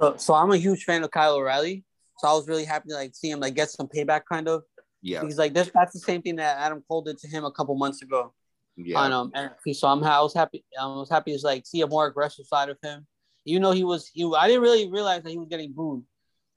So, 0.00 0.16
so 0.16 0.34
I'm 0.34 0.50
a 0.50 0.56
huge 0.56 0.84
fan 0.84 1.04
of 1.04 1.10
Kyle 1.10 1.34
O'Reilly. 1.36 1.84
So 2.18 2.28
I 2.28 2.32
was 2.32 2.48
really 2.48 2.64
happy 2.64 2.88
to 2.90 2.94
like 2.94 3.14
see 3.14 3.30
him 3.30 3.40
like 3.40 3.54
get 3.54 3.70
some 3.70 3.88
payback, 3.88 4.22
kind 4.30 4.48
of. 4.48 4.62
Yeah, 5.02 5.22
He's 5.22 5.38
like 5.38 5.54
this. 5.54 5.70
That's 5.72 5.94
the 5.94 5.98
same 6.00 6.20
thing 6.20 6.36
that 6.36 6.58
Adam 6.58 6.82
Cole 6.86 7.02
did 7.02 7.16
to 7.18 7.28
him 7.28 7.44
a 7.44 7.50
couple 7.50 7.74
months 7.74 8.02
ago 8.02 8.34
yeah. 8.76 8.98
on 8.98 9.12
um 9.12 9.32
NXT. 9.32 9.76
So 9.76 9.88
I'm 9.88 10.02
I 10.04 10.20
was 10.20 10.34
happy. 10.34 10.64
I 10.80 10.86
was 10.86 11.08
happy 11.08 11.36
to 11.36 11.46
like 11.46 11.66
see 11.66 11.80
a 11.80 11.86
more 11.86 12.06
aggressive 12.06 12.46
side 12.46 12.68
of 12.68 12.78
him. 12.82 13.06
You 13.44 13.60
know, 13.60 13.70
he 13.70 13.84
was 13.84 14.10
he. 14.12 14.30
I 14.36 14.46
didn't 14.46 14.62
really 14.62 14.90
realize 14.90 15.22
that 15.22 15.30
he 15.30 15.38
was 15.38 15.48
getting 15.48 15.72
booed, 15.72 16.04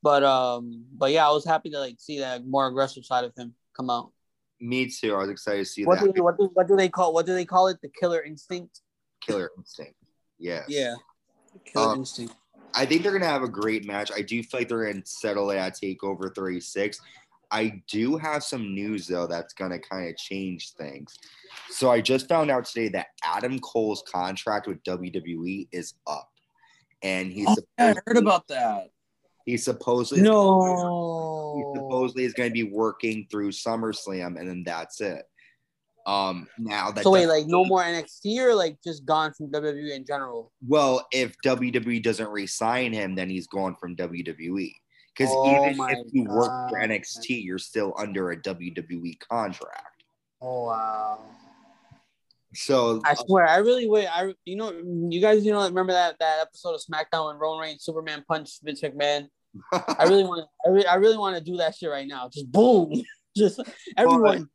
but 0.02 0.24
um, 0.24 0.86
but 0.94 1.12
yeah, 1.12 1.28
I 1.28 1.32
was 1.32 1.46
happy 1.46 1.70
to 1.70 1.80
like 1.80 1.96
see 2.00 2.20
that 2.20 2.46
more 2.46 2.68
aggressive 2.68 3.06
side 3.06 3.24
of 3.24 3.34
him 3.38 3.54
come 3.76 3.90
out. 3.90 4.12
Me 4.60 4.90
too. 4.90 5.16
I 5.16 5.20
was 5.20 5.30
excited 5.30 5.60
to 5.60 5.66
see 5.66 5.86
What 5.86 6.02
that. 6.02 6.14
do 6.14 6.24
what 6.24 6.38
do 6.38 6.50
what 6.54 6.68
do 6.68 6.76
they 6.76 6.90
call 6.90 7.14
what 7.14 7.26
do 7.26 7.34
they 7.34 7.46
call 7.46 7.68
it? 7.68 7.78
The 7.82 7.90
killer 7.90 8.22
instinct. 8.22 8.82
Killer 9.26 9.52
instinct. 9.58 9.96
Yeah. 10.38 10.64
Yeah, 10.68 10.96
killer 11.66 11.94
Um, 11.94 12.00
instinct. 12.00 12.36
I 12.76 12.86
think 12.86 13.04
they're 13.04 13.12
gonna 13.12 13.26
have 13.26 13.44
a 13.44 13.50
great 13.50 13.86
match. 13.86 14.12
I 14.16 14.22
do 14.22 14.42
feel 14.44 14.62
like 14.62 14.70
they're 14.70 14.92
gonna 14.92 15.06
settle 15.06 15.52
it 15.52 15.58
at 15.58 15.76
Takeover 15.76 16.34
36. 16.34 17.00
I 17.52 17.82
do 17.88 18.18
have 18.18 18.44
some 18.44 18.74
news 18.74 19.08
though 19.08 19.28
that's 19.28 19.54
gonna 19.54 19.80
kind 19.80 20.10
of 20.10 20.18
change 20.18 20.72
things. 20.74 21.16
So 21.70 21.92
I 21.92 22.02
just 22.02 22.28
found 22.28 22.50
out 22.50 22.66
today 22.66 22.90
that 22.90 23.08
Adam 23.24 23.60
Cole's 23.60 24.04
contract 24.12 24.68
with 24.68 24.84
WWE 24.84 25.68
is 25.72 25.94
up, 26.08 26.32
and 27.04 27.32
he's 27.32 27.48
Oh, 27.48 27.56
yeah, 27.78 27.94
I 27.96 27.96
heard 28.08 28.18
about 28.18 28.48
that. 28.48 28.90
He 29.46 29.58
supposedly 29.58 30.22
he 30.22 30.30
No. 30.30 31.74
supposedly 31.76 32.24
is 32.24 32.34
going 32.34 32.50
to 32.50 32.54
be 32.54 32.64
working 32.64 33.28
through 33.30 33.52
SummerSlam, 33.52 34.40
and 34.40 34.50
then 34.50 34.64
that's 34.66 35.02
it. 35.02 35.24
Um, 36.06 36.48
now 36.58 36.92
that 36.92 37.04
So 37.04 37.12
wait, 37.12 37.28
like 37.28 37.48
no 37.48 37.64
more 37.64 37.82
NXT 37.82 38.40
or 38.40 38.54
like 38.54 38.78
just 38.84 39.06
gone 39.06 39.34
from 39.34 39.52
WWE 39.52 39.96
in 39.96 40.06
general? 40.06 40.52
Well, 40.68 41.08
if 41.12 41.36
WWE 41.46 42.04
doesn't 42.04 42.28
re-sign 42.30 42.92
him, 42.92 43.16
then 43.16 43.30
he's 43.30 43.48
gone 43.48 43.76
from 43.80 43.96
WWE. 43.96 44.74
Because 45.16 45.34
Oh 45.34 45.62
even 45.62 45.80
if 45.90 46.08
you 46.12 46.26
work 46.26 46.70
for 46.70 46.78
NXT, 46.78 47.44
you're 47.44 47.60
still 47.60 47.94
under 47.98 48.32
a 48.32 48.38
WWE 48.38 49.18
contract. 49.20 50.04
Oh 50.42 50.66
wow. 50.66 51.20
So 52.56 53.02
I 53.06 53.14
swear, 53.16 53.48
I 53.48 53.58
really 53.58 53.88
wait. 53.88 54.08
I 54.08 54.34
you 54.46 54.56
know 54.58 54.74
you 55.10 55.22
guys 55.22 55.46
you 55.46 55.52
know 55.52 55.64
remember 55.64 55.94
that 55.94 56.18
that 56.20 56.40
episode 56.42 56.76
of 56.76 56.82
SmackDown 56.82 57.28
when 57.28 57.38
Roman 57.38 57.62
Reigns 57.62 57.84
Superman 57.84 58.26
punched 58.28 58.60
Vince 58.64 58.82
McMahon. 58.82 59.28
I 59.72 60.04
really 60.04 60.24
want 60.24 60.48
I, 60.66 60.70
re- 60.70 60.86
I 60.86 60.96
really 60.96 61.18
want 61.18 61.38
to 61.38 61.44
do 61.44 61.58
that 61.58 61.76
shit 61.76 61.90
right 61.90 62.08
now. 62.08 62.30
Just 62.32 62.52
boom, 62.52 62.92
just 63.38 63.62
everyone 63.96 64.50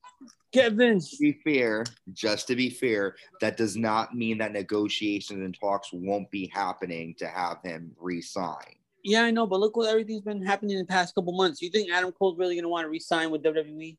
Vince. 0.55 1.11
to 1.11 1.16
be 1.19 1.33
fair, 1.45 1.85
just 2.12 2.47
to 2.49 2.57
be 2.57 2.71
fair, 2.71 3.16
that 3.41 3.57
does 3.57 3.77
not 3.77 4.14
mean 4.14 4.39
that 4.39 4.53
negotiations 4.53 5.41
and 5.45 5.59
talks 5.59 5.91
won't 5.93 6.31
be 6.31 6.51
happening 6.53 7.14
to 7.19 7.27
have 7.27 7.59
him 7.62 7.93
re-sign. 7.99 8.75
Yeah, 9.05 9.23
I 9.23 9.31
know, 9.31 9.47
but 9.47 9.61
look 9.61 9.77
what 9.77 9.89
everything's 9.89 10.23
been 10.23 10.45
happening 10.45 10.73
in 10.73 10.79
the 10.79 10.87
past 10.87 11.14
couple 11.14 11.33
months. 11.33 11.62
You 11.62 11.71
think 11.71 11.91
Adam 11.91 12.12
Cole's 12.12 12.39
really 12.39 12.57
gonna 12.57 12.69
want 12.69 12.85
to 12.85 12.89
re-sign 12.89 13.31
with 13.31 13.43
WWE 13.43 13.97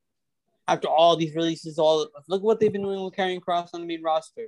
after 0.67 0.87
all 0.87 1.15
these 1.15 1.35
releases? 1.35 1.79
All 1.79 2.07
look 2.27 2.43
what 2.43 2.59
they've 2.59 2.71
been 2.71 2.83
doing 2.83 3.03
with 3.03 3.13
Karrion 3.13 3.39
Kross 3.39 3.69
on 3.73 3.81
the 3.81 3.87
main 3.87 4.03
roster. 4.03 4.47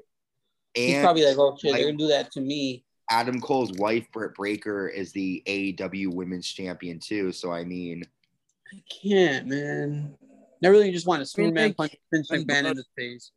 He's 0.74 1.02
probably 1.02 1.26
like, 1.26 1.38
oh 1.38 1.58
shit, 1.60 1.72
like- 1.72 1.82
they're 1.82 1.92
gonna 1.92 1.98
do 1.98 2.08
that 2.08 2.32
to 2.34 2.42
me. 2.42 2.84
Adam 3.10 3.42
Cole's 3.42 3.74
wife, 3.74 4.08
Britt 4.14 4.32
Baker, 4.40 4.88
is 4.88 5.12
the 5.12 5.44
AEW 5.46 6.14
Women's 6.14 6.48
Champion 6.48 6.98
too. 7.00 7.32
So 7.32 7.52
I 7.52 7.64
mean, 7.66 8.04
I 8.74 8.82
can't, 8.90 9.48
man. 9.48 10.16
I 10.64 10.68
really 10.68 10.92
just 10.92 11.08
want 11.08 11.26
to 11.26 11.42
I 11.42 11.42
mean, 11.42 11.50
Superman 11.50 11.70
they 11.70 11.74
punch 11.74 11.96
Vince 12.14 12.28
can, 12.28 12.46
McMahon 12.46 12.72
in 12.72 12.78
the 12.78 12.84
face. 12.98 13.32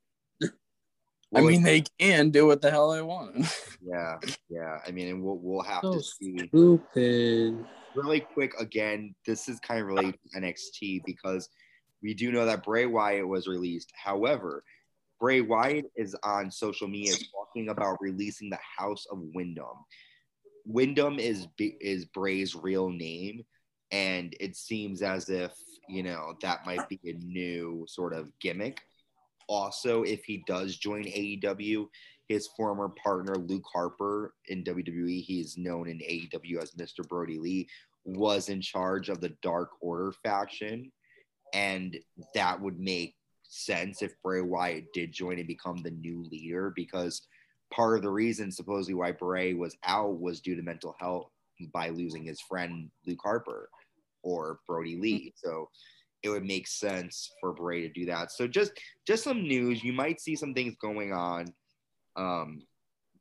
I 1.34 1.40
mean, 1.40 1.62
they 1.62 1.82
can 1.98 2.30
do 2.30 2.46
what 2.46 2.62
the 2.62 2.70
hell 2.70 2.92
they 2.92 3.02
want. 3.02 3.34
yeah, 3.82 4.16
yeah. 4.48 4.78
I 4.86 4.90
mean, 4.90 5.08
and 5.08 5.22
we'll 5.22 5.38
we'll 5.38 5.62
have 5.62 5.80
So 5.82 5.94
to 5.94 6.00
see. 6.02 6.48
stupid. 6.48 7.64
Really 7.94 8.20
quick, 8.20 8.54
again, 8.58 9.14
this 9.26 9.48
is 9.48 9.60
kind 9.60 9.80
of 9.80 9.86
related 9.86 10.14
to 10.32 10.40
NXT 10.40 11.02
because 11.04 11.48
we 12.02 12.12
do 12.14 12.32
know 12.32 12.44
that 12.44 12.64
Bray 12.64 12.86
Wyatt 12.86 13.26
was 13.26 13.46
released. 13.46 13.92
However, 13.94 14.62
Bray 15.20 15.40
Wyatt 15.40 15.86
is 15.96 16.14
on 16.22 16.50
social 16.50 16.88
media 16.88 17.14
talking 17.34 17.68
about 17.68 17.98
releasing 18.00 18.50
the 18.50 18.58
House 18.78 19.06
of 19.10 19.18
Windham. 19.34 19.84
Windham 20.66 21.18
is 21.18 21.46
is 21.58 22.04
Bray's 22.06 22.54
real 22.54 22.90
name, 22.90 23.44
and 23.90 24.34
it 24.40 24.56
seems 24.56 25.02
as 25.02 25.28
if 25.28 25.52
you 25.88 26.02
know 26.02 26.34
that 26.42 26.66
might 26.66 26.88
be 26.88 26.98
a 27.04 27.12
new 27.24 27.84
sort 27.88 28.12
of 28.12 28.30
gimmick. 28.40 28.80
Also, 29.46 30.02
if 30.02 30.24
he 30.24 30.42
does 30.46 30.76
join 30.76 31.04
AEW, 31.04 31.86
his 32.28 32.48
former 32.56 32.88
partner 32.88 33.34
Luke 33.36 33.66
Harper 33.70 34.34
in 34.48 34.64
WWE, 34.64 35.22
he 35.22 35.40
is 35.40 35.58
known 35.58 35.88
in 35.88 35.98
AEW 35.98 36.62
as 36.62 36.70
Mr. 36.72 37.06
Brodie 37.06 37.38
Lee, 37.38 37.68
was 38.04 38.48
in 38.48 38.60
charge 38.60 39.08
of 39.10 39.20
the 39.20 39.34
Dark 39.42 39.70
Order 39.80 40.12
faction, 40.22 40.90
and 41.52 41.98
that 42.34 42.60
would 42.60 42.78
make 42.78 43.16
sense 43.42 44.02
if 44.02 44.20
Bray 44.22 44.40
Wyatt 44.40 44.92
did 44.92 45.12
join 45.12 45.38
and 45.38 45.46
become 45.46 45.76
the 45.78 45.90
new 45.90 46.26
leader 46.30 46.72
because 46.74 47.22
part 47.72 47.96
of 47.96 48.02
the 48.02 48.10
reason 48.10 48.50
supposedly 48.50 48.94
why 48.94 49.12
Bray 49.12 49.54
was 49.54 49.76
out 49.84 50.20
was 50.20 50.40
due 50.40 50.56
to 50.56 50.62
mental 50.62 50.96
health 50.98 51.30
by 51.72 51.90
losing 51.90 52.24
his 52.24 52.40
friend 52.40 52.90
Luke 53.06 53.20
Harper 53.22 53.68
or 54.22 54.60
Brodie 54.66 54.96
Lee. 54.96 55.32
So 55.36 55.68
it 56.22 56.30
would 56.30 56.44
make 56.44 56.66
sense 56.66 57.32
for 57.40 57.52
Bray 57.52 57.82
to 57.82 57.88
do 57.88 58.06
that. 58.06 58.32
So 58.32 58.46
just 58.46 58.72
just 59.06 59.22
some 59.22 59.42
news. 59.42 59.84
You 59.84 59.92
might 59.92 60.20
see 60.20 60.34
some 60.36 60.54
things 60.54 60.74
going 60.80 61.12
on. 61.12 61.46
Um, 62.16 62.62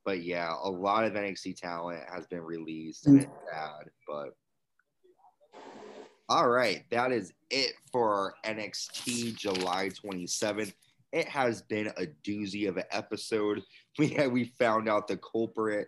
but 0.04 0.22
yeah, 0.22 0.54
a 0.62 0.70
lot 0.70 1.04
of 1.04 1.12
NXT 1.12 1.56
talent 1.56 2.02
has 2.12 2.26
been 2.26 2.42
released 2.42 3.06
and 3.06 3.22
it's 3.22 3.32
sad, 3.50 3.90
but 4.06 4.34
all 6.28 6.48
right, 6.48 6.84
that 6.90 7.12
is 7.12 7.32
it 7.50 7.72
for 7.92 8.34
NXT 8.44 9.36
July 9.36 9.90
27th. 9.90 10.72
It 11.12 11.28
has 11.28 11.62
been 11.62 11.88
a 11.98 12.06
doozy 12.26 12.68
of 12.68 12.76
an 12.76 12.84
episode. 12.90 13.62
We 13.96 14.08
had, 14.08 14.32
we 14.32 14.46
found 14.58 14.88
out 14.88 15.06
the 15.06 15.18
culprit 15.18 15.86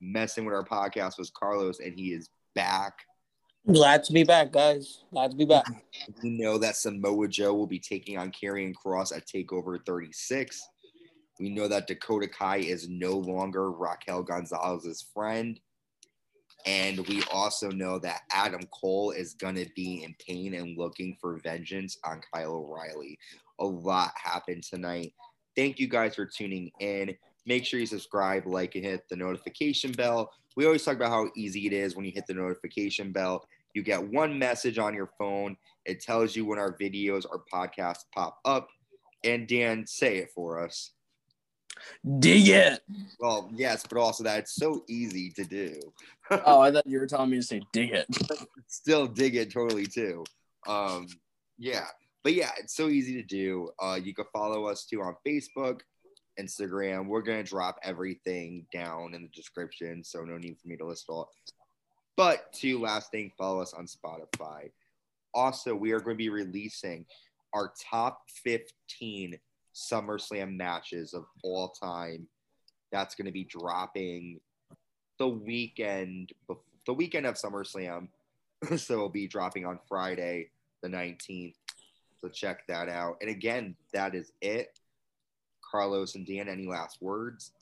messing 0.00 0.44
with 0.44 0.54
our 0.54 0.64
podcast 0.64 1.18
was 1.18 1.30
Carlos, 1.30 1.80
and 1.80 1.98
he 1.98 2.12
is 2.12 2.28
back. 2.54 2.94
Glad 3.70 4.04
to 4.04 4.12
be 4.12 4.24
back, 4.24 4.52
guys. 4.52 5.04
Glad 5.12 5.32
to 5.32 5.36
be 5.36 5.44
back. 5.44 5.66
We 6.22 6.30
know 6.30 6.58
that 6.58 6.76
Samoa 6.76 7.28
Joe 7.28 7.54
will 7.54 7.66
be 7.66 7.78
taking 7.78 8.16
on 8.16 8.32
Karrion 8.32 8.74
Kross 8.74 9.14
at 9.14 9.26
Takeover 9.26 9.78
36. 9.84 10.60
We 11.38 11.50
know 11.50 11.68
that 11.68 11.86
Dakota 11.86 12.28
Kai 12.28 12.58
is 12.58 12.88
no 12.88 13.12
longer 13.12 13.70
Raquel 13.70 14.22
Gonzalez's 14.22 15.06
friend. 15.14 15.60
And 16.66 17.06
we 17.06 17.22
also 17.32 17.70
know 17.70 17.98
that 18.00 18.22
Adam 18.30 18.62
Cole 18.70 19.12
is 19.12 19.34
going 19.34 19.54
to 19.54 19.66
be 19.74 20.04
in 20.04 20.14
pain 20.26 20.54
and 20.54 20.76
looking 20.76 21.16
for 21.20 21.40
vengeance 21.42 21.98
on 22.04 22.20
Kyle 22.32 22.52
O'Reilly. 22.52 23.18
A 23.58 23.64
lot 23.64 24.12
happened 24.22 24.64
tonight. 24.64 25.14
Thank 25.56 25.78
you 25.78 25.88
guys 25.88 26.14
for 26.14 26.26
tuning 26.26 26.70
in. 26.80 27.16
Make 27.46 27.64
sure 27.64 27.80
you 27.80 27.86
subscribe, 27.86 28.46
like, 28.46 28.74
and 28.74 28.84
hit 28.84 29.08
the 29.08 29.16
notification 29.16 29.92
bell. 29.92 30.30
We 30.56 30.66
always 30.66 30.84
talk 30.84 30.96
about 30.96 31.10
how 31.10 31.30
easy 31.36 31.66
it 31.66 31.72
is 31.72 31.96
when 31.96 32.04
you 32.04 32.12
hit 32.12 32.26
the 32.26 32.34
notification 32.34 33.12
bell. 33.12 33.46
You 33.74 33.82
get 33.82 34.02
one 34.02 34.38
message 34.38 34.78
on 34.78 34.94
your 34.94 35.10
phone. 35.18 35.56
It 35.84 36.00
tells 36.00 36.36
you 36.36 36.44
when 36.44 36.58
our 36.58 36.76
videos 36.76 37.24
or 37.24 37.44
podcasts 37.52 38.04
pop 38.14 38.38
up. 38.44 38.68
And 39.24 39.46
Dan, 39.46 39.86
say 39.86 40.18
it 40.18 40.30
for 40.34 40.64
us. 40.64 40.92
Dig 42.18 42.48
it. 42.48 42.80
Well, 43.18 43.50
yes, 43.54 43.84
but 43.88 43.98
also 43.98 44.24
that 44.24 44.40
it's 44.40 44.54
so 44.54 44.84
easy 44.88 45.30
to 45.30 45.44
do. 45.44 45.80
Oh, 46.46 46.60
I 46.60 46.70
thought 46.70 46.86
you 46.86 47.00
were 47.00 47.08
telling 47.08 47.30
me 47.30 47.38
to 47.38 47.42
say 47.42 47.60
dig 47.72 47.90
it. 47.90 48.06
Still 48.68 49.08
dig 49.08 49.34
it 49.34 49.52
totally 49.52 49.84
too. 49.84 50.22
Um, 50.68 51.08
yeah, 51.58 51.86
but 52.22 52.34
yeah, 52.34 52.50
it's 52.56 52.76
so 52.76 52.88
easy 52.88 53.14
to 53.14 53.24
do. 53.24 53.70
Uh, 53.82 53.98
you 54.00 54.14
can 54.14 54.26
follow 54.32 54.66
us 54.66 54.84
too 54.84 55.02
on 55.02 55.16
Facebook, 55.26 55.80
Instagram. 56.40 57.06
We're 57.06 57.22
gonna 57.22 57.42
drop 57.42 57.78
everything 57.82 58.66
down 58.72 59.14
in 59.14 59.22
the 59.22 59.28
description, 59.28 60.02
so 60.04 60.22
no 60.24 60.38
need 60.38 60.58
for 60.58 60.68
me 60.68 60.76
to 60.76 60.86
list 60.86 61.06
all. 61.08 61.30
But 62.16 62.52
to 62.54 62.78
last 62.78 63.10
thing, 63.10 63.32
follow 63.38 63.60
us 63.60 63.72
on 63.72 63.86
Spotify. 63.86 64.70
Also, 65.32 65.74
we 65.74 65.92
are 65.92 66.00
going 66.00 66.16
to 66.16 66.22
be 66.22 66.28
releasing 66.28 67.06
our 67.54 67.72
top 67.90 68.22
15 68.44 69.38
SummerSlam 69.74 70.56
matches 70.56 71.14
of 71.14 71.24
all 71.42 71.70
time. 71.70 72.26
That's 72.92 73.14
going 73.14 73.26
to 73.26 73.32
be 73.32 73.44
dropping 73.44 74.40
the 75.18 75.28
weekend, 75.28 76.32
the 76.86 76.92
weekend 76.92 77.26
of 77.26 77.36
SummerSlam. 77.36 78.08
so 78.76 78.94
it'll 78.94 79.08
be 79.08 79.26
dropping 79.28 79.64
on 79.64 79.78
Friday, 79.88 80.50
the 80.82 80.88
19th. 80.88 81.54
So 82.20 82.28
check 82.28 82.66
that 82.66 82.88
out. 82.88 83.16
And 83.20 83.30
again, 83.30 83.76
that 83.94 84.14
is 84.14 84.32
it. 84.42 84.78
Carlos 85.70 86.14
and 86.14 86.26
Dan, 86.26 86.48
any 86.48 86.66
last 86.66 87.00
words? 87.00 87.52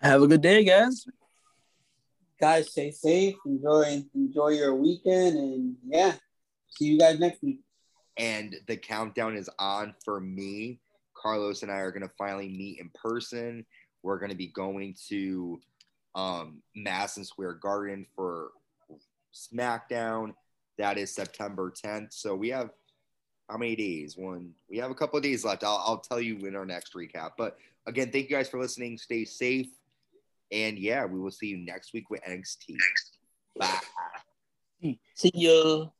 Have 0.00 0.22
a 0.22 0.26
good 0.26 0.42
day, 0.42 0.64
guys. 0.64 1.06
Guys, 2.40 2.70
stay 2.70 2.90
safe. 2.90 3.36
Enjoy 3.46 4.02
enjoy 4.14 4.48
your 4.48 4.74
weekend, 4.74 5.38
and 5.38 5.76
yeah, 5.86 6.12
see 6.68 6.86
you 6.86 6.98
guys 6.98 7.18
next 7.18 7.42
week. 7.42 7.60
And 8.18 8.56
the 8.66 8.76
countdown 8.76 9.36
is 9.36 9.48
on 9.58 9.94
for 10.04 10.20
me. 10.20 10.80
Carlos 11.14 11.62
and 11.62 11.72
I 11.72 11.76
are 11.76 11.90
going 11.90 12.06
to 12.06 12.14
finally 12.18 12.48
meet 12.48 12.78
in 12.78 12.90
person. 12.94 13.64
We're 14.02 14.18
going 14.18 14.30
to 14.30 14.36
be 14.36 14.48
going 14.48 14.94
to 15.08 15.60
um, 16.14 16.62
Madison 16.74 17.24
Square 17.24 17.54
Garden 17.54 18.06
for 18.14 18.50
SmackDown. 19.34 20.34
That 20.78 20.98
is 20.98 21.14
September 21.14 21.72
10th. 21.72 22.12
So 22.12 22.34
we 22.34 22.50
have 22.50 22.70
how 23.48 23.56
many 23.56 23.76
days? 23.76 24.16
One. 24.16 24.52
We 24.68 24.78
have 24.78 24.90
a 24.90 24.94
couple 24.94 25.16
of 25.16 25.22
days 25.22 25.44
left. 25.44 25.64
I'll, 25.64 25.82
I'll 25.84 25.98
tell 25.98 26.20
you 26.20 26.38
in 26.46 26.56
our 26.56 26.66
next 26.66 26.94
recap. 26.94 27.32
But 27.38 27.58
again, 27.86 28.10
thank 28.10 28.28
you 28.28 28.36
guys 28.36 28.48
for 28.48 28.60
listening. 28.60 28.98
Stay 28.98 29.24
safe. 29.24 29.68
And 30.52 30.78
yeah, 30.78 31.04
we 31.04 31.18
will 31.18 31.30
see 31.30 31.46
you 31.46 31.56
next 31.56 31.92
week 31.92 32.10
with 32.10 32.22
NXT. 32.22 32.76
Bye. 33.58 33.80
See 35.14 35.32
you. 35.34 35.90